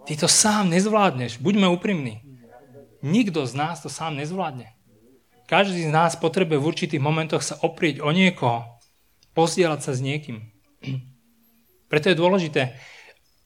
Ty 0.06 0.14
to 0.14 0.30
sám 0.30 0.70
nezvládneš. 0.70 1.42
Buďme 1.42 1.66
úprimní. 1.74 2.22
Nikto 3.02 3.42
z 3.42 3.58
nás 3.58 3.82
to 3.82 3.90
sám 3.90 4.14
nezvládne. 4.14 4.70
Každý 5.50 5.90
z 5.90 5.90
nás 5.90 6.14
potrebuje 6.14 6.58
v 6.62 6.68
určitých 6.70 7.02
momentoch 7.02 7.42
sa 7.42 7.58
oprieť 7.66 7.98
o 7.98 8.14
niekoho, 8.14 8.62
pozdieľať 9.34 9.80
sa 9.82 9.92
s 9.94 10.00
niekým. 10.06 10.46
Preto 11.90 12.06
je 12.10 12.18
dôležité 12.18 12.78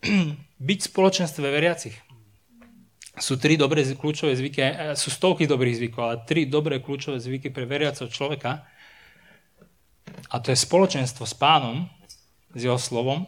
byť 0.68 0.78
v 0.80 0.90
spoločenstve 0.92 1.44
veriacich. 1.48 1.96
Sú 3.16 3.40
tri 3.40 3.56
dobré 3.56 3.84
kľúčové 3.84 4.36
zvyky, 4.36 4.92
sú 4.92 5.08
stovky 5.08 5.48
dobrých 5.48 5.76
zvykov, 5.76 6.00
ale 6.04 6.16
tri 6.28 6.44
dobré 6.44 6.84
kľúčové 6.84 7.16
zvyky 7.16 7.48
pre 7.48 7.64
veriaceho 7.64 8.08
človeka. 8.08 8.64
A 10.30 10.38
to 10.38 10.50
je 10.52 10.58
spoločenstvo 10.58 11.26
s 11.26 11.34
pánom, 11.34 11.90
s 12.54 12.60
jeho 12.60 12.78
slovom, 12.78 13.26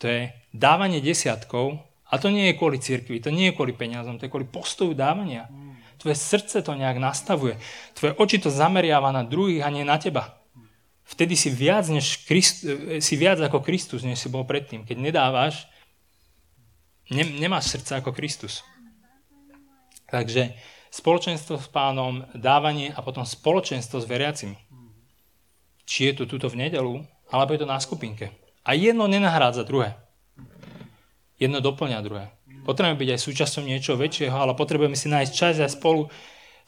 to 0.00 0.08
je 0.08 0.32
dávanie 0.56 1.04
desiatkov, 1.04 1.76
a 2.10 2.18
to 2.18 2.32
nie 2.32 2.50
je 2.50 2.58
kvôli 2.58 2.82
cirkvi, 2.82 3.22
to 3.22 3.30
nie 3.30 3.52
je 3.52 3.56
kvôli 3.56 3.70
peniazom, 3.70 4.18
to 4.18 4.26
je 4.26 4.32
kvôli 4.32 4.48
postoju 4.48 4.98
dávania. 4.98 5.46
Tvoje 6.00 6.16
srdce 6.18 6.64
to 6.64 6.74
nejak 6.74 6.98
nastavuje. 6.98 7.60
Tvoje 7.94 8.16
oči 8.18 8.42
to 8.42 8.50
zameriava 8.50 9.14
na 9.14 9.22
druhých 9.22 9.62
a 9.62 9.70
nie 9.70 9.86
na 9.86 10.00
teba. 10.00 10.40
Vtedy 11.06 11.38
si 11.38 11.52
viac, 11.52 11.86
než 11.86 12.26
Christ, 12.26 12.66
si 12.98 13.14
viac 13.14 13.38
ako 13.38 13.62
Kristus, 13.62 14.02
než 14.02 14.18
si 14.18 14.32
bol 14.32 14.42
predtým. 14.42 14.82
Keď 14.82 14.96
nedávaš, 14.98 15.70
ne, 17.14 17.22
nemáš 17.22 17.70
srdce 17.70 18.00
ako 18.00 18.16
Kristus. 18.16 18.64
Takže 20.10 20.56
spoločenstvo 20.90 21.62
s 21.62 21.68
pánom, 21.70 22.26
dávanie 22.34 22.90
a 22.90 23.02
potom 23.02 23.22
spoločenstvo 23.22 24.02
s 24.02 24.06
veriacimi. 24.10 24.58
Či 25.90 26.14
je 26.14 26.22
to 26.22 26.24
tuto 26.30 26.46
v 26.46 26.70
nedelu, 26.70 27.02
alebo 27.34 27.50
je 27.50 27.66
to 27.66 27.66
na 27.66 27.82
skupinke. 27.82 28.30
A 28.62 28.78
jedno 28.78 29.10
nenahrádza 29.10 29.66
druhé. 29.66 29.98
Jedno 31.34 31.58
doplňa 31.58 31.98
druhé. 32.06 32.30
Potrebujeme 32.62 33.00
byť 33.02 33.10
aj 33.16 33.20
súčasťou 33.26 33.66
niečoho 33.66 33.98
väčšieho, 33.98 34.36
ale 34.36 34.54
potrebujeme 34.54 34.94
si 34.94 35.10
nájsť 35.10 35.32
čas 35.34 35.58
aj 35.58 35.74
spolu 35.74 36.06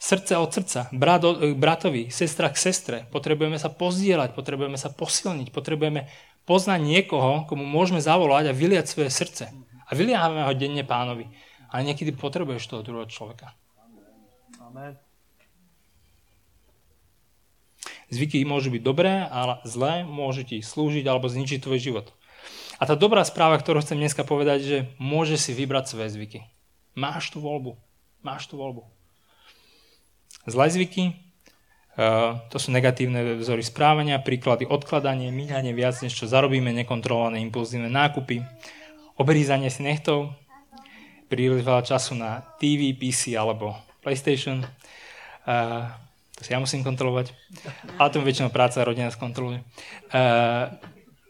srdce 0.03 0.35
od 0.35 0.51
srdca, 0.51 0.91
brat 0.91 1.23
eh, 1.23 1.55
bratovi, 1.55 2.11
sestra 2.11 2.51
k 2.51 2.59
sestre. 2.59 2.97
Potrebujeme 3.07 3.55
sa 3.55 3.71
pozdieľať, 3.71 4.35
potrebujeme 4.35 4.75
sa 4.75 4.91
posilniť, 4.91 5.55
potrebujeme 5.55 6.11
poznať 6.43 6.83
niekoho, 6.83 7.47
komu 7.47 7.63
môžeme 7.63 8.03
zavolať 8.03 8.51
a 8.51 8.57
vyliať 8.57 8.91
svoje 8.91 9.07
srdce. 9.07 9.55
A 9.87 9.91
vyliávame 9.95 10.43
ho 10.43 10.51
denne 10.51 10.83
pánovi. 10.83 11.31
Ale 11.71 11.87
niekedy 11.87 12.11
potrebuješ 12.11 12.67
toho 12.67 12.83
druhého 12.83 13.07
človeka. 13.07 13.55
Amen. 14.59 15.12
Zvyky 18.13 18.45
môžu 18.45 18.69
byť 18.69 18.83
dobré, 18.85 19.25
ale 19.25 19.57
zlé 19.65 20.05
môžu 20.05 20.45
ti 20.45 20.61
slúžiť 20.61 21.09
alebo 21.09 21.25
zničiť 21.25 21.65
tvoj 21.65 21.79
život. 21.81 22.07
A 22.77 22.85
tá 22.85 22.93
dobrá 22.93 23.25
správa, 23.25 23.57
ktorú 23.57 23.81
chcem 23.81 23.97
dneska 23.97 24.21
povedať, 24.21 24.59
že 24.61 24.77
môže 25.01 25.39
si 25.39 25.55
vybrať 25.55 25.89
svoje 25.89 26.13
zvyky. 26.13 26.39
Máš 26.93 27.33
tú 27.33 27.41
voľbu. 27.41 27.73
Máš 28.21 28.51
tú 28.51 28.61
voľbu. 28.61 28.85
Zlé 30.45 30.67
zvyky, 30.69 31.03
uh, 31.95 32.43
to 32.51 32.59
sú 32.59 32.69
negatívne 32.75 33.39
vzory 33.39 33.63
správania, 33.63 34.19
príklady 34.19 34.67
odkladanie, 34.67 35.31
míňanie 35.31 35.71
viac, 35.71 35.95
než 36.03 36.11
čo 36.13 36.27
zarobíme, 36.27 36.75
nekontrolované 36.75 37.39
impulzívne 37.39 37.87
nákupy, 37.87 38.43
obrízanie 39.15 39.71
si 39.71 39.87
nechtov, 39.87 40.35
príliš 41.31 41.63
veľa 41.63 41.87
času 41.87 42.19
na 42.19 42.43
TV, 42.59 42.93
PC 42.93 43.39
alebo 43.39 43.73
PlayStation. 44.03 44.61
Si 46.43 46.51
ja 46.51 46.59
musím 46.59 46.83
kontrolovať. 46.83 47.31
Ale 47.95 48.11
to 48.11 48.19
väčšinou 48.19 48.51
práca 48.51 48.83
a 48.83 48.87
rodina 48.87 49.07
skontroluje. 49.07 49.63
Uh, 50.11 50.75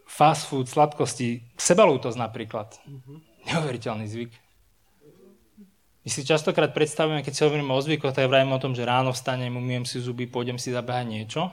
fast 0.10 0.50
food, 0.50 0.66
sladkosti, 0.66 1.54
sebalútosť 1.54 2.18
napríklad. 2.18 2.74
Mm-hmm. 2.82 3.18
Neuveriteľný 3.54 4.06
zvyk. 4.10 4.34
My 6.04 6.10
si 6.12 6.28
častokrát 6.28 6.76
predstavujeme, 6.76 7.24
keď 7.24 7.34
si 7.34 7.44
hovoríme 7.48 7.72
o 7.72 7.80
zvykoch, 7.80 8.12
tak 8.12 8.28
vravíme 8.28 8.52
o 8.52 8.60
tom, 8.60 8.76
že 8.76 8.84
ráno 8.84 9.16
vstanem, 9.16 9.56
umiem 9.56 9.88
si 9.88 10.04
zuby, 10.04 10.28
pôjdem 10.28 10.60
si 10.60 10.74
zabehať 10.74 11.06
niečo. 11.08 11.48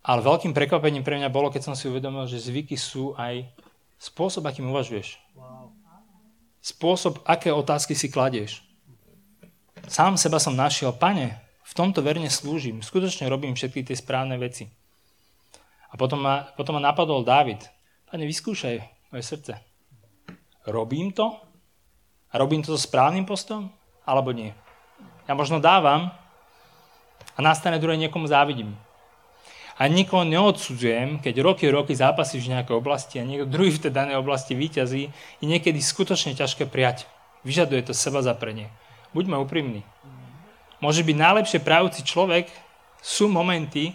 Ale 0.00 0.24
veľkým 0.24 0.56
prekvapením 0.56 1.04
pre 1.04 1.20
mňa 1.20 1.28
bolo, 1.28 1.52
keď 1.52 1.68
som 1.68 1.74
si 1.76 1.84
uvedomil, 1.84 2.24
že 2.24 2.40
zvyky 2.40 2.80
sú 2.80 3.12
aj 3.20 3.44
spôsob, 4.00 4.48
akým 4.48 4.72
uvažuješ. 4.72 5.20
Spôsob, 6.64 7.20
aké 7.28 7.52
otázky 7.52 7.92
si 7.92 8.08
kladieš. 8.08 8.64
Sám 9.86 10.18
seba 10.18 10.42
som 10.42 10.58
našiel, 10.58 10.90
pane, 10.90 11.38
v 11.62 11.72
tomto 11.76 12.00
verne 12.02 12.32
slúžim, 12.32 12.82
skutočne 12.82 13.30
robím 13.30 13.54
všetky 13.54 13.84
tie 13.84 13.94
správne 13.94 14.40
veci. 14.40 14.66
A 15.88 15.94
potom 15.94 16.20
ma, 16.20 16.50
potom 16.56 16.76
ma 16.76 16.82
napadol 16.82 17.22
Dávid. 17.24 17.62
Pane, 18.08 18.24
vyskúšaj 18.24 18.80
moje 19.12 19.24
srdce. 19.24 19.52
Robím 20.68 21.12
to? 21.12 21.36
A 22.28 22.34
robím 22.36 22.60
to 22.60 22.76
so 22.76 22.80
správnym 22.80 23.24
postom? 23.24 23.72
Alebo 24.04 24.32
nie? 24.32 24.52
Ja 25.28 25.36
možno 25.36 25.60
dávam 25.60 26.12
a 27.36 27.38
na 27.40 27.52
strane 27.52 27.76
druhej 27.76 28.00
niekomu 28.00 28.28
závidím. 28.28 28.76
A 29.78 29.86
nikoho 29.86 30.26
neodsudzujem, 30.26 31.22
keď 31.22 31.34
roky 31.38 31.70
roky 31.70 31.94
zápasíš 31.94 32.50
v 32.50 32.58
nejakej 32.58 32.74
oblasti 32.74 33.22
a 33.22 33.28
niekto 33.28 33.46
druhý 33.46 33.70
v 33.70 33.86
tej 33.86 33.92
danej 33.94 34.18
oblasti 34.18 34.58
výťazí, 34.58 35.02
je 35.38 35.46
niekedy 35.46 35.78
skutočne 35.78 36.34
ťažké 36.34 36.66
prijať. 36.66 37.06
Vyžaduje 37.46 37.86
to 37.86 37.94
seba 37.94 38.18
zaprenie. 38.18 38.74
Buďme 39.16 39.40
úprimní. 39.40 39.82
Môže 40.78 41.02
byť 41.02 41.16
najlepšie 41.16 41.58
prajúci 41.64 42.06
človek, 42.06 42.46
sú 43.02 43.26
momenty, 43.26 43.94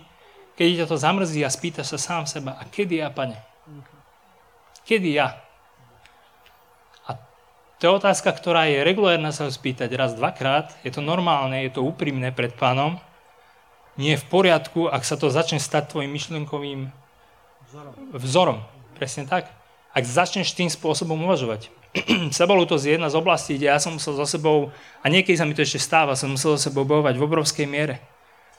keď 0.55 0.84
ťa 0.84 0.86
to 0.89 0.97
zamrzí 0.99 1.41
a 1.41 1.49
spýtaš 1.49 1.95
sa 1.95 1.99
sám 1.99 2.24
seba, 2.30 2.59
a 2.59 2.64
kedy 2.68 3.01
ja, 3.01 3.09
pane? 3.09 3.39
Kedy 4.84 5.16
ja? 5.16 5.39
A 7.07 7.16
to 7.80 7.82
je 7.88 7.91
otázka, 7.91 8.36
ktorá 8.36 8.68
je 8.68 8.84
regulárna 8.84 9.32
sa 9.32 9.47
ho 9.47 9.51
spýtať 9.51 9.89
raz, 9.95 10.11
dvakrát. 10.14 10.76
Je 10.84 10.91
to 10.91 10.99
normálne, 10.99 11.55
je 11.64 11.72
to 11.72 11.82
úprimné 11.82 12.36
pred 12.36 12.51
pánom. 12.53 12.99
Nie 13.95 14.18
je 14.18 14.24
v 14.26 14.30
poriadku, 14.30 14.89
ak 14.89 15.05
sa 15.05 15.16
to 15.16 15.30
začne 15.30 15.61
stať 15.61 15.93
tvojim 15.93 16.11
myšlienkovým 16.11 16.89
vzorom. 17.70 17.93
vzorom. 18.11 18.59
Presne 18.97 19.24
tak. 19.30 19.49
Ak 19.93 20.03
začneš 20.03 20.53
tým 20.57 20.70
spôsobom 20.70 21.18
uvažovať. 21.24 21.70
Sebolútosť 22.38 22.84
je 22.89 22.94
jedna 22.98 23.10
z 23.10 23.18
oblastí, 23.18 23.58
kde 23.58 23.70
ja 23.70 23.78
som 23.78 23.98
musel 23.98 24.18
so 24.18 24.26
sebou, 24.26 24.74
a 25.02 25.06
niekedy 25.10 25.38
sa 25.38 25.46
mi 25.46 25.54
to 25.54 25.62
ešte 25.62 25.78
stáva, 25.78 26.18
som 26.18 26.34
musel 26.34 26.58
so 26.58 26.70
sebou 26.70 26.86
bojovať 26.86 27.16
v 27.18 27.26
obrovskej 27.26 27.68
miere 27.70 28.02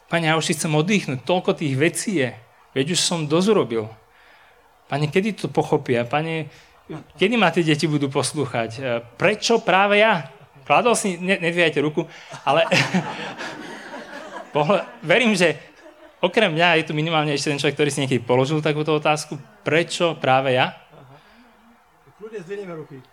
Pane, 0.09 0.29
ja 0.29 0.37
už 0.37 0.47
si 0.47 0.57
chcem 0.57 0.71
oddychnúť, 0.71 1.25
toľko 1.25 1.57
tých 1.57 1.75
vecí 1.75 2.21
je. 2.21 2.31
Veď 2.77 2.95
už 2.95 3.01
som 3.01 3.25
dosť 3.25 3.49
urobil. 3.51 3.85
Pane, 4.87 5.09
kedy 5.09 5.35
to 5.35 5.47
pochopia? 5.49 6.05
Pane, 6.05 6.53
kedy 7.17 7.35
ma 7.41 7.49
tie 7.49 7.65
deti 7.65 7.89
budú 7.89 8.13
poslúchať? 8.13 8.71
E, 8.77 8.81
prečo 9.17 9.65
práve 9.65 10.05
ja? 10.05 10.29
Kladol 10.69 10.93
si, 10.93 11.17
ne, 11.17 11.41
nedvíjajte 11.41 11.81
ruku, 11.81 12.05
ale 12.45 12.69
verím, 15.11 15.33
že 15.33 15.57
okrem 16.21 16.53
mňa 16.53 16.85
je 16.85 16.89
tu 16.89 16.93
minimálne 16.93 17.33
ešte 17.33 17.53
ten 17.53 17.61
človek, 17.61 17.77
ktorý 17.81 17.91
si 17.91 18.01
niekedy 18.05 18.21
položil 18.21 18.61
takúto 18.61 18.93
otázku. 18.93 19.41
Prečo 19.65 20.21
práve 20.21 20.53
ja? 20.53 20.84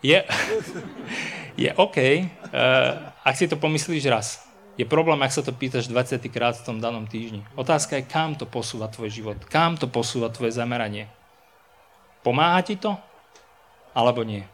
Je, 0.02 0.18
je 1.68 1.70
OK, 1.78 1.98
uh, 1.98 2.22
ak 3.22 3.36
si 3.38 3.46
to 3.46 3.60
pomyslíš 3.62 4.06
raz. 4.10 4.28
Je 4.80 4.88
problém, 4.88 5.20
ak 5.22 5.36
sa 5.36 5.46
to 5.46 5.52
pýtaš 5.52 5.92
20 5.92 6.24
krát 6.32 6.56
v 6.58 6.66
tom 6.66 6.78
danom 6.80 7.06
týždni. 7.06 7.44
Otázka 7.54 8.00
je, 8.00 8.08
kam 8.08 8.34
to 8.40 8.48
posúva 8.48 8.88
tvoj 8.88 9.12
život, 9.12 9.38
kam 9.46 9.76
to 9.78 9.86
posúva 9.86 10.32
tvoje 10.32 10.56
zameranie. 10.56 11.12
Pomáha 12.26 12.62
ti 12.66 12.80
to? 12.80 12.96
Alebo 13.92 14.24
nie? 14.24 14.48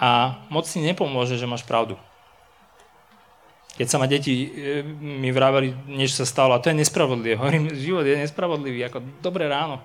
A 0.00 0.40
moc 0.48 0.64
si 0.64 0.80
nepomôže, 0.80 1.36
že 1.36 1.50
máš 1.50 1.66
pravdu. 1.66 1.98
Keď 3.76 3.86
sa 3.88 4.00
ma 4.00 4.08
deti 4.08 4.48
e, 4.48 4.80
mi 5.00 5.32
vraveli, 5.32 5.72
niečo 5.88 6.22
sa 6.22 6.26
stalo, 6.28 6.52
a 6.56 6.62
to 6.62 6.72
je 6.72 6.80
nespravodlivé. 6.80 7.36
Hovorím, 7.40 7.74
život 7.74 8.06
je 8.06 8.16
nespravodlivý, 8.16 8.86
ako 8.86 9.04
dobré 9.20 9.50
ráno. 9.50 9.82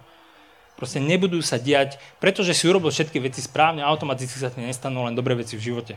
Proste 0.75 0.99
nebudú 0.99 1.39
sa 1.39 1.55
diať, 1.55 1.95
pretože 2.19 2.51
si 2.51 2.67
urobil 2.67 2.91
všetky 2.91 3.17
veci 3.23 3.39
správne, 3.39 3.79
automaticky 3.79 4.35
sa 4.35 4.51
ti 4.51 4.59
nestanú 4.59 5.07
len 5.07 5.15
dobré 5.15 5.35
veci 5.35 5.55
v 5.55 5.71
živote. 5.71 5.95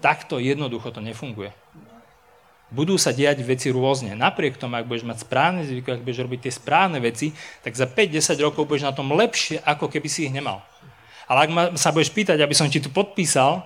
Takto 0.00 0.40
jednoducho 0.40 0.88
to 0.92 1.04
nefunguje 1.04 1.52
budú 2.74 2.98
sa 2.98 3.14
diať 3.14 3.46
veci 3.46 3.70
rôzne. 3.70 4.18
Napriek 4.18 4.58
tomu, 4.58 4.74
ak 4.74 4.90
budeš 4.90 5.06
mať 5.06 5.22
správne 5.22 5.62
zvyky, 5.62 5.94
ak 5.94 6.02
budeš 6.02 6.26
robiť 6.26 6.40
tie 6.50 6.52
správne 6.52 6.98
veci, 6.98 7.30
tak 7.62 7.78
za 7.78 7.86
5-10 7.86 8.34
rokov 8.42 8.66
budeš 8.66 8.90
na 8.90 8.92
tom 8.92 9.14
lepšie, 9.14 9.62
ako 9.62 9.86
keby 9.86 10.08
si 10.10 10.26
ich 10.26 10.34
nemal. 10.34 10.58
Ale 11.30 11.46
ak 11.46 11.50
ma, 11.54 11.62
sa 11.78 11.94
budeš 11.94 12.10
pýtať, 12.10 12.42
aby 12.42 12.52
som 12.52 12.66
ti 12.66 12.82
tu 12.82 12.90
podpísal, 12.90 13.62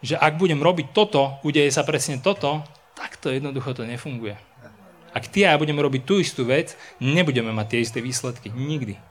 že 0.00 0.16
ak 0.16 0.38
budem 0.38 0.62
robiť 0.62 0.94
toto, 0.94 1.42
udeje 1.44 1.68
sa 1.74 1.84
presne 1.84 2.22
toto, 2.22 2.62
tak 2.96 3.18
to 3.20 3.34
jednoducho 3.34 3.74
to 3.74 3.84
nefunguje. 3.84 4.38
Ak 5.10 5.26
ty 5.26 5.42
a 5.42 5.52
ja 5.52 5.60
budeme 5.60 5.82
robiť 5.82 6.06
tú 6.06 6.22
istú 6.22 6.46
vec, 6.46 6.78
nebudeme 7.02 7.50
mať 7.50 7.66
tie 7.76 7.80
isté 7.82 7.98
výsledky. 7.98 8.48
Nikdy. 8.54 9.09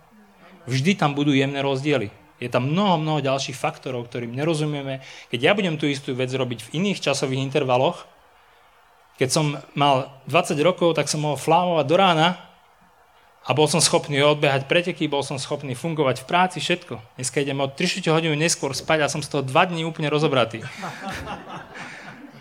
Vždy 0.70 0.93
tam 0.93 1.17
budú 1.17 1.34
jemné 1.34 1.65
rozdiely. 1.65 2.13
Je 2.38 2.47
tam 2.47 2.70
mnoho, 2.70 3.01
mnoho 3.01 3.20
ďalších 3.26 3.57
faktorov, 3.57 4.07
ktorým 4.07 4.32
nerozumieme. 4.32 5.01
Keď 5.34 5.39
ja 5.41 5.51
budem 5.57 5.76
tú 5.76 5.89
istú 5.89 6.13
vec 6.15 6.30
robiť 6.32 6.70
v 6.70 6.74
iných 6.78 7.01
časových 7.03 7.41
intervaloch, 7.41 8.07
keď 9.20 9.30
som 9.34 9.59
mal 9.76 10.24
20 10.32 10.55
rokov, 10.63 10.95
tak 10.95 11.11
som 11.11 11.20
mohol 11.20 11.36
flámovať 11.36 11.86
do 11.89 11.95
rána 11.99 12.39
a 13.43 13.51
bol 13.51 13.67
som 13.67 13.84
schopný 13.84 14.24
odbehať 14.24 14.72
preteky, 14.72 15.11
bol 15.11 15.20
som 15.20 15.36
schopný 15.36 15.76
fungovať 15.76 16.24
v 16.24 16.26
práci, 16.30 16.57
všetko. 16.63 17.20
Dneska 17.20 17.43
idem 17.43 17.59
od 17.59 17.76
3 17.76 17.99
hodinu 18.07 18.39
neskôr 18.39 18.72
spať 18.72 19.03
a 19.03 19.11
som 19.11 19.20
z 19.20 19.28
toho 19.28 19.43
2 19.43 19.51
dní 19.76 19.84
úplne 19.84 20.07
rozobratý. 20.07 20.63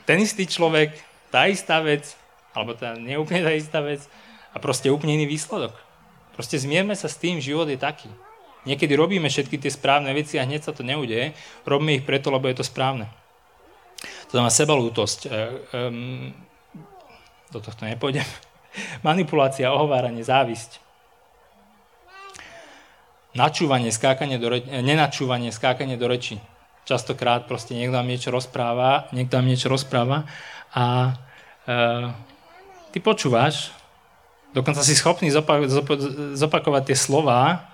Ten 0.07 0.23
istý 0.23 0.47
človek, 0.47 0.95
tá 1.35 1.51
istá 1.51 1.83
vec, 1.83 2.15
alebo 2.55 2.79
tá 2.79 2.95
neúplne 2.95 3.43
tá 3.43 3.53
istá 3.59 3.83
vec 3.83 4.07
a 4.55 4.63
proste 4.63 4.87
úplne 4.87 5.19
iný 5.19 5.27
výsledok. 5.27 5.88
Proste 6.39 6.55
zmierme 6.55 6.95
sa 6.95 7.11
s 7.11 7.19
tým, 7.19 7.43
život 7.43 7.67
je 7.67 7.75
taký. 7.75 8.07
Niekedy 8.63 8.95
robíme 8.95 9.27
všetky 9.27 9.59
tie 9.59 9.75
správne 9.75 10.15
veci 10.15 10.39
a 10.39 10.47
hneď 10.47 10.71
sa 10.71 10.73
to 10.77 10.87
neudeje. 10.87 11.35
Robíme 11.67 11.99
ich 11.99 12.07
preto, 12.07 12.31
lebo 12.31 12.47
je 12.47 12.63
to 12.63 12.65
správne. 12.67 13.11
To 14.31 14.39
znamená 14.39 14.55
sebalútosť. 14.55 15.21
Um, 15.75 16.31
do 17.51 17.59
tohto 17.59 17.83
nepôjdem. 17.83 18.23
Manipulácia, 19.09 19.75
ohováranie, 19.75 20.23
závisť. 20.23 20.79
Načúvanie, 23.35 23.91
skákanie 23.91 24.39
do 24.39 24.51
reči, 24.51 24.71
nenačúvanie, 24.71 25.51
skákanie 25.51 25.99
do 25.99 26.07
reči. 26.07 26.39
Častokrát 26.87 27.51
proste 27.51 27.77
niekto 27.77 27.99
vám 27.99 28.09
niečo 28.09 28.31
rozpráva, 28.31 29.11
niekto 29.11 29.37
vám 29.37 29.47
niečo 29.51 29.69
rozpráva 29.69 30.25
a 30.73 31.13
e, 31.69 31.77
ty 32.97 32.99
počúvaš, 33.05 33.77
dokonca 34.59 34.83
si 34.83 34.99
schopný 34.99 35.31
zopak, 35.31 35.71
zopakovať 36.35 36.83
tie 36.91 36.97
slova, 36.99 37.71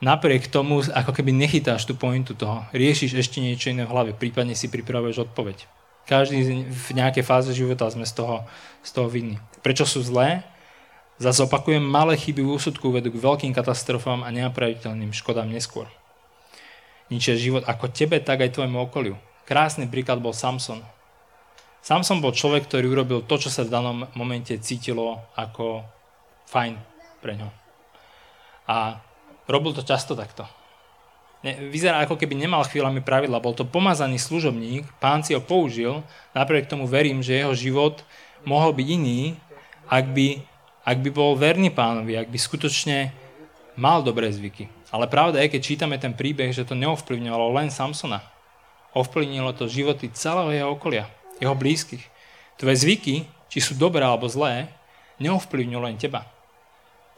napriek 0.00 0.48
tomu, 0.48 0.80
ako 0.80 1.12
keby 1.12 1.30
nechytáš 1.36 1.84
tú 1.84 1.92
pointu 1.92 2.32
toho. 2.32 2.64
Riešiš 2.72 3.20
ešte 3.20 3.44
niečo 3.44 3.70
iné 3.72 3.84
v 3.84 3.92
hlave, 3.92 4.10
prípadne 4.16 4.56
si 4.56 4.72
pripravuješ 4.72 5.30
odpoveď. 5.30 5.68
Každý 6.04 6.68
v 6.68 6.88
nejakej 6.92 7.24
fáze 7.24 7.52
života 7.56 7.88
sme 7.88 8.04
z 8.04 8.12
toho, 8.12 8.44
z 8.84 8.90
toho 8.92 9.08
vinní. 9.08 9.40
Prečo 9.64 9.88
sú 9.88 10.04
zlé? 10.04 10.44
Zase 11.16 11.46
opakujem, 11.46 11.80
malé 11.80 12.18
chyby 12.18 12.42
v 12.44 12.58
úsudku 12.58 12.92
vedú 12.92 13.08
k 13.08 13.22
veľkým 13.22 13.54
katastrofám 13.54 14.26
a 14.26 14.28
nenapraviteľným 14.34 15.14
škodám 15.16 15.48
neskôr. 15.48 15.88
Ničia 17.08 17.38
život 17.38 17.64
ako 17.64 17.88
tebe, 17.88 18.20
tak 18.20 18.44
aj 18.44 18.56
tvojmu 18.56 18.90
okoliu. 18.90 19.16
Krásny 19.44 19.88
príklad 19.88 20.20
bol 20.20 20.36
Samson. 20.36 20.80
Samson 21.84 22.24
bol 22.24 22.32
človek, 22.32 22.64
ktorý 22.64 22.96
urobil 22.96 23.20
to, 23.28 23.36
čo 23.36 23.52
sa 23.52 23.60
v 23.60 23.72
danom 23.76 24.08
momente 24.16 24.56
cítilo 24.56 25.20
ako 25.36 25.84
fajn 26.48 26.80
pre 27.20 27.36
ňo. 27.36 27.52
A 28.64 28.96
robil 29.44 29.76
to 29.76 29.84
často 29.84 30.16
takto 30.16 30.48
vyzerá 31.52 32.00
ako 32.00 32.16
keby 32.16 32.32
nemal 32.40 32.64
chvíľami 32.64 33.04
pravidla. 33.04 33.42
Bol 33.42 33.52
to 33.52 33.68
pomazaný 33.68 34.16
služobník, 34.16 34.88
pán 34.96 35.20
si 35.20 35.36
ho 35.36 35.44
použil, 35.44 36.00
napriek 36.32 36.64
tomu 36.64 36.88
verím, 36.88 37.20
že 37.20 37.36
jeho 37.36 37.52
život 37.52 38.00
mohol 38.48 38.72
byť 38.72 38.88
iný 38.88 39.36
ak 39.84 40.08
by, 40.16 40.40
ak 40.88 40.98
by 41.04 41.10
bol 41.12 41.36
verný 41.36 41.68
pánovi, 41.68 42.16
ak 42.16 42.32
by 42.32 42.38
skutočne 42.40 43.12
mal 43.76 44.00
dobré 44.00 44.32
zvyky. 44.32 44.72
Ale 44.88 45.04
pravda 45.10 45.44
je, 45.44 45.52
keď 45.52 45.60
čítame 45.60 46.00
ten 46.00 46.16
príbeh, 46.16 46.48
že 46.56 46.64
to 46.64 46.72
neovplyvňovalo 46.72 47.52
len 47.52 47.68
Samsona. 47.68 48.24
Ovplyvnilo 48.96 49.52
to 49.52 49.68
životy 49.68 50.08
celého 50.08 50.48
jeho 50.54 50.72
okolia, 50.72 51.10
jeho 51.38 51.54
blízkych. 51.54 52.04
Tvoje 52.58 52.76
zvyky, 52.78 53.26
či 53.50 53.58
sú 53.58 53.74
dobré 53.74 54.02
alebo 54.02 54.30
zlé, 54.30 54.70
neovplyvňujú 55.22 55.80
len 55.82 55.98
teba. 55.98 56.26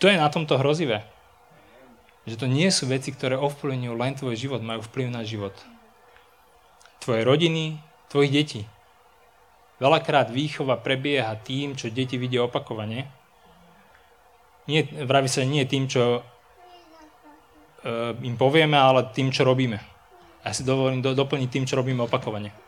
To 0.00 0.08
je 0.08 0.20
na 0.20 0.28
tomto 0.28 0.60
hrozivé. 0.60 1.04
Že 2.28 2.36
to 2.42 2.46
nie 2.50 2.68
sú 2.68 2.90
veci, 2.90 3.14
ktoré 3.14 3.38
ovplyvňujú 3.38 3.94
len 3.96 4.12
tvoj 4.18 4.34
život, 4.36 4.60
majú 4.60 4.84
vplyv 4.84 5.08
na 5.08 5.22
život. 5.22 5.54
Tvoje 7.00 7.22
rodiny, 7.22 7.78
tvojich 8.10 8.32
detí. 8.34 8.62
Veľakrát 9.78 10.32
výchova 10.32 10.80
prebieha 10.80 11.36
tým, 11.38 11.76
čo 11.76 11.92
deti 11.92 12.16
vidia 12.16 12.42
opakovane. 12.44 13.08
Nie, 14.66 14.82
vraví 14.84 15.30
sa 15.30 15.46
nie 15.46 15.62
tým, 15.68 15.86
čo 15.86 16.24
im 18.20 18.34
povieme, 18.34 18.74
ale 18.74 19.06
tým, 19.14 19.30
čo 19.30 19.46
robíme. 19.46 19.78
Ja 20.42 20.50
si 20.50 20.66
dovolím 20.66 21.04
do, 21.04 21.14
doplniť 21.14 21.48
tým, 21.48 21.64
čo 21.68 21.78
robíme 21.78 22.02
opakovane. 22.02 22.65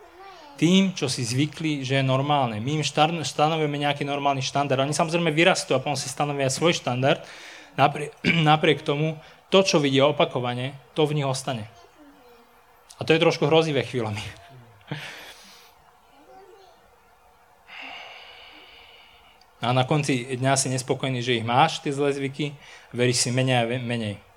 Tým, 0.58 0.90
čo 0.90 1.06
si 1.06 1.22
zvykli, 1.22 1.86
že 1.86 2.02
je 2.02 2.04
normálne. 2.04 2.58
My 2.58 2.82
im 2.82 2.84
stanovíme 2.84 3.78
nejaký 3.78 4.02
normálny 4.02 4.42
štandard. 4.42 4.82
Oni 4.82 4.90
samozrejme 4.90 5.30
vyrastú 5.30 5.78
a 5.78 5.80
potom 5.80 5.94
si 5.94 6.10
stanovia 6.10 6.50
svoj 6.50 6.74
štandard. 6.74 7.22
Napriek, 7.78 8.10
napriek 8.50 8.82
tomu, 8.82 9.14
to, 9.48 9.62
čo 9.62 9.78
vidia 9.78 10.10
opakovane, 10.10 10.74
to 10.98 11.06
v 11.06 11.22
nich 11.22 11.28
ostane. 11.28 11.70
A 12.98 13.06
to 13.06 13.14
je 13.14 13.22
trošku 13.22 13.46
hrozivé 13.46 13.86
chvíľami. 13.86 14.20
A 19.58 19.74
na 19.74 19.82
konci 19.82 20.38
dňa 20.38 20.54
si 20.54 20.70
nespokojný, 20.70 21.18
že 21.18 21.34
ich 21.34 21.42
máš, 21.42 21.82
tie 21.82 21.90
zlé 21.90 22.14
zvyky, 22.14 22.54
veríš 22.94 23.26
si 23.26 23.34
menej 23.34 23.56
a 23.58 23.66
menej. 23.66 24.27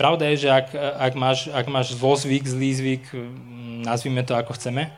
Pravda 0.00 0.32
je, 0.32 0.48
že 0.48 0.48
ak, 0.48 0.72
ak, 0.80 1.12
máš, 1.12 1.52
ak 1.52 1.66
máš 1.68 1.92
zlozvyk, 1.92 2.48
zlý 2.48 2.72
zvyk, 2.72 3.04
nazvime 3.84 4.24
to 4.24 4.32
ako 4.32 4.56
chceme, 4.56 4.88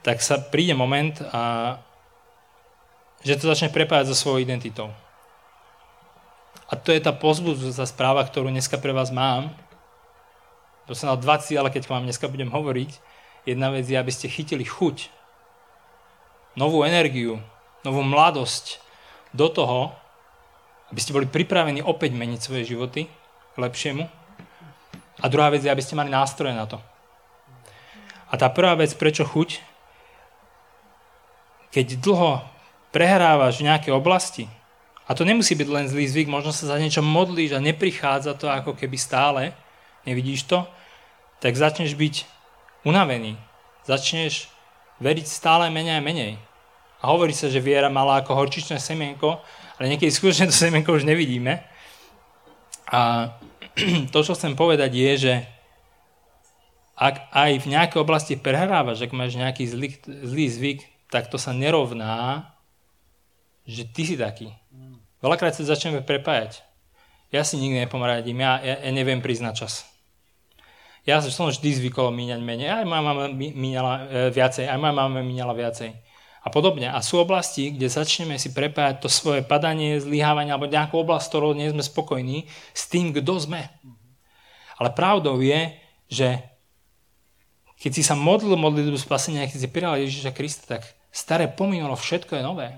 tak 0.00 0.24
sa 0.24 0.40
príde 0.40 0.72
moment, 0.72 1.20
a, 1.20 1.76
že 3.20 3.36
to 3.36 3.52
začne 3.52 3.68
prepájať 3.68 4.08
so 4.08 4.16
svojou 4.16 4.40
identitou. 4.40 4.88
A 6.64 6.80
to 6.80 6.96
je 6.96 7.04
tá 7.04 7.12
pozbudzujúca 7.12 7.84
správa, 7.84 8.24
ktorú 8.24 8.48
dneska 8.48 8.80
pre 8.80 8.96
vás 8.96 9.12
mám. 9.12 9.52
To 10.88 10.96
som 10.96 11.12
dal 11.12 11.20
dva 11.20 11.36
cieľe, 11.36 11.68
keď 11.68 11.92
vám 11.92 12.08
dneska 12.08 12.24
budem 12.24 12.48
hovoriť. 12.48 12.88
Jedna 13.44 13.68
vec 13.68 13.84
je, 13.84 14.00
aby 14.00 14.08
ste 14.08 14.32
chytili 14.32 14.64
chuť, 14.64 15.12
novú 16.56 16.88
energiu, 16.88 17.36
novú 17.84 18.00
mladosť 18.00 18.80
do 19.36 19.52
toho, 19.52 19.92
aby 20.88 21.00
ste 21.04 21.12
boli 21.12 21.28
pripravení 21.28 21.84
opäť 21.84 22.16
meniť 22.16 22.40
svoje 22.40 22.64
životy 22.72 23.12
k 23.52 23.56
lepšiemu. 23.60 24.21
A 25.22 25.30
druhá 25.30 25.48
vec 25.54 25.62
je, 25.62 25.70
aby 25.70 25.80
ste 25.80 25.94
mali 25.94 26.10
nástroje 26.10 26.50
na 26.52 26.66
to. 26.66 26.82
A 28.26 28.34
tá 28.34 28.50
prvá 28.50 28.74
vec, 28.74 28.90
prečo 28.98 29.22
chuť? 29.22 29.62
Keď 31.70 32.02
dlho 32.02 32.42
prehrávaš 32.90 33.62
v 33.62 33.70
nejakej 33.70 33.92
oblasti, 33.94 34.44
a 35.06 35.14
to 35.14 35.22
nemusí 35.26 35.54
byť 35.54 35.68
len 35.68 35.86
zlý 35.86 36.08
zvyk, 36.08 36.28
možno 36.30 36.50
sa 36.54 36.74
za 36.74 36.76
niečo 36.78 37.04
modlíš 37.04 37.54
a 37.54 37.64
neprichádza 37.64 38.34
to 38.38 38.46
ako 38.50 38.74
keby 38.74 38.96
stále, 38.98 39.52
nevidíš 40.08 40.46
to, 40.46 40.66
tak 41.42 41.58
začneš 41.58 41.98
byť 41.98 42.14
unavený. 42.86 43.34
Začneš 43.82 44.46
veriť 45.02 45.26
stále 45.26 45.70
menej 45.74 45.98
a 45.98 46.04
menej. 46.04 46.32
A 47.02 47.10
hovorí 47.10 47.34
sa, 47.34 47.50
že 47.50 47.58
viera 47.58 47.90
mala 47.90 48.22
ako 48.22 48.38
horčičné 48.38 48.78
semienko, 48.78 49.42
ale 49.76 49.90
niekedy 49.90 50.08
skutočne 50.14 50.46
to 50.48 50.54
semienko 50.54 50.94
už 50.94 51.02
nevidíme. 51.02 51.58
A 52.86 53.34
to, 54.12 54.18
čo 54.20 54.32
chcem 54.36 54.52
povedať, 54.56 54.90
je, 54.92 55.12
že 55.16 55.34
ak 56.96 57.32
aj 57.32 57.50
v 57.64 57.70
nejakej 57.72 57.98
oblasti 57.98 58.34
prehrávaš, 58.36 59.02
ak 59.02 59.16
máš 59.16 59.34
nejaký 59.34 59.64
zlý, 59.66 59.88
zlý 60.04 60.46
zvyk, 60.46 60.80
tak 61.08 61.28
to 61.28 61.40
sa 61.40 61.50
nerovná, 61.56 62.52
že 63.66 63.88
ty 63.88 64.06
si 64.06 64.16
taký. 64.16 64.52
Veľakrát 65.22 65.54
sa 65.54 65.66
začneme 65.66 66.02
prepájať. 66.02 66.62
Ja 67.32 67.46
si 67.48 67.56
nikdy 67.56 67.88
nepomoradím, 67.88 68.44
ja, 68.44 68.60
ja, 68.60 68.76
ja 68.82 68.90
neviem 68.92 69.24
priznať 69.24 69.54
čas. 69.56 69.74
Ja 71.02 71.18
som 71.18 71.50
vždy 71.50 71.82
zvykol 71.82 72.14
míňať 72.14 72.40
menej, 72.44 72.68
aj 72.70 72.84
moja 72.86 73.02
mama 73.02 73.26
míňala 73.34 73.92
e, 73.94 74.02
viacej, 74.30 74.70
aj 74.70 74.78
moja 74.78 74.94
mama 74.94 75.18
míňala 75.24 75.50
viacej. 75.56 75.90
A 76.42 76.50
podobne. 76.50 76.90
A 76.90 76.98
sú 77.00 77.22
oblasti, 77.22 77.70
kde 77.70 77.86
začneme 77.86 78.34
si 78.34 78.50
prepájať 78.50 79.06
to 79.06 79.08
svoje 79.08 79.46
padanie, 79.46 80.02
zlyhávanie 80.02 80.50
alebo 80.50 80.66
nejakú 80.66 80.98
oblasť, 81.06 81.30
ktorou 81.30 81.54
nie 81.54 81.70
sme 81.70 81.86
spokojní 81.86 82.50
s 82.74 82.90
tým, 82.90 83.14
kto 83.14 83.38
sme. 83.38 83.70
Ale 84.76 84.90
pravdou 84.90 85.38
je, 85.38 85.70
že 86.10 86.28
keď 87.78 87.90
si 87.94 88.02
sa 88.02 88.18
modlil 88.18 88.58
modlitbu 88.58 88.98
spasenia, 88.98 89.46
keď 89.46 89.58
si 89.58 89.70
prijal 89.70 90.02
Ježiša 90.02 90.34
Krista, 90.34 90.78
tak 90.78 90.82
staré 91.14 91.46
pominulo, 91.46 91.94
všetko 91.94 92.38
je 92.38 92.42
nové. 92.42 92.68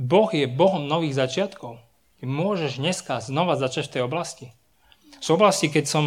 Boh 0.00 0.32
je 0.32 0.48
Bohom 0.48 0.88
nových 0.88 1.12
začiatkov. 1.12 1.76
Ty 2.16 2.24
môžeš 2.24 2.80
dneska 2.80 3.20
znova 3.20 3.60
začať 3.60 3.92
v 3.92 3.92
tej 3.92 4.02
oblasti. 4.08 4.46
Sú 5.20 5.36
oblasti, 5.36 5.68
keď 5.68 5.84
som, 5.84 6.04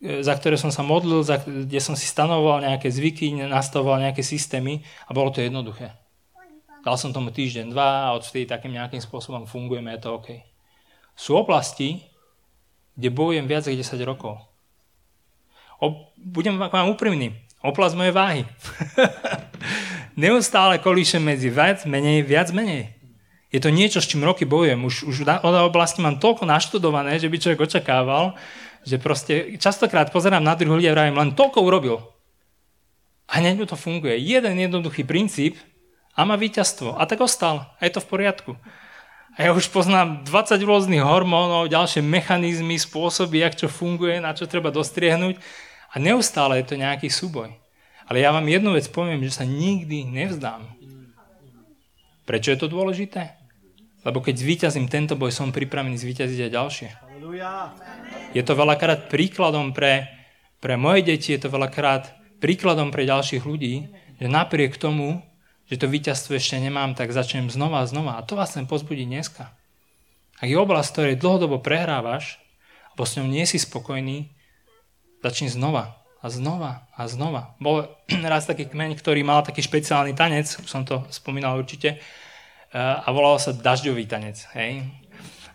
za 0.00 0.34
ktoré 0.36 0.60
som 0.60 0.68
sa 0.68 0.84
modlil, 0.84 1.24
za, 1.24 1.40
kde 1.40 1.80
som 1.80 1.96
si 1.96 2.04
stanoval 2.04 2.60
nejaké 2.60 2.92
zvyky, 2.92 3.32
nastavoval 3.48 4.04
nejaké 4.04 4.20
systémy 4.20 4.84
a 5.08 5.16
bolo 5.16 5.32
to 5.32 5.40
jednoduché. 5.40 5.96
Dal 6.84 6.94
som 7.00 7.10
tomu 7.10 7.34
týždeň, 7.34 7.72
dva 7.72 8.12
a 8.12 8.14
odvtedy 8.14 8.46
takým 8.46 8.76
nejakým 8.76 9.02
spôsobom 9.02 9.48
fungujeme, 9.48 9.90
je 9.96 10.00
to 10.06 10.10
OK. 10.20 10.28
Sú 11.16 11.34
oblasti, 11.34 12.04
kde 12.94 13.08
bojujem 13.10 13.48
viac 13.48 13.64
ako 13.66 13.76
10 13.76 14.00
rokov. 14.06 14.34
O, 15.82 16.12
budem 16.16 16.56
vám 16.56 16.92
úprimný. 16.92 17.36
Oblasť 17.64 17.98
mojej 17.98 18.14
váhy. 18.14 18.42
Neustále 20.20 20.80
kolíšem 20.80 21.20
medzi 21.20 21.50
viac, 21.52 21.84
menej, 21.84 22.24
viac, 22.24 22.52
menej. 22.52 22.96
Je 23.52 23.60
to 23.60 23.72
niečo, 23.72 24.00
s 24.00 24.08
čím 24.08 24.24
roky 24.24 24.44
bojujem. 24.44 24.80
Už, 24.84 25.08
už 25.08 25.16
od 25.24 25.54
oblasti 25.66 26.04
mám 26.04 26.20
toľko 26.20 26.44
naštudované, 26.48 27.16
že 27.16 27.28
by 27.28 27.36
človek 27.40 27.60
očakával, 27.64 28.36
že 28.86 29.02
proste 29.02 29.58
častokrát 29.58 30.14
pozerám 30.14 30.46
na 30.46 30.54
druhých 30.54 30.78
ľudí 30.78 30.86
a 30.86 30.94
vravím, 30.94 31.18
len 31.18 31.30
toľko 31.34 31.58
urobil. 31.66 31.98
A 33.26 33.42
hneď 33.42 33.58
mu 33.58 33.66
to 33.66 33.74
funguje. 33.74 34.14
Jeden 34.22 34.54
jednoduchý 34.54 35.02
princíp 35.02 35.58
a 36.14 36.22
má 36.22 36.38
víťazstvo. 36.38 36.94
A 36.94 37.02
tak 37.10 37.18
ostal. 37.18 37.66
A 37.76 37.80
je 37.82 37.98
to 37.98 38.00
v 38.00 38.10
poriadku. 38.14 38.54
A 39.36 39.38
ja 39.44 39.50
už 39.52 39.68
poznám 39.68 40.24
20 40.24 40.62
rôznych 40.62 41.02
hormónov, 41.02 41.68
ďalšie 41.68 42.00
mechanizmy, 42.00 42.80
spôsoby, 42.80 43.44
jak 43.44 43.58
čo 43.58 43.68
funguje, 43.68 44.22
na 44.22 44.32
čo 44.32 44.48
treba 44.48 44.72
dostriehnúť. 44.72 45.36
A 45.92 46.00
neustále 46.00 46.62
je 46.62 46.72
to 46.72 46.80
nejaký 46.80 47.10
súboj. 47.10 47.52
Ale 48.06 48.22
ja 48.22 48.30
vám 48.30 48.46
jednu 48.46 48.78
vec 48.78 48.86
poviem, 48.86 49.20
že 49.26 49.34
sa 49.34 49.44
nikdy 49.44 50.06
nevzdám. 50.06 50.62
Prečo 52.22 52.54
je 52.54 52.58
to 52.62 52.70
dôležité? 52.70 53.34
Lebo 54.06 54.22
keď 54.22 54.38
zvíťazím 54.38 54.86
tento 54.86 55.18
boj, 55.18 55.34
som 55.34 55.50
pripravený 55.50 55.98
zvíťaziť 55.98 56.46
aj 56.46 56.50
ďalšie. 56.54 56.88
Je 58.38 58.42
to 58.46 58.54
veľakrát 58.54 59.10
príkladom 59.10 59.74
pre, 59.74 60.06
pre 60.62 60.78
moje 60.78 61.02
deti, 61.02 61.34
je 61.34 61.42
to 61.42 61.50
veľakrát 61.50 62.14
príkladom 62.38 62.94
pre 62.94 63.02
ďalších 63.02 63.42
ľudí, 63.42 63.90
že 64.22 64.30
napriek 64.30 64.78
tomu, 64.78 65.26
že 65.66 65.82
to 65.82 65.90
víťazstvo 65.90 66.38
ešte 66.38 66.62
nemám, 66.62 66.94
tak 66.94 67.10
začnem 67.10 67.50
znova 67.50 67.82
a 67.82 67.90
znova. 67.90 68.22
A 68.22 68.22
to 68.22 68.38
vás 68.38 68.54
chcem 68.54 68.70
pozbudiť 68.70 69.06
dneska. 69.10 69.50
Ak 70.38 70.46
je 70.46 70.54
oblasť, 70.54 70.88
ktorej 70.94 71.18
dlhodobo 71.18 71.58
prehrávaš, 71.58 72.38
alebo 72.94 73.02
s 73.02 73.18
ňou 73.18 73.26
nie 73.26 73.42
si 73.42 73.58
spokojný, 73.58 74.30
začni 75.26 75.50
znova 75.50 75.98
a 76.22 76.30
znova 76.30 76.86
a 76.94 77.10
znova. 77.10 77.58
Bol 77.58 77.90
raz 78.30 78.46
taký 78.46 78.70
kmeň, 78.70 78.94
ktorý 79.02 79.26
mal 79.26 79.42
taký 79.42 79.66
špeciálny 79.66 80.14
tanec, 80.14 80.46
už 80.62 80.70
som 80.70 80.86
to 80.86 81.02
spomínal 81.10 81.58
určite, 81.58 81.98
a 82.76 83.08
volal 83.08 83.40
sa 83.40 83.56
dažďový 83.56 84.04
tanec. 84.04 84.44
Hej? 84.52 84.84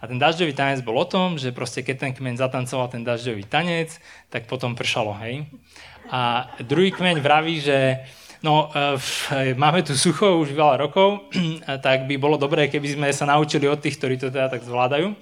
A 0.02 0.10
ten 0.10 0.18
dažďový 0.18 0.58
tanec 0.58 0.82
bol 0.82 0.98
o 0.98 1.06
tom, 1.06 1.38
že 1.38 1.54
proste 1.54 1.86
keď 1.86 2.10
ten 2.10 2.12
kmeň 2.18 2.42
zatancoval 2.42 2.90
ten 2.90 3.06
dažďový 3.06 3.46
tanec, 3.46 4.02
tak 4.34 4.50
potom 4.50 4.74
pršalo. 4.74 5.14
Hej? 5.22 5.46
A 6.10 6.50
druhý 6.66 6.90
kmeň 6.90 7.22
vraví, 7.22 7.62
že 7.62 8.02
no, 8.42 8.74
e, 8.74 9.54
máme 9.54 9.86
tu 9.86 9.94
sucho 9.94 10.42
už 10.42 10.58
veľa 10.58 10.82
rokov, 10.82 11.30
tak 11.86 12.10
by 12.10 12.18
bolo 12.18 12.42
dobré, 12.42 12.66
keby 12.66 12.98
sme 12.98 13.08
sa 13.14 13.30
naučili 13.30 13.70
od 13.70 13.78
tých, 13.78 14.02
ktorí 14.02 14.18
to 14.18 14.34
teda 14.34 14.50
tak 14.50 14.66
zvládajú. 14.66 15.14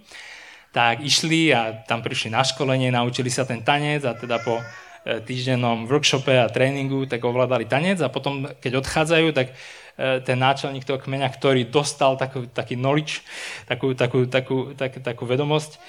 Tak 0.72 1.02
išli 1.04 1.52
a 1.52 1.84
tam 1.84 2.00
prišli 2.00 2.32
na 2.32 2.46
školenie, 2.46 2.94
naučili 2.94 3.28
sa 3.28 3.44
ten 3.44 3.60
tanec 3.66 4.06
a 4.06 4.14
teda 4.16 4.40
po 4.40 4.62
E, 5.00 5.24
týždennom 5.24 5.88
workshope 5.88 6.36
a 6.36 6.52
tréningu, 6.52 7.08
tak 7.08 7.24
ovládali 7.24 7.64
tanec 7.64 8.04
a 8.04 8.12
potom, 8.12 8.44
keď 8.60 8.84
odchádzajú, 8.84 9.32
tak 9.32 9.56
ten 10.00 10.40
náčelník 10.40 10.88
toho 10.88 10.96
kmeňa, 10.96 11.28
ktorý 11.28 11.68
dostal 11.68 12.16
takú, 12.16 12.48
taký 12.48 12.80
knowledge, 12.80 13.20
takú, 13.68 13.92
takú, 13.92 14.24
takú, 14.32 14.58
tak, 14.72 15.04
takú 15.04 15.28
vedomosť, 15.28 15.76
e, 15.76 15.80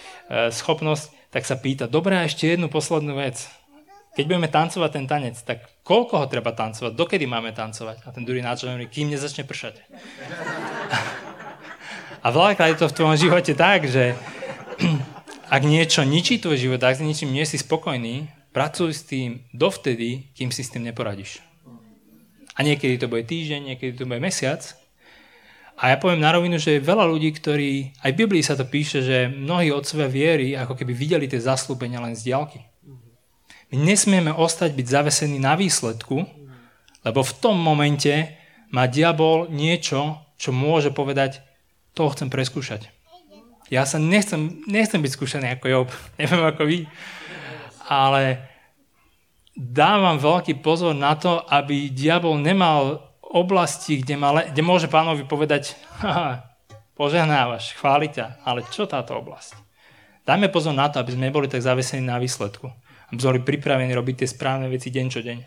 schopnosť, 0.51 1.31
tak 1.31 1.47
sa 1.47 1.55
pýta, 1.55 1.87
dobré, 1.87 2.19
a 2.19 2.27
ešte 2.27 2.51
jednu 2.51 2.67
poslednú 2.67 3.15
vec. 3.15 3.47
keď 4.11 4.25
budeme 4.27 4.51
tancovať 4.51 4.91
ten 4.91 5.07
tanec, 5.07 5.39
tak 5.47 5.63
koľko 5.87 6.19
ho 6.19 6.27
treba 6.27 6.51
tancovať, 6.51 6.99
dokedy 6.99 7.31
máme 7.31 7.55
tancovať? 7.55 8.03
A 8.03 8.11
ten 8.11 8.27
druhý 8.27 8.43
náčelník 8.43 8.91
kým 8.91 9.07
nezačne 9.07 9.47
pršať. 9.47 9.79
A 12.21 12.29
veľakrát 12.29 12.77
je 12.77 12.85
to 12.85 12.91
v 12.91 12.97
tvojom 13.01 13.17
živote 13.17 13.57
tak, 13.57 13.89
že 13.89 14.13
ak 15.57 15.63
niečo 15.65 16.05
ničí 16.05 16.37
tvoj 16.37 16.59
život, 16.59 16.83
ak 16.83 17.01
s 17.01 17.07
ničím 17.07 17.33
nie 17.33 17.49
si 17.49 17.57
spokojný, 17.57 18.29
pracuj 18.53 18.91
s 18.93 19.03
tým 19.07 19.47
dovtedy, 19.55 20.29
kým 20.37 20.53
si 20.53 20.61
s 20.61 20.75
tým 20.75 20.85
neporadíš. 20.85 21.50
A 22.57 22.67
niekedy 22.67 22.99
to 22.99 23.07
bude 23.07 23.27
týždeň, 23.27 23.75
niekedy 23.75 23.93
to 23.95 24.09
bude 24.09 24.23
mesiac. 24.23 24.63
A 25.81 25.93
ja 25.93 25.97
poviem 25.97 26.21
na 26.21 26.37
rovinu, 26.37 26.61
že 26.61 26.77
je 26.77 26.85
veľa 26.85 27.09
ľudí, 27.09 27.33
ktorí, 27.33 27.97
aj 28.05 28.11
v 28.13 28.21
Biblii 28.21 28.45
sa 28.45 28.53
to 28.53 28.69
píše, 28.69 29.01
že 29.01 29.33
mnohí 29.33 29.73
otcovia 29.73 30.13
viery 30.13 30.53
ako 30.53 30.77
keby 30.77 30.93
videli 30.93 31.25
tie 31.25 31.41
zaslúbenia 31.41 32.05
len 32.05 32.13
z 32.13 32.29
diálky. 32.29 32.61
My 33.73 33.77
nesmieme 33.81 34.35
ostať 34.35 34.77
byť 34.77 34.87
zavesení 34.87 35.41
na 35.41 35.57
výsledku, 35.57 36.27
lebo 37.01 37.21
v 37.25 37.33
tom 37.41 37.57
momente 37.57 38.37
má 38.75 38.85
diabol 38.91 39.49
niečo, 39.49 40.21
čo 40.37 40.53
môže 40.53 40.93
povedať, 40.93 41.41
toho 41.97 42.13
chcem 42.13 42.29
preskúšať. 42.29 42.93
Ja 43.71 43.87
sa 43.87 44.03
nechcem, 44.03 44.67
nechcem 44.67 44.99
byť 44.99 45.13
skúšaný 45.15 45.47
ako 45.57 45.67
Job, 45.71 45.89
neviem 46.21 46.43
ako 46.45 46.63
vy, 46.67 46.79
ale 47.87 48.50
dávam 49.61 50.17
veľký 50.17 50.65
pozor 50.65 50.97
na 50.97 51.13
to, 51.21 51.45
aby 51.45 51.93
diabol 51.93 52.41
nemal 52.41 53.05
oblasti, 53.21 54.01
kde, 54.01 54.17
má, 54.17 54.33
kde 54.49 54.63
môže 54.65 54.89
pánovi 54.89 55.29
povedať, 55.29 55.77
požehnávaš, 56.99 57.77
chváli 57.77 58.09
ťa, 58.09 58.41
ale 58.49 58.65
čo 58.73 58.89
táto 58.89 59.21
oblasť? 59.21 59.61
Dajme 60.25 60.49
pozor 60.49 60.73
na 60.73 60.89
to, 60.89 60.97
aby 61.05 61.13
sme 61.13 61.29
neboli 61.29 61.47
tak 61.47 61.61
zavesení 61.61 62.01
na 62.01 62.17
výsledku 62.17 62.73
aby 63.11 63.19
sme 63.19 63.31
boli 63.37 63.43
pripravení 63.43 63.91
robiť 63.91 64.23
tie 64.23 64.29
správne 64.31 64.71
veci 64.71 64.89
deň 64.89 65.07
čo 65.11 65.21
deň. 65.21 65.39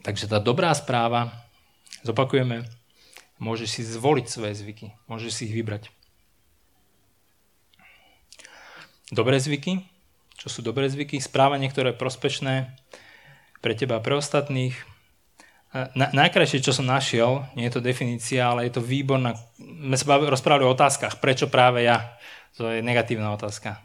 Takže 0.00 0.32
tá 0.32 0.40
dobrá 0.40 0.72
správa, 0.72 1.28
zopakujeme, 2.00 2.64
môžeš 3.36 3.68
si 3.68 3.82
zvoliť 3.84 4.26
svoje 4.32 4.56
zvyky, 4.64 4.96
môžeš 5.12 5.30
si 5.32 5.42
ich 5.52 5.54
vybrať. 5.54 5.92
Dobré 9.12 9.36
zvyky, 9.36 9.84
čo 10.40 10.48
sú 10.48 10.64
dobré 10.64 10.88
zvyky, 10.88 11.20
správanie, 11.20 11.68
ktoré 11.68 11.92
je 11.92 12.00
prospešné 12.00 12.54
pre 13.60 13.76
teba 13.76 14.00
a 14.00 14.04
pre 14.04 14.16
ostatných. 14.16 14.72
Na, 15.70 16.10
najkrajšie, 16.10 16.64
čo 16.64 16.72
som 16.72 16.88
našiel, 16.88 17.44
nie 17.54 17.68
je 17.68 17.78
to 17.78 17.84
definícia, 17.84 18.48
ale 18.48 18.66
je 18.66 18.80
to 18.80 18.82
výborná. 18.82 19.36
My 19.60 19.94
sa 19.94 20.16
rozprávali 20.16 20.66
o 20.66 20.74
otázkach, 20.74 21.22
prečo 21.22 21.46
práve 21.46 21.86
ja. 21.86 22.16
To 22.58 22.66
je 22.66 22.82
negatívna 22.82 23.30
otázka 23.30 23.78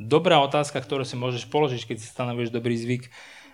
dobrá 0.00 0.40
otázka, 0.40 0.80
ktorú 0.80 1.04
si 1.04 1.14
môžeš 1.18 1.48
položiť, 1.48 1.86
keď 1.86 1.96
si 2.00 2.08
stanovuješ 2.08 2.50
dobrý 2.50 2.74
zvyk. 2.76 3.12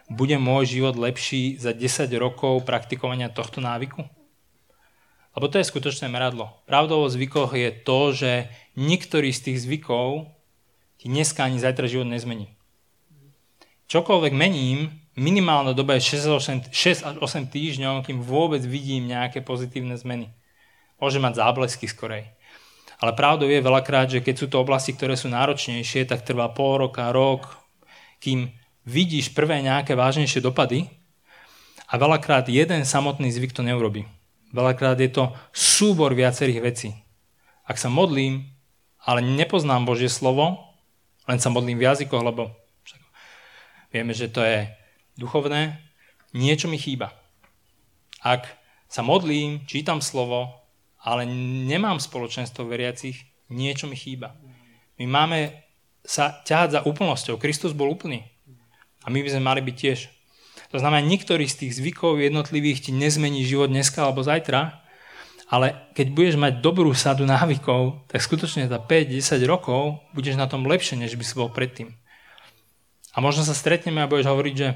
Bude 0.09 0.41
môj 0.41 0.81
život 0.81 0.97
lepší 0.97 1.61
za 1.61 1.77
10 1.77 2.09
rokov 2.17 2.65
praktikovania 2.65 3.29
tohto 3.29 3.61
návyku? 3.61 4.09
Lebo 5.37 5.47
to 5.53 5.61
je 5.61 5.69
skutočné 5.69 6.09
meradlo. 6.09 6.51
Pravdou 6.65 7.05
o 7.05 7.13
zvykoch 7.13 7.53
je 7.55 7.71
to, 7.71 8.01
že 8.17 8.33
niektorý 8.75 9.31
z 9.31 9.53
tých 9.53 9.69
zvykov 9.69 10.33
ti 10.99 11.07
dneska 11.07 11.47
ani 11.47 11.63
zajtra 11.63 11.87
život 11.87 12.11
nezmení. 12.11 12.51
Čokoľvek 13.89 14.35
mením, 14.37 14.93
minimálna 15.17 15.73
doba 15.73 15.97
je 15.97 16.21
6 16.21 17.09
až 17.09 17.17
8 17.17 17.49
týždňov, 17.49 18.05
kým 18.05 18.21
vôbec 18.21 18.61
vidím 18.61 19.09
nejaké 19.09 19.41
pozitívne 19.41 19.97
zmeny. 19.97 20.35
Môže 21.01 21.23
mať 21.23 21.41
záblesky 21.41 21.89
skorej. 21.89 22.29
Ale 22.99 23.15
pravdou 23.15 23.47
je 23.47 23.63
veľakrát, 23.63 24.11
že 24.11 24.21
keď 24.21 24.35
sú 24.35 24.47
to 24.51 24.59
oblasti, 24.59 24.91
ktoré 24.93 25.15
sú 25.15 25.31
náročnejšie, 25.31 26.05
tak 26.05 26.27
trvá 26.27 26.51
pol 26.51 26.83
roka, 26.83 27.15
rok, 27.15 27.63
kým 28.19 28.51
vidíš 28.83 29.33
prvé 29.33 29.63
nejaké 29.63 29.95
vážnejšie 29.95 30.43
dopady 30.43 30.91
a 31.87 31.95
veľakrát 31.95 32.51
jeden 32.51 32.83
samotný 32.83 33.31
zvyk 33.31 33.55
to 33.55 33.63
neurobi. 33.63 34.05
Veľakrát 34.51 34.99
je 34.99 35.09
to 35.09 35.33
súbor 35.55 36.13
viacerých 36.13 36.61
vecí. 36.61 36.91
Ak 37.63 37.79
sa 37.79 37.87
modlím, 37.87 38.51
ale 39.01 39.23
nepoznám 39.23 39.87
Božie 39.87 40.11
slovo, 40.11 40.68
len 41.29 41.39
sa 41.39 41.53
modlím 41.53 41.77
v 41.77 41.87
jazykoch, 41.87 42.25
lebo 42.25 42.51
vieme, 43.93 44.17
že 44.17 44.33
to 44.33 44.41
je 44.41 44.73
duchovné, 45.21 45.77
niečo 46.33 46.67
mi 46.73 46.81
chýba. 46.81 47.13
Ak 48.25 48.49
sa 48.89 49.05
modlím, 49.05 49.69
čítam 49.69 50.01
slovo, 50.01 50.65
ale 50.99 51.29
nemám 51.69 52.01
spoločenstvo 52.01 52.67
veriacich, 52.67 53.29
niečo 53.53 53.87
mi 53.87 53.95
chýba. 53.95 54.35
My 54.99 55.07
máme 55.07 55.69
sa 56.03 56.41
ťahať 56.43 56.69
za 56.73 56.81
úplnosťou. 56.89 57.37
Kristus 57.37 57.77
bol 57.77 57.93
úplný. 57.93 58.25
A 59.05 59.13
my 59.13 59.21
by 59.21 59.29
sme 59.29 59.43
mali 59.45 59.61
byť 59.63 59.77
tiež. 59.77 59.99
To 60.73 60.81
znamená, 60.81 61.05
niektorý 61.05 61.49
z 61.49 61.65
tých 61.65 61.81
zvykov 61.81 62.21
jednotlivých 62.21 62.89
ti 62.89 62.93
nezmení 62.93 63.45
život 63.45 63.73
dneska 63.73 64.05
alebo 64.05 64.25
zajtra, 64.25 64.85
ale 65.49 65.89
keď 65.97 66.07
budeš 66.13 66.37
mať 66.37 66.61
dobrú 66.61 66.93
sadu 66.93 67.25
návykov, 67.25 68.05
tak 68.13 68.21
skutočne 68.21 68.69
za 68.69 68.77
5-10 68.77 69.41
rokov 69.49 70.05
budeš 70.13 70.37
na 70.37 70.45
tom 70.45 70.69
lepšie, 70.69 71.01
než 71.01 71.17
by 71.17 71.25
si 71.25 71.35
bol 71.35 71.49
predtým. 71.49 71.97
A 73.17 73.25
možno 73.25 73.49
sa 73.49 73.57
stretneme 73.57 74.05
a 74.05 74.11
budeš 74.11 74.29
hovoriť, 74.29 74.55
že 74.55 74.69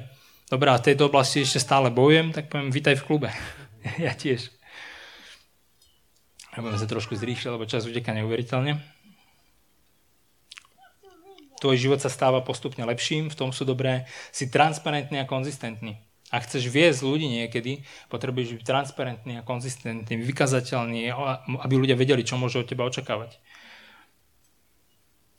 dobrá, 0.48 0.80
v 0.80 0.88
tejto 0.88 1.12
oblasti 1.12 1.44
ešte 1.44 1.60
stále 1.60 1.92
bojujem, 1.92 2.32
tak 2.32 2.48
poviem, 2.48 2.72
vítaj 2.72 2.96
v 2.96 3.04
klube. 3.04 3.28
ja 4.04 4.16
tiež. 4.16 4.48
Ja 6.56 6.64
budem 6.64 6.80
sa 6.80 6.88
trošku 6.88 7.16
zrýchliť, 7.16 7.52
lebo 7.52 7.68
čas 7.68 7.84
uteká 7.84 8.16
neuveriteľne. 8.16 8.80
Tvoj 11.60 11.76
život 11.78 12.00
sa 12.02 12.10
stáva 12.10 12.42
postupne 12.42 12.82
lepším, 12.82 13.30
v 13.30 13.38
tom 13.38 13.54
sú 13.54 13.62
dobré. 13.62 14.08
Si 14.34 14.50
transparentný 14.50 15.22
a 15.22 15.28
konzistentný. 15.28 16.00
Ak 16.32 16.48
chceš 16.48 16.72
viesť 16.72 17.04
ľudí 17.04 17.28
niekedy, 17.28 17.84
potrebuješ 18.08 18.56
byť 18.56 18.64
transparentný 18.64 19.36
a 19.36 19.44
konzistentný, 19.44 20.16
vykazateľný, 20.16 21.12
aby 21.60 21.74
ľudia 21.76 21.92
vedeli, 21.92 22.24
čo 22.24 22.40
môžu 22.40 22.64
od 22.64 22.68
teba 22.72 22.88
očakávať. 22.88 23.36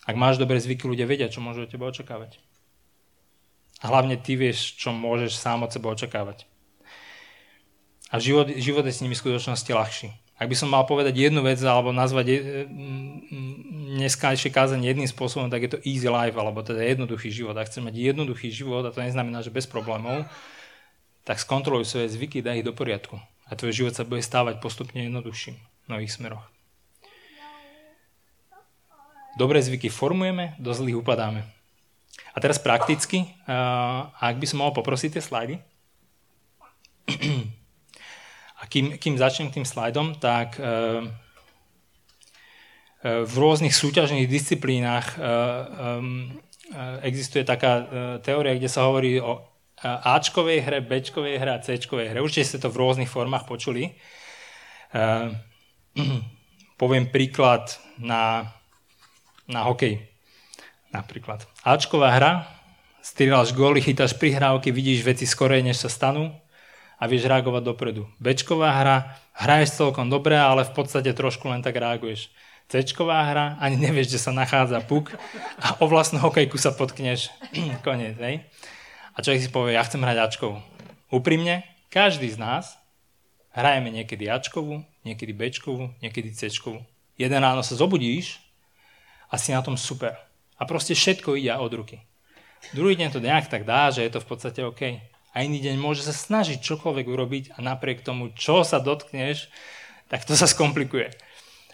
Ak 0.05 0.13
máš 0.13 0.37
dobré 0.37 0.61
zvyky, 0.61 0.85
ľudia 0.85 1.09
vedia, 1.09 1.33
čo 1.33 1.41
môžu 1.41 1.65
od 1.65 1.71
teba 1.73 1.89
očakávať. 1.89 2.37
A 3.81 3.89
hlavne 3.89 4.21
ty 4.21 4.37
vieš, 4.37 4.77
čo 4.77 4.93
môžeš 4.93 5.33
sám 5.33 5.65
od 5.65 5.73
seba 5.73 5.89
očakávať. 5.89 6.45
A 8.13 8.21
život, 8.21 8.53
život 8.53 8.85
je 8.85 8.93
s 8.93 9.01
nimi 9.01 9.17
v 9.17 9.23
skutočnosti 9.25 9.71
ľahší. 9.73 10.13
Ak 10.37 10.45
by 10.45 10.53
som 10.53 10.69
mal 10.69 10.85
povedať 10.85 11.17
jednu 11.17 11.41
vec 11.41 11.57
alebo 11.65 11.89
nazvať 11.89 12.25
e, 12.29 12.35
dneskajšie 13.97 14.53
kázanie 14.53 14.93
jedným 14.93 15.09
spôsobom, 15.09 15.49
tak 15.49 15.65
je 15.65 15.71
to 15.73 15.83
easy 15.87 16.05
life, 16.05 16.37
alebo 16.37 16.61
teda 16.61 16.85
jednoduchý 16.85 17.33
život. 17.33 17.57
Ak 17.57 17.71
chceš 17.71 17.81
mať 17.81 17.97
jednoduchý 17.97 18.53
život, 18.53 18.85
a 18.85 18.93
to 18.93 19.01
neznamená, 19.01 19.41
že 19.41 19.49
bez 19.49 19.65
problémov, 19.65 20.29
tak 21.23 21.39
skontroluj 21.39 21.87
svoje 21.87 22.11
zvyky, 22.11 22.43
daj 22.43 22.63
ich 22.63 22.67
do 22.67 22.75
poriadku. 22.75 23.19
A 23.47 23.55
tvoj 23.55 23.71
život 23.71 23.93
sa 23.95 24.07
bude 24.07 24.23
stávať 24.23 24.59
postupne 24.59 25.03
jednoduchším 25.03 25.55
v 25.55 25.87
nových 25.87 26.15
smeroch. 26.15 26.43
Dobré 29.33 29.57
zvyky 29.63 29.89
formujeme, 29.89 30.53
do 30.61 30.71
zlých 30.77 31.01
upadáme. 31.01 31.41
A 32.33 32.37
teraz 32.37 32.61
prakticky, 32.61 33.25
ak 34.21 34.37
by 34.37 34.45
som 34.45 34.61
mohol 34.61 34.77
poprosiť 34.77 35.17
tie 35.17 35.23
slajdy. 35.23 35.55
A 38.63 38.67
kým, 38.71 38.95
kým 38.95 39.19
začnem 39.19 39.51
tým 39.51 39.67
slajdom, 39.67 40.23
tak 40.23 40.55
e, 40.55 40.63
e, 40.63 40.67
v 43.27 43.33
rôznych 43.35 43.75
súťažných 43.75 44.23
disciplínach 44.23 45.19
e, 45.19 45.27
existuje 47.03 47.43
taká 47.43 47.85
teória, 48.23 48.55
kde 48.55 48.71
sa 48.71 48.87
hovorí 48.87 49.19
o 49.19 49.52
Ačkovej 49.83 50.63
hre, 50.63 50.79
Bčkovej 50.79 51.35
hre 51.35 51.51
a 51.55 51.59
Cčkovej 51.59 52.15
hre. 52.15 52.23
Určite 52.23 52.55
ste 52.55 52.57
to 52.63 52.71
v 52.71 52.79
rôznych 52.79 53.11
formách 53.11 53.43
počuli. 53.43 53.99
Poviem 56.81 57.05
príklad 57.11 57.67
na, 57.99 58.55
na 59.43 59.67
hokej. 59.67 59.99
Napríklad. 60.95 61.43
Ačková 61.67 62.15
hra, 62.15 62.47
strieľaš 63.03 63.51
góly, 63.51 63.83
chytáš 63.83 64.15
prihrávky, 64.15 64.71
vidíš 64.71 65.03
veci 65.03 65.27
skorej, 65.27 65.65
než 65.65 65.83
sa 65.83 65.89
stanú 65.91 66.31
a 66.95 67.03
vieš 67.03 67.27
reagovať 67.27 67.63
dopredu. 67.67 68.07
Bčková 68.23 68.71
hra, 68.79 69.19
hraješ 69.35 69.83
celkom 69.83 70.07
dobre, 70.07 70.39
ale 70.39 70.63
v 70.63 70.71
podstate 70.71 71.11
trošku 71.11 71.51
len 71.51 71.59
tak 71.59 71.75
reaguješ. 71.75 72.31
Cčková 72.71 73.27
hra, 73.27 73.45
ani 73.59 73.75
nevieš, 73.75 74.15
kde 74.15 74.19
sa 74.23 74.31
nachádza 74.31 74.79
puk 74.79 75.11
a 75.59 75.75
o 75.83 75.85
vlastnú 75.91 76.23
hokejku 76.23 76.55
sa 76.55 76.71
potkneš. 76.71 77.27
Koniec, 77.85 78.15
hej? 78.23 78.47
A 79.13 79.21
človek 79.21 79.41
si 79.45 79.53
povie, 79.53 79.77
ja 79.77 79.85
chcem 79.85 80.01
hrať 80.01 80.17
Ačkovú. 80.17 80.57
Úprimne, 81.13 81.61
každý 81.93 82.29
z 82.33 82.41
nás 82.41 82.73
hrajeme 83.53 83.93
niekedy 83.93 84.25
Ačkovú, 84.25 84.81
niekedy 85.05 85.31
Bčkovú, 85.37 85.93
niekedy 86.01 86.33
Cčkovú. 86.33 86.81
Jeden 87.13 87.37
ráno 87.37 87.61
sa 87.61 87.77
zobudíš 87.77 88.41
a 89.29 89.37
si 89.37 89.53
na 89.53 89.61
tom 89.61 89.77
super. 89.77 90.17
A 90.57 90.65
proste 90.65 90.97
všetko 90.97 91.37
ide 91.37 91.53
od 91.53 91.69
ruky. 91.69 92.01
Druhý 92.73 92.97
deň 92.97 93.09
to 93.13 93.21
nejak 93.21 93.51
tak 93.51 93.67
dá, 93.67 93.93
že 93.93 94.01
je 94.01 94.11
to 94.17 94.23
v 94.23 94.29
podstate 94.29 94.65
OK 94.65 94.81
a 95.33 95.35
iný 95.41 95.59
deň 95.59 95.75
môže 95.77 96.05
sa 96.05 96.13
snažiť 96.13 96.61
čokoľvek 96.61 97.05
urobiť 97.09 97.43
a 97.57 97.65
napriek 97.65 98.05
tomu, 98.05 98.31
čo 98.37 98.61
sa 98.61 98.77
dotkneš, 98.79 99.49
tak 100.07 100.23
to 100.23 100.37
sa 100.37 100.45
skomplikuje. 100.45 101.09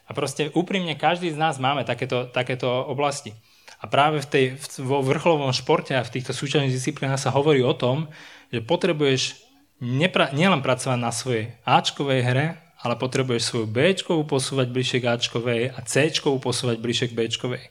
A 0.10 0.12
proste 0.16 0.50
úprimne 0.58 0.98
každý 0.98 1.30
z 1.30 1.38
nás 1.38 1.62
máme 1.62 1.86
takéto, 1.86 2.26
takéto 2.32 2.68
oblasti. 2.88 3.36
A 3.80 3.88
práve 3.88 4.20
v 4.20 4.28
tej, 4.28 4.46
vo 4.84 5.00
vrcholovom 5.00 5.56
športe 5.56 5.96
a 5.96 6.04
v 6.04 6.20
týchto 6.20 6.36
súčasných 6.36 6.76
disciplínach 6.76 7.20
sa 7.20 7.32
hovorí 7.32 7.64
o 7.64 7.72
tom, 7.72 8.12
že 8.52 8.60
potrebuješ 8.60 9.40
nepra- 9.80 10.36
nielen 10.36 10.60
pracovať 10.60 11.00
na 11.00 11.12
svojej 11.16 11.56
Ačkovej 11.64 12.22
hre, 12.28 12.46
ale 12.80 12.96
potrebuješ 12.96 13.44
svoju 13.44 13.68
Bčkovú 13.68 14.24
posúvať 14.24 14.72
bližšie 14.72 15.00
k 15.04 15.10
Ačkovej 15.12 15.62
a 15.76 15.80
Cčkovú 15.84 16.40
posúvať 16.40 16.80
bližšie 16.80 17.12
k 17.12 17.16
Bčkovej. 17.16 17.64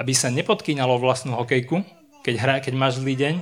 Aby 0.00 0.12
sa 0.16 0.32
nepodkýnalo 0.32 0.96
vlastnú 0.96 1.36
hokejku, 1.36 1.84
keď, 2.24 2.34
hra, 2.40 2.54
keď 2.64 2.72
máš 2.72 3.00
zlý 3.04 3.16
deň, 3.16 3.34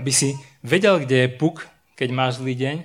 aby 0.00 0.08
si 0.08 0.32
vedel, 0.64 1.04
kde 1.04 1.28
je 1.28 1.34
puk, 1.36 1.68
keď 1.96 2.08
máš 2.16 2.40
zlý 2.40 2.56
deň, 2.56 2.76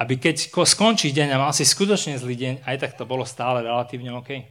aby 0.00 0.16
keď 0.16 0.48
skončí 0.48 1.12
deň 1.12 1.36
a 1.36 1.40
mal 1.40 1.52
si 1.52 1.68
skutočne 1.68 2.16
zlý 2.16 2.36
deň, 2.36 2.54
aj 2.64 2.76
tak 2.80 2.92
to 2.96 3.04
bolo 3.04 3.28
stále 3.28 3.60
relatívne 3.60 4.16
OK. 4.16 4.44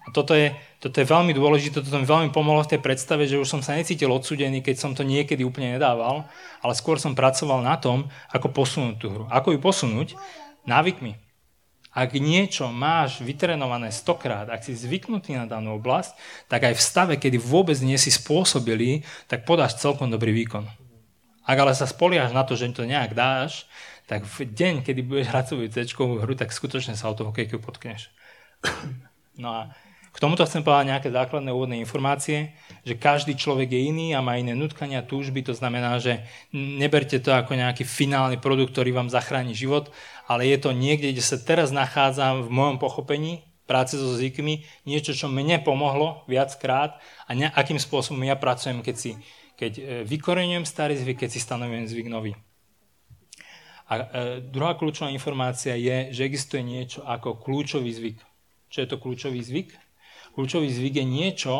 A 0.00 0.08
toto 0.16 0.32
je, 0.32 0.56
toto 0.80 0.96
je 0.96 1.06
veľmi 1.06 1.36
dôležité, 1.36 1.84
toto 1.84 2.00
mi 2.00 2.08
veľmi 2.08 2.32
pomohlo 2.32 2.64
v 2.64 2.76
tej 2.76 2.80
predstave, 2.80 3.28
že 3.28 3.36
už 3.36 3.48
som 3.48 3.60
sa 3.60 3.76
necítil 3.76 4.08
odsudený, 4.08 4.64
keď 4.64 4.76
som 4.80 4.92
to 4.96 5.04
niekedy 5.04 5.44
úplne 5.44 5.76
nedával, 5.76 6.24
ale 6.64 6.72
skôr 6.72 6.96
som 6.96 7.12
pracoval 7.12 7.60
na 7.60 7.76
tom, 7.76 8.08
ako 8.32 8.48
posunúť 8.48 8.96
tú 8.96 9.06
hru. 9.12 9.24
Ako 9.28 9.52
ju 9.52 9.58
posunúť? 9.60 10.08
Návykmi. 10.64 11.20
Ak 11.90 12.14
niečo 12.14 12.70
máš 12.70 13.18
vytrenované 13.18 13.90
stokrát, 13.90 14.46
ak 14.46 14.62
si 14.62 14.78
zvyknutý 14.78 15.34
na 15.34 15.50
danú 15.50 15.74
oblasť, 15.82 16.14
tak 16.46 16.70
aj 16.70 16.74
v 16.78 16.86
stave, 16.86 17.14
kedy 17.18 17.34
vôbec 17.34 17.74
nie 17.82 17.98
si 17.98 18.14
spôsobili, 18.14 19.02
tak 19.26 19.42
podáš 19.42 19.74
celkom 19.82 20.06
dobrý 20.06 20.30
výkon. 20.30 20.70
Ak 21.42 21.58
ale 21.58 21.74
sa 21.74 21.90
spoliaš 21.90 22.30
na 22.30 22.46
to, 22.46 22.54
že 22.54 22.70
to 22.70 22.86
nejak 22.86 23.10
dáš, 23.18 23.66
tak 24.06 24.22
v 24.22 24.46
deň, 24.46 24.86
kedy 24.86 25.02
budeš 25.02 25.34
hrať 25.34 25.44
svoju 25.50 25.68
c 25.70 25.78
hru, 25.98 26.32
tak 26.38 26.54
skutočne 26.54 26.94
sa 26.94 27.10
o 27.10 27.14
toho 27.18 27.34
hokejku 27.34 27.58
potkneš. 27.58 28.14
No 29.40 29.50
a 29.50 29.60
k 30.10 30.18
tomuto 30.18 30.42
chcem 30.42 30.66
povedať 30.66 30.90
nejaké 30.90 31.08
základné 31.14 31.54
úvodné 31.54 31.78
informácie, 31.78 32.50
že 32.82 32.98
každý 32.98 33.38
človek 33.38 33.70
je 33.70 33.80
iný 33.94 34.06
a 34.18 34.24
má 34.24 34.42
iné 34.42 34.58
nutkania, 34.58 35.06
túžby, 35.06 35.46
to 35.46 35.54
znamená, 35.54 36.02
že 36.02 36.26
neberte 36.50 37.22
to 37.22 37.30
ako 37.30 37.54
nejaký 37.54 37.86
finálny 37.86 38.42
produkt, 38.42 38.74
ktorý 38.74 38.90
vám 38.90 39.06
zachráni 39.06 39.54
život, 39.54 39.94
ale 40.26 40.50
je 40.50 40.58
to 40.58 40.74
niekde, 40.74 41.14
kde 41.14 41.22
sa 41.22 41.38
teraz 41.38 41.70
nachádzam 41.70 42.42
v 42.42 42.50
mojom 42.50 42.76
pochopení 42.82 43.46
práce 43.70 43.94
so 43.94 44.10
zvykmi, 44.18 44.66
niečo, 44.82 45.14
čo 45.14 45.30
mne 45.30 45.62
pomohlo 45.62 46.26
viackrát 46.26 46.98
a 47.26 47.30
ne, 47.38 47.46
akým 47.46 47.78
spôsobom 47.78 48.18
ja 48.26 48.34
pracujem, 48.34 48.82
keď, 48.82 48.96
si, 48.98 49.14
keď 49.54 49.72
e, 49.78 49.82
vykoreňujem 50.10 50.66
starý 50.66 50.98
zvyk, 50.98 51.22
keď 51.22 51.30
si 51.30 51.38
stanovujem 51.38 51.86
zvyk 51.86 52.10
nový. 52.10 52.34
A 53.86 53.94
e, 53.94 54.02
druhá 54.42 54.74
kľúčová 54.74 55.14
informácia 55.14 55.78
je, 55.78 56.10
že 56.10 56.26
existuje 56.26 56.66
niečo 56.66 57.06
ako 57.06 57.38
kľúčový 57.38 57.94
zvyk. 57.94 58.18
Čo 58.74 58.78
je 58.82 58.88
to 58.90 58.98
kľúčový 58.98 59.38
zvyk? 59.38 59.89
Kľúčový 60.34 60.70
zvyk 60.70 61.02
je 61.02 61.06
niečo 61.06 61.54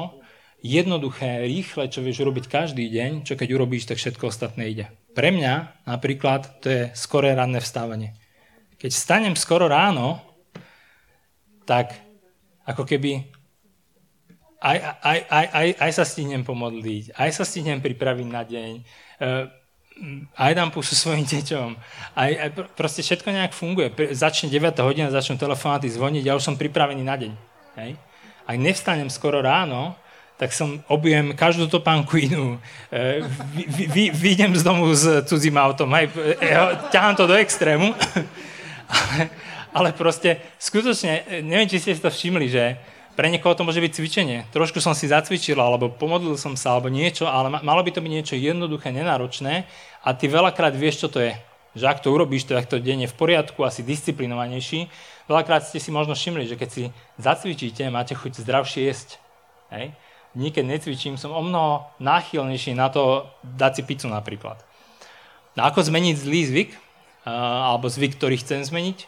jednoduché, 0.60 1.44
rýchle, 1.48 1.88
čo 1.88 2.04
vieš 2.04 2.20
urobiť 2.22 2.46
každý 2.46 2.86
deň, 2.92 3.24
čo 3.24 3.34
keď 3.34 3.48
urobíš, 3.56 3.88
tak 3.88 3.96
všetko 3.96 4.28
ostatné 4.28 4.68
ide. 4.70 4.86
Pre 5.16 5.32
mňa 5.32 5.84
napríklad 5.88 6.60
to 6.60 6.68
je 6.68 6.82
skoré 6.92 7.32
ranné 7.32 7.58
vstávanie. 7.58 8.14
Keď 8.76 8.92
stanem 8.92 9.34
skoro 9.36 9.66
ráno, 9.66 10.20
tak 11.64 11.96
ako 12.64 12.84
keby 12.84 13.24
aj, 14.60 14.76
aj, 15.00 15.18
aj, 15.32 15.46
aj, 15.48 15.68
aj 15.80 15.90
sa 15.96 16.04
stihnem 16.04 16.44
pomodliť, 16.44 17.16
aj 17.16 17.30
sa 17.32 17.44
stihnem 17.48 17.80
pripraviť 17.80 18.28
na 18.28 18.42
deň, 18.44 18.72
eh, 19.24 19.48
aj 20.36 20.52
dám 20.56 20.70
pusu 20.72 20.92
svojim 20.96 21.24
deťom, 21.24 21.68
aj, 22.16 22.30
aj 22.36 22.50
proste 22.76 23.04
všetko 23.04 23.28
nejak 23.32 23.52
funguje. 23.56 23.92
Začne 24.12 24.52
9 24.52 24.80
hodina, 24.84 25.12
začnú 25.12 25.36
telefonáty 25.40 25.88
zvoniť, 25.88 26.24
ja 26.24 26.36
už 26.36 26.44
som 26.44 26.56
pripravený 26.60 27.02
na 27.04 27.16
deň. 27.16 27.32
Hej? 27.80 27.96
Ak 28.46 28.56
nevstanem 28.56 29.10
skoro 29.10 29.42
ráno, 29.44 29.96
tak 30.40 30.56
som 30.56 30.80
objem 30.88 31.36
každú 31.36 31.68
topánku 31.68 32.16
inú. 32.16 32.56
E, 32.88 33.20
vy, 33.52 33.84
vy, 33.92 34.04
vyjdem 34.08 34.56
z 34.56 34.64
domu 34.64 34.88
s 34.96 35.04
cudzím 35.28 35.60
autom, 35.60 35.92
aj, 35.92 36.08
e, 36.08 36.56
ťahám 36.88 37.12
to 37.12 37.28
do 37.28 37.36
extrému. 37.36 37.92
ale, 39.76 39.92
proste, 39.92 40.40
skutočne, 40.56 41.44
neviem, 41.44 41.68
či 41.68 41.76
ste 41.76 41.92
si 41.92 42.00
to 42.00 42.08
všimli, 42.08 42.48
že 42.48 42.80
pre 43.20 43.28
niekoho 43.28 43.52
to 43.52 43.68
môže 43.68 43.84
byť 43.84 43.92
cvičenie. 43.92 44.38
Trošku 44.48 44.80
som 44.80 44.96
si 44.96 45.12
zacvičil, 45.12 45.60
alebo 45.60 45.92
pomodlil 45.92 46.40
som 46.40 46.56
sa, 46.56 46.72
alebo 46.72 46.88
niečo, 46.88 47.28
ale 47.28 47.52
malo 47.60 47.84
by 47.84 47.92
to 47.92 48.00
byť 48.00 48.08
niečo 48.08 48.32
jednoduché, 48.32 48.96
nenáročné 48.96 49.68
a 50.00 50.08
ty 50.16 50.24
veľakrát 50.24 50.72
vieš, 50.72 51.04
čo 51.04 51.08
to 51.12 51.20
je. 51.20 51.36
Že 51.76 51.84
ak 51.84 51.98
to 52.00 52.08
urobíš, 52.16 52.48
to, 52.48 52.56
ak 52.56 52.64
to 52.64 52.80
deň 52.80 53.04
je 53.04 53.12
v 53.12 53.18
poriadku, 53.20 53.60
asi 53.60 53.84
disciplinovanejší, 53.84 54.88
Veľakrát 55.30 55.62
ste 55.62 55.78
si 55.78 55.94
možno 55.94 56.18
všimli, 56.18 56.50
že 56.50 56.58
keď 56.58 56.68
si 56.74 56.82
zacvičíte, 57.22 57.86
máte 57.86 58.18
chuť 58.18 58.42
zdravšie 58.42 58.90
jesť. 58.90 59.22
Hej? 59.70 59.94
Dní, 60.34 60.50
necvičím, 60.66 61.14
som 61.14 61.30
o 61.30 61.38
mnoho 61.38 61.86
náchylnejší 62.02 62.74
na 62.74 62.90
to 62.90 63.30
dať 63.46 63.78
si 63.78 63.82
pizzu 63.86 64.10
napríklad. 64.10 64.58
No 65.54 65.70
ako 65.70 65.86
zmeniť 65.86 66.18
zlý 66.18 66.40
zvyk, 66.50 66.70
alebo 67.30 67.86
zvyk, 67.86 68.18
ktorý 68.18 68.42
chcem 68.42 68.66
zmeniť? 68.66 68.98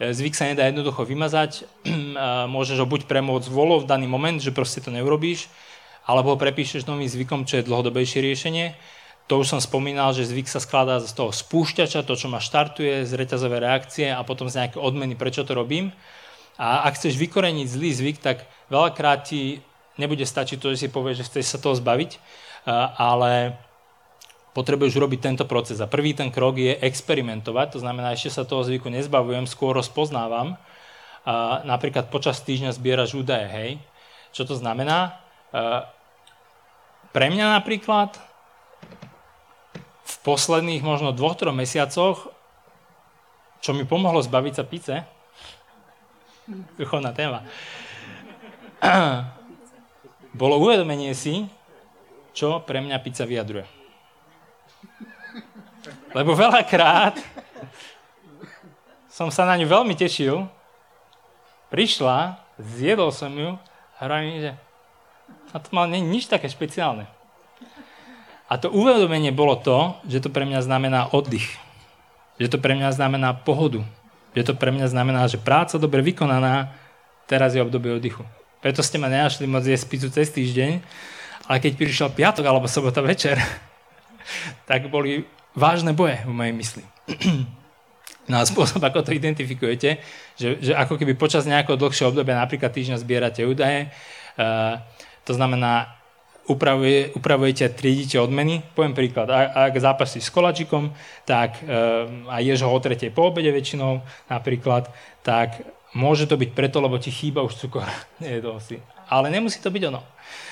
E, 0.00 0.16
zvyk 0.16 0.32
sa 0.32 0.48
nedá 0.48 0.64
jednoducho 0.64 1.04
vymazať, 1.04 1.68
môžeš 2.56 2.80
ho 2.80 2.88
buď 2.88 3.04
premôcť 3.04 3.52
volou 3.52 3.84
v 3.84 3.88
daný 3.88 4.08
moment, 4.08 4.40
že 4.40 4.56
proste 4.56 4.80
to 4.80 4.88
neurobíš, 4.88 5.52
alebo 6.08 6.32
ho 6.32 6.40
prepíšeš 6.40 6.88
novým 6.88 7.08
zvykom, 7.08 7.44
čo 7.44 7.60
je 7.60 7.68
dlhodobejšie 7.68 8.24
riešenie 8.24 8.72
to 9.30 9.38
už 9.38 9.46
som 9.46 9.62
spomínal, 9.62 10.10
že 10.10 10.26
zvyk 10.26 10.50
sa 10.50 10.58
skladá 10.58 10.98
z 10.98 11.14
toho 11.14 11.30
spúšťača, 11.30 12.02
to, 12.02 12.18
čo 12.18 12.26
ma 12.26 12.42
štartuje, 12.42 13.06
z 13.06 13.14
reťazové 13.14 13.62
reakcie 13.62 14.10
a 14.10 14.26
potom 14.26 14.50
z 14.50 14.58
nejaké 14.58 14.82
odmeny, 14.82 15.14
prečo 15.14 15.46
to 15.46 15.54
robím. 15.54 15.94
A 16.58 16.82
ak 16.90 16.98
chceš 16.98 17.14
vykoreniť 17.14 17.70
zlý 17.70 17.90
zvyk, 17.94 18.18
tak 18.18 18.42
veľakrát 18.74 19.30
ti 19.30 19.62
nebude 20.02 20.26
stačiť 20.26 20.58
to, 20.58 20.74
že 20.74 20.82
si 20.82 20.88
povieš, 20.90 21.22
že 21.22 21.26
chceš 21.30 21.46
sa 21.46 21.58
toho 21.62 21.78
zbaviť, 21.78 22.18
ale 22.98 23.54
potrebuješ 24.50 24.98
urobiť 24.98 25.20
tento 25.22 25.44
proces. 25.46 25.78
A 25.78 25.86
prvý 25.86 26.10
ten 26.10 26.34
krok 26.34 26.58
je 26.58 26.74
experimentovať, 26.82 27.78
to 27.78 27.80
znamená, 27.86 28.10
ešte 28.10 28.34
sa 28.34 28.42
toho 28.42 28.66
zvyku 28.66 28.90
nezbavujem, 28.90 29.46
skôr 29.46 29.78
rozpoznávam. 29.78 30.58
Napríklad 31.70 32.10
počas 32.10 32.42
týždňa 32.42 32.74
zbieraš 32.74 33.14
údaje, 33.14 33.46
hej. 33.46 33.70
Čo 34.34 34.42
to 34.50 34.58
znamená? 34.58 35.22
Pre 37.14 37.26
mňa 37.30 37.62
napríklad 37.62 38.18
posledných 40.22 40.84
možno 40.84 41.16
dvoch, 41.16 41.36
troch 41.36 41.56
mesiacoch, 41.56 42.28
čo 43.60 43.70
mi 43.76 43.84
pomohlo 43.84 44.20
zbaviť 44.20 44.54
sa 44.56 44.64
pice, 44.64 44.94
duchovná 46.76 47.12
téma, 47.12 47.44
bolo 50.40 50.60
uvedomenie 50.60 51.12
si, 51.12 51.44
čo 52.32 52.62
pre 52.64 52.80
mňa 52.80 52.96
pizza 53.04 53.28
vyjadruje. 53.28 53.66
Lebo 56.10 56.34
veľakrát 56.34 57.20
som 59.10 59.28
sa 59.28 59.44
na 59.44 59.54
ňu 59.60 59.68
veľmi 59.68 59.94
tešil, 59.94 60.48
prišla, 61.68 62.40
zjedol 62.56 63.12
som 63.12 63.30
ju 63.30 63.60
a 63.96 63.98
hovorím, 64.08 64.40
že 64.40 64.52
a 65.50 65.58
to 65.58 65.68
mal 65.74 65.86
nič 65.90 66.30
také 66.30 66.46
špeciálne. 66.46 67.10
A 68.50 68.58
to 68.58 68.66
uvedomenie 68.66 69.30
bolo 69.30 69.54
to, 69.54 69.94
že 70.10 70.26
to 70.26 70.28
pre 70.28 70.42
mňa 70.42 70.66
znamená 70.66 71.14
oddych. 71.14 71.46
Že 72.42 72.56
to 72.56 72.58
pre 72.58 72.74
mňa 72.74 72.90
znamená 72.90 73.30
pohodu. 73.30 73.86
Že 74.34 74.50
to 74.50 74.54
pre 74.58 74.74
mňa 74.74 74.90
znamená, 74.90 75.30
že 75.30 75.38
práca 75.38 75.78
dobre 75.78 76.02
vykonaná, 76.02 76.74
teraz 77.30 77.54
je 77.54 77.62
obdobie 77.62 77.94
oddychu. 77.94 78.26
Preto 78.58 78.82
ste 78.82 78.98
ma 78.98 79.06
nenašli 79.06 79.46
moc 79.46 79.62
jesť 79.62 79.86
pizzu 79.86 80.10
cez 80.10 80.34
týždeň, 80.34 80.82
ale 81.46 81.62
keď 81.62 81.72
prišiel 81.78 82.10
piatok 82.10 82.42
alebo 82.42 82.66
sobota 82.66 82.98
večer, 82.98 83.38
tak 84.68 84.90
boli 84.90 85.22
vážne 85.54 85.94
boje 85.94 86.18
v 86.26 86.32
mojej 86.34 86.54
mysli. 86.58 86.84
No 88.30 88.38
a 88.38 88.46
spôsob, 88.46 88.78
ako 88.78 89.02
to 89.02 89.10
identifikujete, 89.10 89.98
že, 90.38 90.48
že 90.62 90.70
ako 90.70 90.94
keby 91.02 91.18
počas 91.18 91.50
nejakého 91.50 91.74
dlhšieho 91.74 92.14
obdobia, 92.14 92.38
napríklad 92.38 92.70
týždňa 92.70 93.02
zbierate 93.02 93.42
údaje, 93.42 93.90
uh, 94.38 94.78
to 95.26 95.34
znamená, 95.34 95.99
upravuje, 96.46 97.12
upravujete 97.12 97.62
a 97.66 97.74
triedite 97.74 98.16
odmeny. 98.16 98.62
Poviem 98.72 98.96
príklad, 98.96 99.28
ak 99.30 99.76
zápasíš 99.76 100.28
s 100.28 100.34
kolačikom, 100.34 100.94
tak 101.28 101.60
e, 101.60 101.68
a 102.28 102.40
ješ 102.40 102.64
ho 102.64 102.70
o 102.70 102.80
tretej 102.80 103.12
po 103.12 103.28
obede 103.28 103.50
väčšinou 103.52 104.00
napríklad, 104.32 104.88
tak 105.20 105.60
môže 105.92 106.24
to 106.30 106.38
byť 106.38 106.50
preto, 106.54 106.78
lebo 106.80 106.96
ti 106.96 107.10
chýba 107.10 107.44
už 107.44 107.58
cukor. 107.58 107.86
Nejedol 108.22 108.62
si. 108.62 108.80
Ale 109.10 109.26
nemusí 109.26 109.58
to 109.58 109.74
byť 109.74 109.82
ono. 109.90 110.02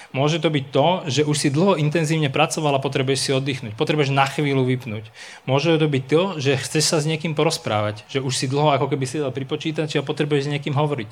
Môže 0.09 0.41
to 0.41 0.49
byť 0.49 0.65
to, 0.73 0.87
že 1.05 1.23
už 1.29 1.37
si 1.37 1.49
dlho 1.53 1.77
intenzívne 1.77 2.33
pracoval 2.33 2.81
a 2.81 2.81
potrebuješ 2.81 3.21
si 3.21 3.31
oddychnúť. 3.37 3.77
Potrebuješ 3.77 4.09
na 4.09 4.25
chvíľu 4.25 4.65
vypnúť. 4.65 5.05
Môže 5.45 5.77
to 5.77 5.85
byť 5.85 6.05
to, 6.09 6.23
že 6.41 6.57
chceš 6.65 6.85
sa 6.89 6.97
s 6.97 7.05
niekým 7.05 7.37
porozprávať. 7.37 8.09
Že 8.09 8.25
už 8.25 8.33
si 8.33 8.47
dlho 8.49 8.73
ako 8.73 8.89
keby 8.89 9.05
si 9.05 9.21
pri 9.21 9.45
počítači 9.45 10.01
a 10.01 10.07
potrebuješ 10.09 10.49
s 10.49 10.53
niekým 10.57 10.73
hovoriť. 10.73 11.11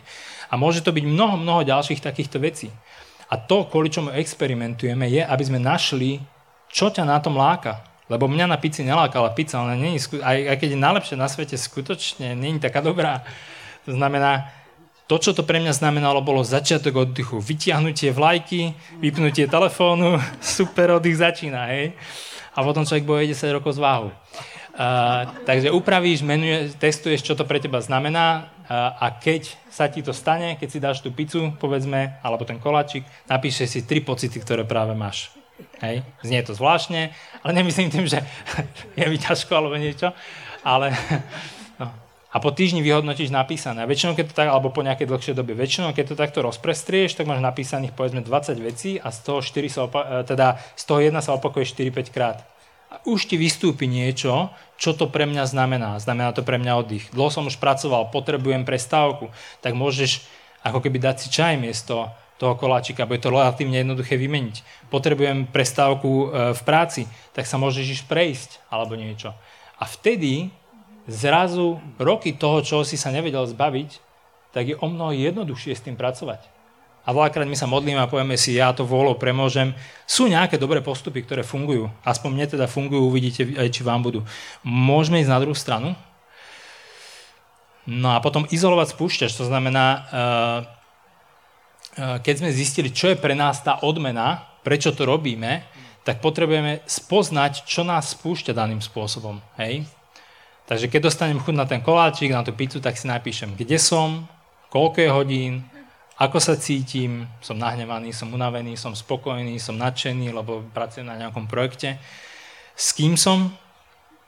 A 0.48 0.56
môže 0.56 0.80
to 0.80 0.96
byť 0.96 1.04
mnoho, 1.04 1.36
mnoho 1.36 1.60
ďalších 1.68 2.00
takýchto 2.00 2.40
vecí. 2.40 2.72
A 3.26 3.34
to, 3.34 3.66
kvôli 3.66 3.90
čomu 3.90 4.14
experimentujeme, 4.14 5.10
je, 5.10 5.22
aby 5.22 5.42
sme 5.42 5.58
našli, 5.58 6.22
čo 6.70 6.90
ťa 6.90 7.02
na 7.02 7.18
tom 7.18 7.34
láka. 7.34 7.82
Lebo 8.06 8.30
mňa 8.30 8.46
na 8.46 8.58
pici 8.58 8.86
nelákala 8.86 9.34
pizza, 9.34 9.58
ale 9.58 9.74
nie 9.74 9.98
aj, 9.98 10.38
aj 10.54 10.56
keď 10.62 10.68
je 10.74 10.78
najlepšie 10.78 11.16
na 11.18 11.26
svete, 11.26 11.58
skutočne 11.58 12.38
je 12.38 12.62
taká 12.62 12.78
dobrá. 12.78 13.26
To 13.86 13.94
znamená, 13.94 14.46
To, 15.06 15.22
čo 15.22 15.30
to 15.30 15.46
pre 15.46 15.62
mňa 15.62 15.70
znamenalo, 15.70 16.18
bolo 16.18 16.42
začiatok 16.42 17.06
oddychu. 17.06 17.38
Vytiahnutie 17.38 18.10
vlajky, 18.10 18.74
vypnutie 18.98 19.46
telefónu, 19.46 20.18
super 20.42 20.98
oddych 20.98 21.22
začína, 21.22 21.70
hej. 21.70 21.94
A 22.58 22.66
potom 22.66 22.82
človek 22.82 23.06
boje 23.06 23.30
10 23.30 23.54
rokov 23.54 23.78
z 23.78 23.86
váhu. 23.86 24.10
Uh, 24.76 25.24
takže 25.48 25.72
upravíš, 25.72 26.20
menuje, 26.20 26.68
testuješ, 26.76 27.24
čo 27.24 27.32
to 27.32 27.48
pre 27.48 27.56
teba 27.56 27.80
znamená 27.80 28.52
uh, 28.68 28.92
a 29.00 29.08
keď 29.08 29.48
sa 29.72 29.88
ti 29.88 30.04
to 30.04 30.12
stane, 30.12 30.60
keď 30.60 30.68
si 30.68 30.78
dáš 30.84 31.00
tú 31.00 31.08
pizzu, 31.08 31.56
povedzme, 31.56 32.20
alebo 32.20 32.44
ten 32.44 32.60
koláčik, 32.60 33.08
napíšeš 33.24 33.68
si 33.72 33.80
tri 33.88 34.04
pocity, 34.04 34.36
ktoré 34.36 34.68
práve 34.68 34.92
máš. 34.92 35.32
Hej? 35.80 36.04
Znie 36.20 36.44
to 36.44 36.52
zvláštne, 36.52 37.08
ale 37.40 37.52
nemyslím 37.56 37.88
tým, 37.88 38.04
že 38.04 38.20
je 39.00 39.04
mi 39.08 39.16
ťažko 39.16 39.56
alebo 39.56 39.80
niečo, 39.80 40.12
ale 40.60 40.92
a 42.32 42.36
po 42.36 42.52
týždni 42.52 42.84
vyhodnotíš 42.84 43.32
napísané. 43.32 43.80
A 43.80 43.88
väčšinou, 43.88 44.12
keď 44.12 44.24
to 44.28 44.34
tak, 44.36 44.52
alebo 44.52 44.68
po 44.68 44.84
nejakej 44.84 45.08
dlhšej 45.08 45.34
dobe, 45.40 45.56
väčšinou, 45.56 45.96
keď 45.96 46.04
to 46.12 46.20
takto 46.20 46.44
rozprestrieš, 46.44 47.16
tak 47.16 47.24
máš 47.24 47.40
napísaných 47.40 47.96
povedzme 47.96 48.20
20 48.20 48.60
vecí 48.60 49.00
a 49.00 49.08
z 49.08 49.18
toho, 49.24 49.40
4 49.40 49.72
sa 49.72 49.88
opa- 49.88 50.04
e, 50.04 50.28
teda, 50.28 50.60
z 50.76 50.84
toho 50.84 51.00
jedna 51.00 51.24
sa 51.24 51.32
opakuje 51.32 51.64
4-5 51.64 52.12
krát. 52.12 52.44
Už 53.04 53.28
ti 53.28 53.36
vystúpi 53.36 53.84
niečo, 53.84 54.54
čo 54.80 54.96
to 54.96 55.10
pre 55.10 55.28
mňa 55.28 55.44
znamená. 55.44 55.98
Znamená 56.00 56.32
to 56.32 56.46
pre 56.46 56.56
mňa 56.56 56.72
oddych. 56.80 57.04
Dlho 57.12 57.28
som 57.28 57.44
už 57.44 57.60
pracoval, 57.60 58.08
potrebujem 58.14 58.64
prestávku, 58.64 59.28
tak 59.60 59.76
môžeš 59.76 60.24
ako 60.64 60.80
keby 60.82 60.98
dať 60.98 61.16
si 61.26 61.28
čaj 61.30 61.60
miesto 61.60 62.10
toho 62.36 62.52
koláčika, 62.56 63.08
bude 63.08 63.22
to 63.22 63.32
relatívne 63.32 63.80
jednoduché 63.80 64.20
vymeniť. 64.20 64.88
Potrebujem 64.92 65.48
prestávku 65.48 66.08
e, 66.08 66.26
v 66.52 66.60
práci, 66.68 67.08
tak 67.32 67.48
sa 67.48 67.56
môžeš 67.56 68.00
ísť 68.00 68.04
prejsť 68.04 68.50
alebo 68.68 68.92
niečo. 68.92 69.32
A 69.80 69.88
vtedy 69.88 70.52
zrazu 71.08 71.80
roky 71.96 72.36
toho, 72.36 72.60
čo 72.60 72.84
si 72.84 73.00
sa 73.00 73.08
nevedel 73.08 73.48
zbaviť, 73.48 73.90
tak 74.52 74.72
je 74.72 74.76
o 74.76 74.86
mnoho 74.88 75.16
jednoduchšie 75.16 75.72
s 75.72 75.84
tým 75.84 75.96
pracovať. 75.96 76.55
A 77.06 77.14
veľakrát 77.14 77.46
my 77.46 77.54
sa 77.54 77.70
modlíme 77.70 78.02
a 78.02 78.10
povieme 78.10 78.34
si, 78.34 78.58
ja 78.58 78.74
to 78.74 78.82
vôľou 78.82 79.14
premôžem. 79.14 79.70
Sú 80.10 80.26
nejaké 80.26 80.58
dobré 80.58 80.82
postupy, 80.82 81.22
ktoré 81.22 81.46
fungujú. 81.46 81.86
Aspoň 82.02 82.30
mne 82.34 82.46
teda 82.50 82.66
fungujú, 82.66 83.06
uvidíte 83.06 83.46
aj, 83.54 83.70
či 83.70 83.86
vám 83.86 84.02
budú. 84.02 84.26
Môžeme 84.66 85.22
ísť 85.22 85.30
na 85.30 85.38
druhú 85.38 85.54
stranu. 85.54 85.94
No 87.86 88.10
a 88.10 88.18
potom 88.18 88.50
izolovať 88.50 88.98
spúšťač, 88.98 89.30
to 89.38 89.46
znamená, 89.46 89.86
uh, 89.86 90.02
uh, 91.94 92.16
keď 92.18 92.42
sme 92.42 92.50
zistili, 92.50 92.90
čo 92.90 93.14
je 93.14 93.22
pre 93.22 93.38
nás 93.38 93.62
tá 93.62 93.78
odmena, 93.86 94.42
prečo 94.66 94.90
to 94.90 95.06
robíme, 95.06 95.62
tak 96.02 96.18
potrebujeme 96.18 96.82
spoznať, 96.90 97.62
čo 97.62 97.86
nás 97.86 98.18
spúšťa 98.18 98.50
daným 98.50 98.82
spôsobom. 98.82 99.38
Hej? 99.62 99.86
Takže 100.66 100.90
keď 100.90 101.06
dostanem 101.06 101.38
chuť 101.38 101.54
na 101.54 101.66
ten 101.70 101.78
koláčik, 101.78 102.34
na 102.34 102.42
tú 102.42 102.50
pizzu, 102.50 102.82
tak 102.82 102.98
si 102.98 103.06
napíšem, 103.06 103.54
kde 103.54 103.78
som, 103.78 104.26
koľko 104.74 104.98
je 104.98 105.10
hodín, 105.14 105.52
ako 106.16 106.40
sa 106.40 106.56
cítim, 106.56 107.28
som 107.44 107.60
nahnevaný, 107.60 108.12
som 108.16 108.32
unavený, 108.32 108.80
som 108.80 108.96
spokojný, 108.96 109.60
som 109.60 109.76
nadšený, 109.76 110.32
lebo 110.32 110.64
pracujem 110.72 111.04
na 111.04 111.20
nejakom 111.20 111.44
projekte, 111.44 112.00
s 112.72 112.96
kým 112.96 113.20
som 113.20 113.52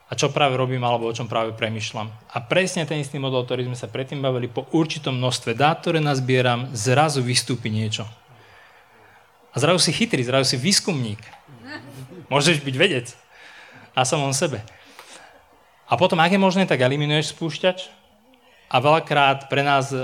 a 0.09 0.17
čo 0.17 0.33
práve 0.33 0.57
robím 0.57 0.81
alebo 0.81 1.05
o 1.05 1.13
čom 1.13 1.29
práve 1.29 1.53
premyšľam. 1.53 2.09
A 2.33 2.37
presne 2.41 2.85
ten 2.85 3.01
istý 3.01 3.21
model, 3.21 3.45
ktorý 3.45 3.69
sme 3.69 3.77
sa 3.77 3.85
predtým 3.85 4.21
bavili, 4.21 4.49
po 4.49 4.65
určitom 4.73 5.17
množstve 5.17 5.53
dát, 5.53 5.81
ktoré 5.81 6.01
nazbieram, 6.01 6.69
zrazu 6.73 7.21
vystúpi 7.21 7.69
niečo. 7.69 8.09
A 9.53 9.57
zrazu 9.57 9.81
si 9.81 9.93
chytrý, 9.93 10.21
zrazu 10.25 10.53
si 10.53 10.57
výskumník. 10.57 11.21
Môžeš 12.29 12.61
byť 12.61 12.75
vedec 12.77 13.13
na 13.93 14.05
samom 14.05 14.33
sebe. 14.33 14.61
A 15.89 15.97
potom, 15.97 16.21
ak 16.21 16.29
je 16.29 16.41
možné, 16.41 16.69
tak 16.69 16.85
eliminuješ 16.85 17.33
spúšťač. 17.33 17.89
A 18.69 18.77
veľakrát 18.77 19.49
pre 19.49 19.65
nás 19.65 19.89
e, 19.89 19.97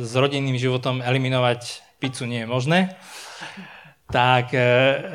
s 0.00 0.12
rodinným 0.16 0.56
životom 0.56 1.04
eliminovať 1.04 1.84
pizzu 2.00 2.24
nie 2.24 2.44
je 2.44 2.48
možné. 2.48 2.78
Tak 4.08 4.56
e, 4.56 4.60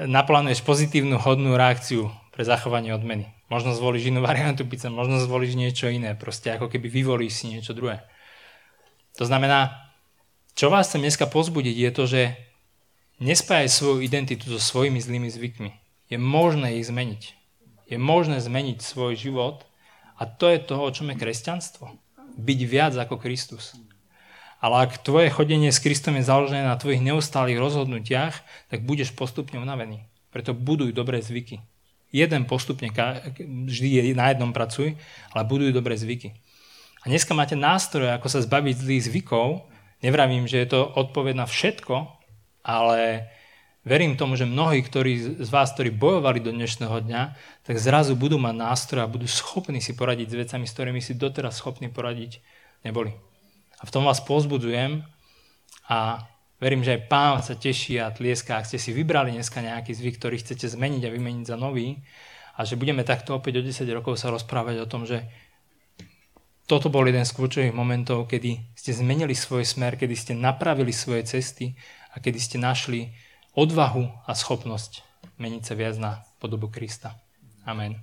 naplánuješ 0.06 0.62
pozitívnu 0.62 1.18
hodnú 1.18 1.58
reakciu 1.58 2.14
pre 2.30 2.46
zachovanie 2.46 2.94
odmeny. 2.94 3.34
Možno 3.50 3.74
zvolíš 3.74 4.14
inú 4.14 4.22
variantu 4.22 4.64
pizza, 4.70 4.94
možno 4.94 5.18
zvolíš 5.18 5.58
niečo 5.58 5.90
iné. 5.90 6.14
Proste 6.14 6.54
ako 6.56 6.70
keby 6.70 6.88
vyvolíš 6.88 7.42
si 7.42 7.46
niečo 7.52 7.74
druhé. 7.74 8.06
To 9.20 9.28
znamená, 9.28 9.92
čo 10.56 10.70
vás 10.72 10.88
chcem 10.88 11.04
dneska 11.04 11.28
pozbudiť, 11.28 11.76
je 11.76 11.92
to, 11.92 12.04
že 12.08 12.22
nespájaj 13.20 13.70
svoju 13.70 14.06
identitu 14.06 14.46
so 14.48 14.62
svojimi 14.62 15.02
zlými 15.02 15.28
zvykmi. 15.28 15.72
Je 16.08 16.18
možné 16.22 16.80
ich 16.80 16.88
zmeniť. 16.88 17.24
Je 17.92 17.98
možné 18.00 18.40
zmeniť 18.40 18.80
svoj 18.80 19.20
život 19.20 19.68
a 20.16 20.30
to 20.30 20.48
je 20.48 20.60
to, 20.64 20.76
o 20.80 20.90
čom 20.94 21.12
je 21.12 21.20
kresťanstvo. 21.20 21.92
Byť 22.38 22.60
viac 22.68 22.94
ako 22.96 23.20
Kristus. 23.20 23.76
Ale 24.62 24.86
ak 24.86 25.02
tvoje 25.02 25.34
chodenie 25.34 25.74
s 25.74 25.82
Kristom 25.82 26.14
je 26.16 26.28
založené 26.30 26.62
na 26.62 26.78
tvojich 26.78 27.02
neustálých 27.02 27.58
rozhodnutiach, 27.58 28.36
tak 28.70 28.86
budeš 28.86 29.10
postupne 29.18 29.58
unavený. 29.58 30.06
Preto 30.30 30.54
buduj 30.54 30.94
dobré 30.94 31.18
zvyky. 31.18 31.66
Jeden 32.14 32.46
postupne, 32.46 32.92
vždy 33.42 34.14
na 34.14 34.30
jednom 34.30 34.54
pracuj, 34.54 34.94
ale 35.34 35.42
buduj 35.50 35.74
dobré 35.74 35.98
zvyky. 35.98 36.38
A 37.02 37.10
dneska 37.10 37.34
máte 37.34 37.58
nástroje, 37.58 38.14
ako 38.14 38.28
sa 38.30 38.46
zbaviť 38.46 38.76
zlých 38.78 39.06
zvykov. 39.10 39.66
Nevravím, 40.06 40.46
že 40.46 40.62
je 40.62 40.78
to 40.78 40.86
odpoveď 40.86 41.34
na 41.42 41.50
všetko, 41.50 41.96
ale 42.62 43.32
verím 43.82 44.14
tomu, 44.18 44.38
že 44.38 44.46
mnohí 44.46 44.86
ktorí 44.86 45.42
z 45.42 45.50
vás, 45.50 45.74
ktorí 45.74 45.90
bojovali 45.90 46.40
do 46.42 46.54
dnešného 46.54 47.02
dňa, 47.02 47.22
tak 47.66 47.76
zrazu 47.82 48.14
budú 48.14 48.38
mať 48.38 48.56
nástroje 48.56 49.04
a 49.06 49.10
budú 49.10 49.26
schopní 49.26 49.82
si 49.82 49.98
poradiť 49.98 50.28
s 50.30 50.36
vecami, 50.46 50.66
s 50.70 50.74
ktorými 50.74 51.02
si 51.02 51.18
doteraz 51.18 51.58
schopní 51.58 51.90
poradiť 51.90 52.42
neboli. 52.86 53.14
A 53.82 53.84
v 53.90 53.94
tom 53.94 54.06
vás 54.06 54.22
pozbudzujem 54.22 55.02
a 55.90 56.30
verím, 56.62 56.86
že 56.86 57.02
aj 57.02 57.02
pán 57.10 57.42
sa 57.42 57.58
teší 57.58 57.98
a 57.98 58.14
tlieská, 58.14 58.62
ak 58.62 58.70
ste 58.70 58.78
si 58.78 58.94
vybrali 58.94 59.34
dneska 59.34 59.66
nejaký 59.66 59.98
zvyk, 59.98 60.22
ktorý 60.22 60.38
chcete 60.38 60.70
zmeniť 60.70 61.10
a 61.10 61.14
vymeniť 61.14 61.46
za 61.50 61.58
nový 61.58 61.98
a 62.54 62.62
že 62.62 62.78
budeme 62.78 63.02
takto 63.02 63.34
opäť 63.34 63.60
o 63.60 63.66
10 63.66 63.82
rokov 63.98 64.22
sa 64.22 64.30
rozprávať 64.30 64.86
o 64.86 64.90
tom, 64.90 65.10
že 65.10 65.26
toto 66.70 66.88
bol 66.88 67.04
jeden 67.04 67.26
z 67.26 67.36
kľúčových 67.36 67.76
momentov, 67.76 68.30
kedy 68.30 68.78
ste 68.78 68.96
zmenili 68.96 69.36
svoj 69.36 69.66
smer, 69.66 69.98
kedy 69.98 70.16
ste 70.16 70.34
napravili 70.38 70.94
svoje 70.94 71.28
cesty 71.28 71.76
a 72.14 72.22
kedy 72.22 72.40
ste 72.40 72.58
našli 72.62 73.12
odvahu 73.58 74.08
a 74.28 74.32
schopnosť 74.32 75.04
meniť 75.42 75.64
sa 75.66 75.74
viac 75.76 75.96
na 76.00 76.24
podobu 76.40 76.72
Krista. 76.72 77.18
Amen. 77.68 78.00